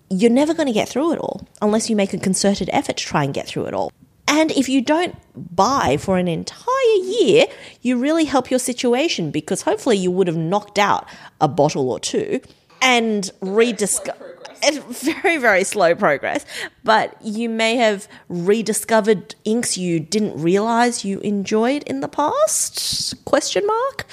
you're 0.09 0.31
never 0.31 0.53
going 0.53 0.67
to 0.67 0.73
get 0.73 0.89
through 0.89 1.13
it 1.13 1.19
all 1.19 1.47
unless 1.61 1.89
you 1.89 1.95
make 1.95 2.13
a 2.13 2.17
concerted 2.17 2.69
effort 2.71 2.97
to 2.97 3.03
try 3.03 3.23
and 3.23 3.33
get 3.33 3.47
through 3.47 3.65
it 3.65 3.73
all. 3.73 3.91
And 4.27 4.51
if 4.51 4.69
you 4.69 4.81
don't 4.81 5.15
buy 5.35 5.97
for 5.97 6.17
an 6.17 6.27
entire 6.27 6.95
year, 7.03 7.45
you 7.81 7.97
really 7.97 8.25
help 8.25 8.49
your 8.49 8.59
situation 8.59 9.31
because 9.31 9.63
hopefully 9.63 9.97
you 9.97 10.11
would 10.11 10.27
have 10.27 10.37
knocked 10.37 10.79
out 10.79 11.07
a 11.41 11.47
bottle 11.47 11.91
or 11.91 11.99
two 11.99 12.41
and 12.81 13.29
rediscover. 13.41 14.32
It's 14.63 15.03
very, 15.03 15.37
very 15.37 15.63
slow 15.63 15.93
progress, 15.93 16.45
but 16.83 17.15
you 17.21 17.49
may 17.49 17.75
have 17.75 18.07
rediscovered 18.29 19.35
inks 19.43 19.77
you 19.77 19.99
didn't 19.99 20.41
realize 20.41 21.03
you 21.03 21.19
enjoyed 21.19 21.83
in 21.83 21.99
the 21.99 22.07
past? 22.07 23.25
Question 23.25 23.67
mark. 23.67 24.05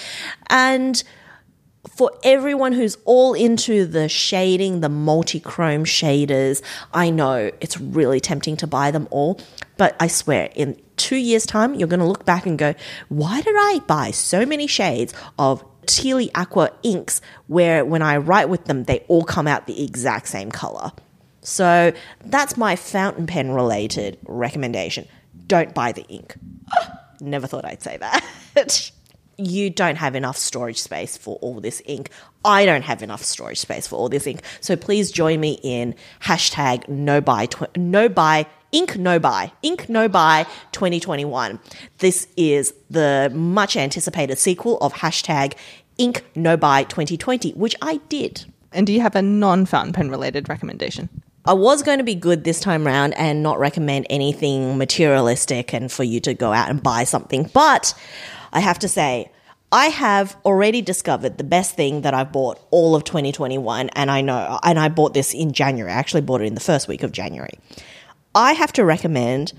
And 0.49 1.03
for 1.89 2.11
everyone 2.25 2.73
who's 2.73 2.99
all 3.05 3.33
into 3.35 3.87
the 3.87 4.09
shading, 4.09 4.81
the 4.81 4.89
multi-chrome 4.89 5.85
shaders, 5.85 6.63
I 6.93 7.11
know 7.11 7.51
it's 7.61 7.81
really 7.81 8.21
tempting 8.21 8.57
to 8.59 8.67
buy 8.67 8.91
them 8.91 9.09
all, 9.11 9.41
but 9.77 9.97
I 9.99 10.09
swear 10.09 10.51
in 10.55 10.81
2 10.97 11.17
years 11.17 11.47
time 11.47 11.75
you're 11.75 11.89
going 11.89 12.01
to 12.01 12.07
look 12.07 12.27
back 12.27 12.45
and 12.45 12.59
go, 12.59 12.75
"Why 13.09 13.41
did 13.41 13.55
I 13.57 13.81
buy 13.87 14.11
so 14.11 14.45
many 14.45 14.67
shades 14.67 15.15
of 15.39 15.65
Tealy 15.91 16.31
Aqua 16.37 16.71
inks 16.85 17.21
where 17.49 17.85
when 17.85 18.01
I 18.01 18.17
write 18.19 18.49
with 18.49 18.67
them, 18.67 18.85
they 18.85 19.01
all 19.09 19.25
come 19.25 19.49
out 19.49 19.67
the 19.67 19.83
exact 19.85 20.29
same 20.29 20.51
color. 20.51 20.93
So 21.43 21.93
that's 22.25 22.57
my 22.57 22.77
fountain 22.77 23.27
pen 23.27 23.51
related 23.51 24.19
recommendation. 24.25 25.09
Don't 25.49 25.75
buy 25.75 25.91
the 25.91 26.05
ink. 26.05 26.37
Ah, 26.73 27.01
never 27.21 27.49
thought 27.49 27.65
I'd 27.65 27.83
say 27.83 27.97
that. 27.97 28.93
you 29.37 29.69
don't 29.71 29.97
have 29.97 30.15
enough 30.15 30.37
storage 30.37 30.81
space 30.81 31.17
for 31.17 31.37
all 31.37 31.61
this 31.61 31.83
ink. 31.87 32.11
I 32.45 32.67
don't 32.67 32.83
have 32.83 33.03
enough 33.03 33.25
storage 33.25 33.59
space 33.59 33.89
for 33.89 33.97
all 33.97 34.09
this 34.09 34.29
ink. 34.29 34.43
So 34.61 34.77
please 34.77 35.11
join 35.11 35.41
me 35.41 35.59
in 35.63 35.97
hashtag 36.23 36.89
no 36.89 37.21
buy, 37.21 37.47
tw- 37.47 37.77
no 37.77 38.09
buy 38.09 38.47
Ink 38.73 38.97
No 38.97 39.19
Buy, 39.19 39.53
Ink 39.63 39.89
No 39.89 40.09
Buy 40.09 40.47
2021. 40.73 41.59
This 41.99 42.29
is 42.37 42.75
the 42.89 43.31
much 43.35 43.77
anticipated 43.77 44.39
sequel 44.39 44.79
of 44.79 44.95
hashtag 44.95 45.55
Ink 45.99 46.25
No 46.35 46.57
Buy 46.57 46.85
2020, 46.85 47.53
which 47.53 47.75
I 47.83 47.97
did. 48.09 48.45
And 48.73 48.87
do 48.87 48.93
you 48.93 49.01
have 49.01 49.17
a 49.17 49.23
non 49.23 49.67
fountain 49.67 49.93
pen 49.93 50.11
related 50.11 50.49
recommendation? 50.49 51.09
I 51.45 51.55
was 51.55 51.83
going 51.83 51.99
to 51.99 52.05
be 52.05 52.15
good 52.15 52.45
this 52.45 52.61
time 52.61 52.87
round 52.87 53.15
and 53.17 53.43
not 53.43 53.59
recommend 53.59 54.07
anything 54.11 54.77
materialistic 54.77 55.73
and 55.73 55.91
for 55.91 56.05
you 56.05 56.21
to 56.21 56.35
go 56.35 56.53
out 56.53 56.69
and 56.69 56.83
buy 56.83 57.05
something, 57.05 57.51
but 57.55 57.95
I 58.53 58.61
have 58.61 58.79
to 58.81 58.89
say, 58.89 59.33
I 59.73 59.87
have 59.87 60.37
already 60.45 60.83
discovered 60.83 61.39
the 61.39 61.45
best 61.45 61.77
thing 61.77 62.03
that 62.03 62.13
I've 62.13 62.33
bought 62.33 62.61
all 62.71 62.97
of 62.97 63.05
2021, 63.05 63.89
and 63.91 64.11
I 64.11 64.21
know, 64.21 64.59
and 64.65 64.79
I 64.79 64.89
bought 64.89 65.15
this 65.15 65.33
in 65.33 65.53
January. 65.53 65.93
I 65.93 65.95
actually 65.95 66.23
bought 66.23 66.43
it 66.43 66.47
in 66.47 66.55
the 66.55 66.61
first 66.61 66.89
week 66.89 67.03
of 67.03 67.13
January. 67.13 67.59
I 68.35 68.53
have 68.53 68.73
to 68.75 68.85
recommend 68.85 69.53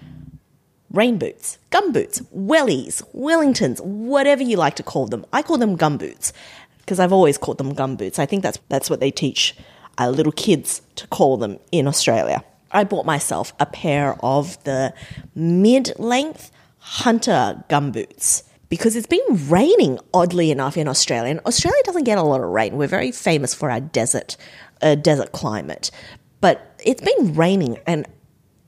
rain 0.92 1.18
boots, 1.18 1.58
gum 1.70 1.92
boots, 1.92 2.22
wellies, 2.36 3.02
Wellingtons, 3.14 3.82
whatever 3.82 4.44
you 4.44 4.58
like 4.58 4.76
to 4.76 4.84
call 4.84 5.08
them. 5.08 5.26
I 5.34 5.42
call 5.42 5.58
them 5.58 5.76
gum 5.76 5.98
boots 5.98 6.34
because 6.80 7.00
I've 7.00 7.14
always 7.14 7.38
called 7.38 7.58
them 7.58 7.74
gum 7.74 7.96
boots. 7.96 8.20
I 8.20 8.26
think 8.26 8.44
that's 8.44 8.60
that's 8.70 8.90
what 8.90 9.00
they 9.00 9.12
teach 9.12 9.56
uh, 9.98 10.10
little 10.10 10.32
kids 10.32 10.82
to 10.96 11.08
call 11.08 11.38
them 11.38 11.60
in 11.72 11.88
Australia. 11.88 12.44
I 12.72 12.86
bought 12.86 13.06
myself 13.06 13.54
a 13.60 13.66
pair 13.66 14.18
of 14.24 14.62
the 14.64 14.94
mid-length 15.36 16.52
hunter 16.78 17.64
gum 17.68 17.92
boots 17.92 18.44
because 18.70 18.96
it's 18.96 19.08
been 19.08 19.50
raining 19.50 20.00
oddly 20.14 20.50
enough 20.50 20.78
in 20.78 20.88
Australia. 20.88 21.32
And 21.32 21.40
Australia 21.46 21.82
doesn't 21.84 22.06
get 22.06 22.18
a 22.18 22.24
lot 22.24 22.40
of 22.40 22.50
rain. 22.50 22.78
We're 22.78 22.88
very 22.88 23.12
famous 23.12 23.54
for 23.54 23.70
our 23.70 23.82
desert 23.82 24.38
uh, 24.82 24.96
desert 24.96 25.34
climate. 25.34 25.92
But 26.40 26.82
it's 26.84 27.02
been 27.02 27.36
raining 27.36 27.78
and 27.86 28.08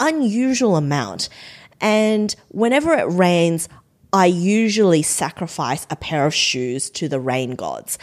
unusual 0.04 0.76
amount. 0.76 1.30
And 1.82 2.36
whenever 2.50 2.94
it 2.94 3.06
rains, 3.06 3.70
I 4.12 4.28
usually 4.28 5.02
sacrifice 5.02 5.88
a 5.90 5.96
pair 5.96 6.26
of 6.26 6.36
shoes 6.36 6.90
to 6.92 7.08
the 7.08 7.20
rain 7.20 7.56
gods. 7.56 7.98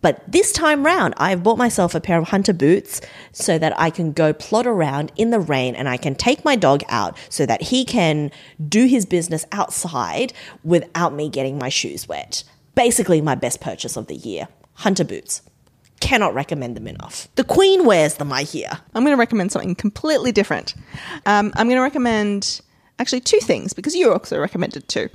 But 0.00 0.22
this 0.30 0.52
time 0.52 0.84
round, 0.84 1.14
I've 1.16 1.44
bought 1.44 1.58
myself 1.58 1.94
a 1.94 2.00
pair 2.00 2.18
of 2.18 2.28
hunter 2.28 2.52
boots 2.52 3.00
so 3.30 3.56
that 3.58 3.78
I 3.78 3.88
can 3.90 4.12
go 4.12 4.32
plod 4.32 4.66
around 4.66 5.12
in 5.16 5.30
the 5.30 5.38
rain 5.40 5.76
and 5.76 5.88
I 5.88 5.96
can 5.96 6.16
take 6.16 6.44
my 6.44 6.56
dog 6.56 6.82
out 6.88 7.16
so 7.28 7.46
that 7.46 7.62
he 7.62 7.84
can 7.84 8.32
do 8.68 8.86
his 8.86 9.06
business 9.06 9.44
outside 9.52 10.32
without 10.64 11.14
me 11.14 11.28
getting 11.28 11.56
my 11.56 11.68
shoes 11.68 12.08
wet. 12.08 12.42
Basically, 12.74 13.20
my 13.20 13.36
best 13.36 13.60
purchase 13.60 13.96
of 13.96 14.08
the 14.08 14.16
year 14.16 14.48
hunter 14.74 15.04
boots 15.04 15.42
cannot 16.02 16.34
recommend 16.34 16.76
them 16.76 16.88
enough. 16.88 17.28
The 17.36 17.44
Queen 17.44 17.84
wears 17.84 18.16
them, 18.16 18.32
I 18.32 18.42
hear. 18.42 18.68
I'm 18.92 19.04
going 19.04 19.16
to 19.16 19.20
recommend 19.20 19.52
something 19.52 19.76
completely 19.76 20.32
different. 20.32 20.74
Um, 21.26 21.52
I'm 21.54 21.68
going 21.68 21.76
to 21.78 21.82
recommend 21.82 22.60
actually 22.98 23.20
two 23.20 23.38
things 23.38 23.72
because 23.72 23.94
you 23.94 24.12
also 24.12 24.40
recommended 24.40 24.88
two, 24.88 25.08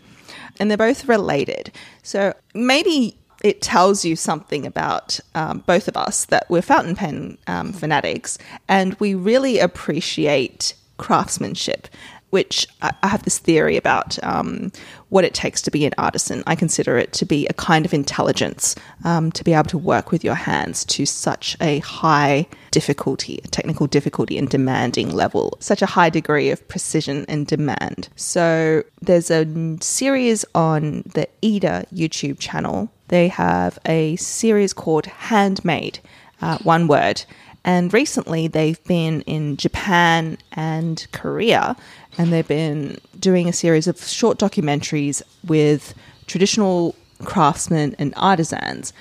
and 0.60 0.72
they're 0.72 0.78
both 0.78 1.06
related. 1.10 1.74
So 2.04 2.34
maybe 2.54 3.18
it 3.44 3.62
tells 3.62 4.06
you 4.06 4.16
something 4.16 4.66
about 4.66 5.20
um, 5.36 5.60
both 5.68 5.90
of 5.90 5.98
us 5.98 6.24
that 6.26 6.50
we're 6.50 6.62
fountain 6.62 6.96
pen 6.96 7.38
um, 7.48 7.74
fanatics 7.74 8.38
and 8.68 8.96
we 8.96 9.14
really 9.14 9.60
appreciate 9.60 10.74
craftsmanship 10.98 11.88
which 12.30 12.68
I, 12.82 12.94
have 13.04 13.24
this 13.24 13.38
theory 13.38 13.78
about 13.78 14.22
um, 14.24 14.72
what 15.10 15.24
it 15.24 15.34
takes 15.34 15.62
to 15.64 15.72
be 15.72 15.86
an 15.86 15.94
artisan. 15.98 16.44
I 16.46 16.56
consider 16.56 16.98
it 16.98 17.14
to 17.14 17.26
be 17.26 17.48
a 17.48 17.54
kind 17.54 17.86
of 17.86 17.94
intelligence 17.94 18.76
um, 19.06 19.32
to 19.32 19.44
be 19.44 19.54
able 19.54 19.70
to 19.70 19.78
work 19.78 20.12
with 20.12 20.24
your 20.24 20.36
hands 20.36 20.84
to 20.86 21.06
such 21.06 21.56
a 21.62 21.80
high 21.80 22.48
difficulty, 22.72 23.40
technical 23.52 23.88
difficulty 23.88 24.38
and 24.38 24.50
demanding 24.50 25.10
level, 25.10 25.58
such 25.60 25.82
a 25.82 25.86
high 25.86 26.10
degree 26.10 26.50
of 26.50 26.68
precision 26.68 27.26
and 27.30 27.48
demand. 27.48 28.10
So 28.16 28.84
there's 29.02 29.32
a 29.32 29.48
series 29.80 30.44
on 30.54 31.04
the 31.14 31.30
Eater 31.42 31.86
YouTube 31.94 32.40
channel. 32.40 32.92
They 33.08 33.30
have 33.30 33.80
a 33.86 34.18
series 34.18 34.74
called 34.74 35.06
Handmade, 35.06 36.00
uh, 36.42 36.58
one 36.60 36.88
word. 36.88 37.24
And 37.68 37.94
recently, 37.94 38.48
they've 38.48 38.82
been 38.86 39.22
in 39.24 39.58
Japan 39.58 40.38
and 40.54 41.06
Korea 41.12 41.76
and 42.18 42.34
they've 42.34 42.48
been 42.48 42.98
doing 43.20 43.48
a 43.48 43.54
series 43.54 43.88
of 43.88 44.04
short 44.04 44.38
documentaries 44.38 45.22
with 45.46 45.94
traditional 46.28 46.96
craftsmen 47.24 47.96
and 47.98 48.14
artisans 48.18 48.94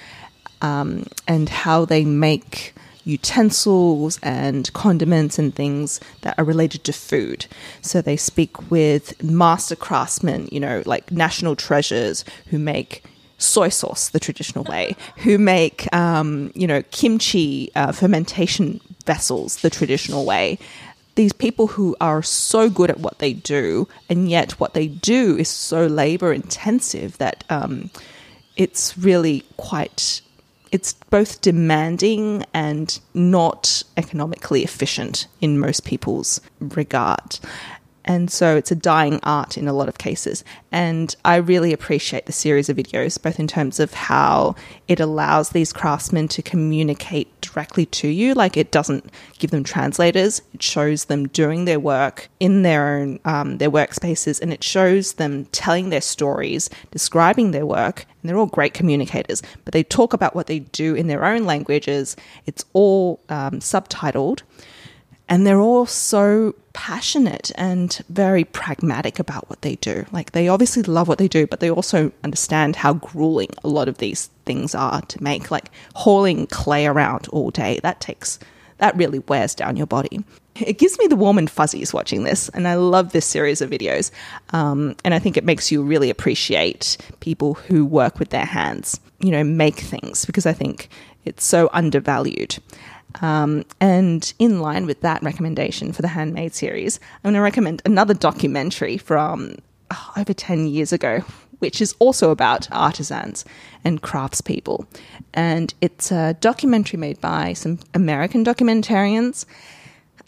um, 0.62 1.06
and 1.26 1.48
how 1.48 1.84
they 1.84 2.04
make 2.04 2.74
utensils 3.04 4.18
and 4.22 4.72
condiments 4.72 5.38
and 5.38 5.54
things 5.54 6.00
that 6.22 6.36
are 6.38 6.44
related 6.44 6.82
to 6.84 6.92
food. 6.92 7.46
So 7.80 8.02
they 8.02 8.16
speak 8.16 8.70
with 8.70 9.22
master 9.22 9.76
craftsmen, 9.76 10.48
you 10.50 10.58
know, 10.58 10.82
like 10.86 11.12
national 11.12 11.54
treasures 11.56 12.24
who 12.48 12.58
make 12.58 13.04
soy 13.38 13.68
sauce 13.68 14.08
the 14.08 14.18
traditional 14.18 14.64
way, 14.64 14.96
who 15.18 15.38
make, 15.38 15.92
um, 15.94 16.50
you 16.54 16.66
know, 16.66 16.82
kimchi 16.90 17.70
uh, 17.76 17.92
fermentation 17.92 18.80
vessels 19.04 19.60
the 19.60 19.70
traditional 19.70 20.24
way, 20.24 20.58
these 21.16 21.32
people 21.32 21.66
who 21.66 21.96
are 22.00 22.22
so 22.22 22.70
good 22.70 22.90
at 22.90 23.00
what 23.00 23.18
they 23.18 23.32
do, 23.32 23.88
and 24.08 24.30
yet 24.30 24.52
what 24.52 24.74
they 24.74 24.86
do 24.86 25.36
is 25.36 25.48
so 25.48 25.86
labor 25.86 26.32
intensive 26.32 27.18
that 27.18 27.42
um, 27.50 27.90
it's 28.56 28.96
really 28.96 29.44
quite. 29.56 30.20
It's 30.72 30.92
both 31.10 31.40
demanding 31.40 32.44
and 32.52 32.98
not 33.14 33.82
economically 33.96 34.62
efficient 34.62 35.26
in 35.40 35.58
most 35.58 35.84
people's 35.84 36.40
regard. 36.60 37.38
And 38.06 38.30
so 38.30 38.56
it's 38.56 38.70
a 38.70 38.76
dying 38.76 39.18
art 39.24 39.58
in 39.58 39.66
a 39.66 39.72
lot 39.72 39.88
of 39.88 39.98
cases. 39.98 40.44
And 40.70 41.14
I 41.24 41.36
really 41.36 41.72
appreciate 41.72 42.26
the 42.26 42.32
series 42.32 42.68
of 42.68 42.76
videos, 42.76 43.20
both 43.20 43.40
in 43.40 43.48
terms 43.48 43.80
of 43.80 43.94
how 43.94 44.54
it 44.86 45.00
allows 45.00 45.50
these 45.50 45.72
craftsmen 45.72 46.28
to 46.28 46.42
communicate 46.42 47.40
directly 47.40 47.84
to 47.86 48.08
you. 48.08 48.34
Like 48.34 48.56
it 48.56 48.70
doesn't 48.70 49.10
give 49.38 49.50
them 49.50 49.64
translators, 49.64 50.40
it 50.54 50.62
shows 50.62 51.06
them 51.06 51.26
doing 51.28 51.64
their 51.64 51.80
work 51.80 52.28
in 52.38 52.62
their 52.62 52.96
own, 52.96 53.18
um, 53.24 53.58
their 53.58 53.70
workspaces, 53.70 54.40
and 54.40 54.52
it 54.52 54.62
shows 54.62 55.14
them 55.14 55.46
telling 55.46 55.90
their 55.90 56.00
stories, 56.00 56.70
describing 56.92 57.50
their 57.50 57.66
work. 57.66 58.06
And 58.22 58.28
they're 58.28 58.38
all 58.38 58.46
great 58.46 58.74
communicators, 58.74 59.42
but 59.64 59.72
they 59.72 59.82
talk 59.82 60.12
about 60.12 60.34
what 60.34 60.46
they 60.46 60.60
do 60.60 60.94
in 60.94 61.08
their 61.08 61.24
own 61.24 61.44
languages. 61.44 62.16
It's 62.46 62.64
all 62.72 63.20
um, 63.28 63.58
subtitled. 63.58 64.42
And 65.28 65.46
they're 65.46 65.60
all 65.60 65.86
so 65.86 66.54
passionate 66.72 67.50
and 67.56 68.00
very 68.08 68.44
pragmatic 68.44 69.18
about 69.18 69.48
what 69.50 69.62
they 69.62 69.76
do. 69.76 70.06
Like 70.12 70.32
they 70.32 70.46
obviously 70.46 70.82
love 70.82 71.08
what 71.08 71.18
they 71.18 71.26
do, 71.26 71.46
but 71.46 71.60
they 71.60 71.70
also 71.70 72.12
understand 72.22 72.76
how 72.76 72.94
grueling 72.94 73.50
a 73.64 73.68
lot 73.68 73.88
of 73.88 73.98
these 73.98 74.30
things 74.44 74.74
are 74.74 75.00
to 75.02 75.22
make. 75.22 75.50
Like 75.50 75.70
hauling 75.94 76.46
clay 76.46 76.86
around 76.86 77.26
all 77.28 77.50
day, 77.50 77.80
that 77.82 78.00
takes, 78.00 78.38
that 78.78 78.96
really 78.96 79.18
wears 79.20 79.54
down 79.54 79.76
your 79.76 79.86
body. 79.86 80.22
It 80.54 80.78
gives 80.78 80.98
me 80.98 81.06
the 81.06 81.16
warm 81.16 81.38
and 81.38 81.50
fuzzies 81.50 81.92
watching 81.92 82.24
this, 82.24 82.48
and 82.50 82.66
I 82.66 82.76
love 82.76 83.12
this 83.12 83.26
series 83.26 83.60
of 83.60 83.68
videos. 83.68 84.10
Um, 84.50 84.96
and 85.04 85.12
I 85.12 85.18
think 85.18 85.36
it 85.36 85.44
makes 85.44 85.70
you 85.70 85.82
really 85.82 86.08
appreciate 86.08 86.96
people 87.20 87.54
who 87.54 87.84
work 87.84 88.18
with 88.18 88.30
their 88.30 88.46
hands, 88.46 88.98
you 89.18 89.30
know, 89.30 89.44
make 89.44 89.80
things, 89.80 90.24
because 90.24 90.46
I 90.46 90.54
think 90.54 90.88
it's 91.26 91.44
so 91.44 91.68
undervalued. 91.74 92.56
Um, 93.22 93.64
and 93.80 94.32
in 94.38 94.60
line 94.60 94.86
with 94.86 95.00
that 95.00 95.22
recommendation 95.22 95.92
for 95.92 96.02
the 96.02 96.08
Handmade 96.08 96.54
series, 96.54 97.00
I'm 97.16 97.22
going 97.22 97.34
to 97.34 97.40
recommend 97.40 97.82
another 97.84 98.14
documentary 98.14 98.98
from 98.98 99.56
oh, 99.90 100.12
over 100.16 100.32
10 100.32 100.66
years 100.66 100.92
ago, 100.92 101.20
which 101.58 101.80
is 101.80 101.94
also 101.98 102.30
about 102.30 102.70
artisans 102.70 103.44
and 103.84 104.02
craftspeople. 104.02 104.86
And 105.34 105.72
it's 105.80 106.12
a 106.12 106.34
documentary 106.40 106.98
made 106.98 107.20
by 107.20 107.52
some 107.54 107.78
American 107.94 108.44
documentarians 108.44 109.46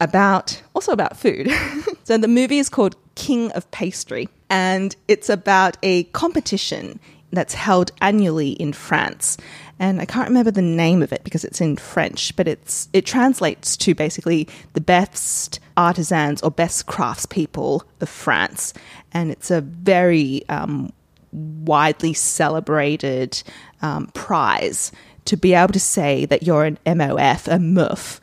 about 0.00 0.62
also 0.74 0.92
about 0.92 1.16
food. 1.16 1.50
so 2.04 2.16
the 2.18 2.28
movie 2.28 2.58
is 2.58 2.68
called 2.68 2.96
King 3.14 3.50
of 3.52 3.68
Pastry, 3.70 4.28
and 4.48 4.94
it's 5.08 5.28
about 5.28 5.76
a 5.82 6.04
competition 6.04 7.00
that's 7.32 7.54
held 7.54 7.90
annually 8.00 8.50
in 8.52 8.72
France 8.72 9.36
and 9.78 10.00
I 10.00 10.04
can't 10.04 10.28
remember 10.28 10.50
the 10.50 10.62
name 10.62 11.02
of 11.02 11.12
it 11.12 11.24
because 11.24 11.44
it's 11.44 11.60
in 11.60 11.76
French, 11.76 12.34
but 12.36 12.48
it's 12.48 12.88
it 12.92 13.06
translates 13.06 13.76
to 13.78 13.94
basically 13.94 14.48
the 14.72 14.80
best 14.80 15.60
artisans 15.76 16.42
or 16.42 16.50
best 16.50 16.86
craftspeople 16.86 17.82
of 18.00 18.08
France, 18.08 18.74
and 19.12 19.30
it's 19.30 19.50
a 19.50 19.60
very 19.60 20.42
um, 20.48 20.92
widely 21.32 22.12
celebrated 22.12 23.42
um, 23.82 24.06
prize 24.08 24.92
to 25.26 25.36
be 25.36 25.54
able 25.54 25.72
to 25.72 25.80
say 25.80 26.24
that 26.24 26.42
you're 26.42 26.64
an 26.64 26.78
MOF, 26.86 27.46
a 27.48 27.58
MUF, 27.58 28.20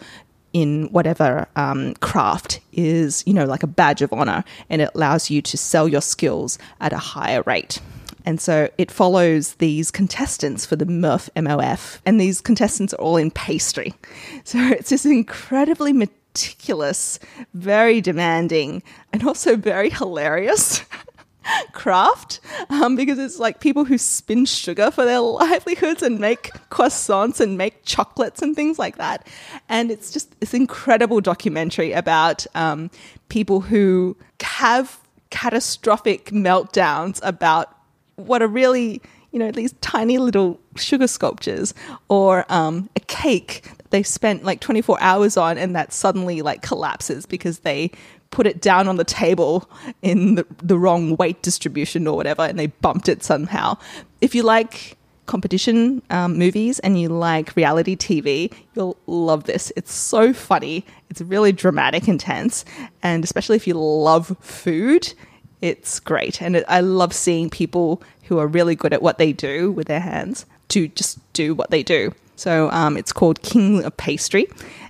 in 0.54 0.86
whatever 0.86 1.48
um, 1.56 1.94
craft 1.96 2.62
is, 2.72 3.24
you 3.28 3.34
know, 3.34 3.46
like 3.46 3.62
a 3.62 3.68
badge 3.68 4.02
of 4.02 4.12
honor, 4.14 4.44
and 4.70 4.82
it 4.82 4.90
allows 4.96 5.30
you 5.30 5.42
to 5.42 5.58
sell 5.58 5.88
your 5.88 6.02
skills 6.02 6.58
at 6.80 6.94
a 6.94 6.98
higher 6.98 7.44
rate. 7.46 7.80
And 8.26 8.42
so 8.42 8.70
it 8.78 8.92
follows 8.92 9.54
these 9.56 9.92
contestants 9.92 10.66
for 10.66 10.76
the 10.76 10.86
MUF 10.86 11.30
MOF, 11.36 12.00
and 12.06 12.20
these 12.20 12.42
contestants 12.42 12.94
are 12.94 13.02
all 13.02 13.18
in 13.18 13.32
pastry. 13.32 13.94
So 14.44 14.60
it's 14.60 14.90
this 14.90 15.06
incredibly 15.06 15.92
meticulous, 15.92 17.20
very 17.54 18.02
demanding, 18.02 18.84
and 19.12 19.26
also 19.26 19.56
very 19.56 19.90
hilarious. 19.90 20.82
craft 21.74 22.40
um, 22.70 22.96
because 22.96 23.20
it's 23.20 23.40
like 23.40 23.60
people 23.60 23.86
who 23.86 23.98
spin 23.98 24.46
sugar 24.46 24.92
for 24.92 25.06
their 25.06 25.20
livelihoods 25.20 26.02
and 26.02 26.20
make 26.20 26.52
croissants 26.72 27.40
and 27.40 27.58
make 27.58 27.86
chocolates 27.86 28.42
and 28.42 28.56
things 28.56 28.80
like 28.80 28.98
that. 28.98 29.28
And 29.70 29.92
it's 29.92 30.12
just 30.12 30.40
this 30.40 30.54
incredible 30.54 31.22
documentary 31.22 31.92
about 31.92 32.46
um, 32.56 32.90
people 33.30 33.62
who 33.62 34.18
have 34.42 35.00
catastrophic 35.30 36.28
meltdowns 36.28 37.20
about 37.24 37.75
what 38.16 38.42
are 38.42 38.48
really 38.48 39.02
you 39.32 39.40
know 39.40 39.52
these 39.52 39.74
tiny 39.82 40.18
little 40.18 40.58
sugar 40.78 41.08
sculptures 41.08 41.74
or 42.08 42.46
um, 42.48 42.90
a 42.96 43.02
cake 43.02 43.64
that 43.78 43.92
they 43.92 44.02
spent 44.02 44.46
like 44.46 44.62
24 44.62 44.98
hours 45.02 45.36
on 45.36 45.58
and 45.58 45.76
that 45.76 45.92
suddenly 45.92 46.42
like 46.42 46.62
collapses 46.62 47.26
because 47.26 47.60
they 47.60 47.92
put 48.32 48.48
it 48.48 48.62
down 48.62 48.88
on 48.88 48.96
the 48.96 49.04
table 49.04 49.70
in 50.02 50.36
the, 50.36 50.46
the 50.64 50.80
wrong 50.80 51.18
weight 51.18 51.42
distribution 51.42 52.08
or 52.08 52.16
whatever 52.16 52.44
and 52.44 52.58
they 52.58 52.68
bumped 52.68 53.10
it 53.10 53.24
somehow. 53.24 53.78
If 54.22 54.34
you 54.34 54.44
like 54.44 54.98
competition 55.26 56.02
um, 56.12 56.38
movies 56.38 56.80
and 56.80 57.00
you 57.00 57.10
like 57.10 57.56
reality 57.56 57.96
tv 57.96 58.54
you'll 58.74 58.96
love 59.08 59.46
this. 59.46 59.72
It's 59.76 59.92
so 59.92 60.32
funny. 60.34 60.86
It's 61.10 61.20
really 61.20 61.52
dramatic 61.52 62.08
intense 62.08 62.64
and 63.04 63.24
especially 63.24 63.58
if 63.58 63.68
you 63.68 63.74
love 63.74 64.38
food 64.40 65.14
it's 65.62 66.00
great. 66.00 66.42
And 66.42 66.58
it, 66.58 66.66
I 66.68 66.82
love 66.82 67.14
seeing 67.14 67.50
people 67.50 68.02
who 68.24 68.40
are 68.40 68.48
really 68.48 68.76
good 68.76 68.94
at 68.94 69.02
what 69.02 69.18
they 69.18 69.32
do 69.32 69.72
with 69.72 69.88
their 69.88 70.00
hands 70.00 70.46
to 70.70 70.88
just 70.90 71.20
do 71.34 71.54
what 71.54 71.72
they 71.72 71.84
do. 71.84 72.14
So 72.36 72.70
um, 72.72 72.98
it's 72.98 73.14
called 73.14 73.42
King 73.42 73.84
of 73.84 73.96
Pastry. 73.98 74.48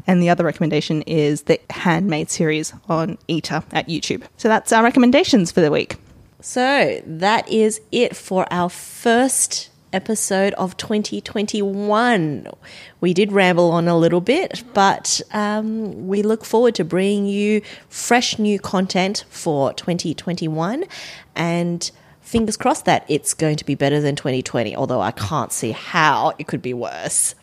And 0.07 0.21
the 0.21 0.29
other 0.29 0.43
recommendation 0.43 1.01
is 1.03 1.43
the 1.43 1.59
Handmade 1.69 2.29
series 2.29 2.73
on 2.87 3.17
Eater 3.27 3.63
at 3.71 3.87
YouTube. 3.87 4.23
So 4.37 4.47
that's 4.47 4.71
our 4.71 4.83
recommendations 4.83 5.51
for 5.51 5.61
the 5.61 5.71
week. 5.71 5.97
So 6.41 7.01
that 7.05 7.49
is 7.49 7.81
it 7.91 8.15
for 8.15 8.45
our 8.51 8.69
first 8.69 9.69
episode 9.95 10.53
of 10.55 10.75
2021. 10.75 12.47
We 12.99 13.13
did 13.13 13.31
ramble 13.31 13.71
on 13.71 13.87
a 13.87 13.97
little 13.97 14.19
bit, 14.19 14.63
but 14.73 15.21
um, 15.31 16.07
we 16.07 16.21
look 16.21 16.43
forward 16.43 16.75
to 16.75 16.83
bringing 16.83 17.25
you 17.25 17.61
fresh 17.87 18.37
new 18.37 18.59
content 18.59 19.23
for 19.29 19.73
2021 19.73 20.83
and 21.35 21.89
fingers 22.19 22.57
crossed 22.57 22.85
that 22.85 23.05
it's 23.07 23.33
going 23.33 23.55
to 23.55 23.65
be 23.65 23.73
better 23.73 24.01
than 24.01 24.15
2020, 24.15 24.75
although 24.75 25.01
I 25.01 25.11
can't 25.11 25.53
see 25.53 25.71
how 25.71 26.33
it 26.37 26.47
could 26.47 26.61
be 26.61 26.73
worse. 26.73 27.33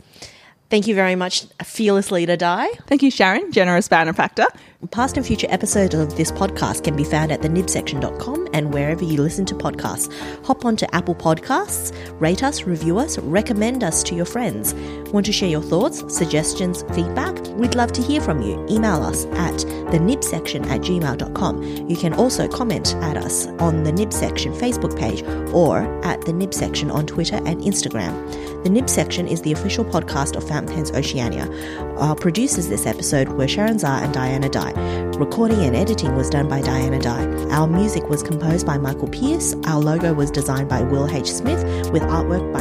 Thank 0.73 0.87
you 0.87 0.95
very 0.95 1.17
much, 1.17 1.45
Fearless 1.63 2.11
Leader 2.11 2.35
Di. 2.35 2.67
Thank 2.87 3.03
you, 3.03 3.13
Sharyn, 3.13 3.53
generous 3.53 3.89
benefactor. 3.89 4.47
Past 4.91 5.19
and 5.19 5.25
future 5.25 5.47
episodes 5.51 5.95
of 5.95 6.17
this 6.17 6.33
podcast 6.33 6.83
can 6.83 6.97
be 6.97 7.05
found 7.05 7.31
at 7.31 7.41
thenibsection.com 7.41 8.49
and 8.55 8.73
wherever 8.73 9.05
you 9.05 9.21
listen 9.21 9.45
to 9.45 9.55
podcasts. 9.55 10.11
Hop 10.47 10.65
onto 10.65 10.87
Apple 10.93 11.15
Podcasts, 11.15 11.95
rate 12.19 12.43
us, 12.43 12.65
review 12.65 12.99
us, 12.99 13.19
recommend 13.19 13.85
us 13.85 14.03
to 14.03 14.15
your 14.15 14.25
friends. 14.25 14.75
Want 15.13 15.27
to 15.27 15.33
share 15.33 15.49
your 15.49 15.63
thoughts, 15.63 16.03
suggestions, 16.13 16.85
feedback? 16.95 17.39
We'd 17.49 17.75
love 17.75 17.93
to 17.93 18.03
hear 18.03 18.21
from 18.21 18.41
you. 18.41 18.67
Email 18.69 19.03
us 19.03 19.27
at 19.27 19.55
thenibsection 19.93 20.67
at 20.67 20.81
gmail.com. 20.81 21.63
You 21.89 21.97
can 21.97 22.15
also 22.15 22.49
comment 22.49 22.95
at 22.97 23.19
us 23.19 23.47
on 23.59 23.85
the 23.85 23.93
Nib 23.93 24.13
Section 24.13 24.53
Facebook 24.55 24.99
page 24.99 25.23
or 25.53 25.81
at 26.03 26.23
the 26.23 26.33
Nib 26.33 26.55
Section 26.55 26.91
on 26.91 27.07
Twitter 27.07 27.37
and 27.37 27.61
Instagram. 27.61 28.13
The 28.63 28.71
Nib 28.71 28.89
Section 28.89 29.27
is 29.27 29.43
the 29.43 29.51
official 29.51 29.85
podcast 29.85 30.37
of 30.37 30.47
Fountain 30.47 30.77
Pens 30.77 30.93
Oceania. 30.93 31.49
Our 31.99 32.15
producers 32.15 32.69
this 32.69 32.87
episode 32.87 33.31
were 33.31 33.47
Sharyn 33.47 33.81
Zha 33.81 34.05
and 34.05 34.15
Diana 34.15 34.49
Dai. 34.49 34.71
Recording 35.19 35.65
and 35.65 35.75
editing 35.75 36.15
was 36.15 36.31
done 36.31 36.49
by 36.49 36.63
Diana 36.63 37.01
Dai. 37.01 37.25
Our 37.51 37.67
music 37.67 38.09
was 38.09 38.23
composed 38.23 38.65
by 38.65 38.79
Michael 38.79 39.09
Pearce. 39.09 39.57
Our 39.65 39.81
logo 39.81 40.15
was 40.15 40.31
designed 40.31 40.69
by 40.69 40.83
Will 40.83 41.11
H. 41.11 41.33
Smith 41.33 41.91
with 41.91 42.03
artwork 42.03 42.53
by 42.53 42.61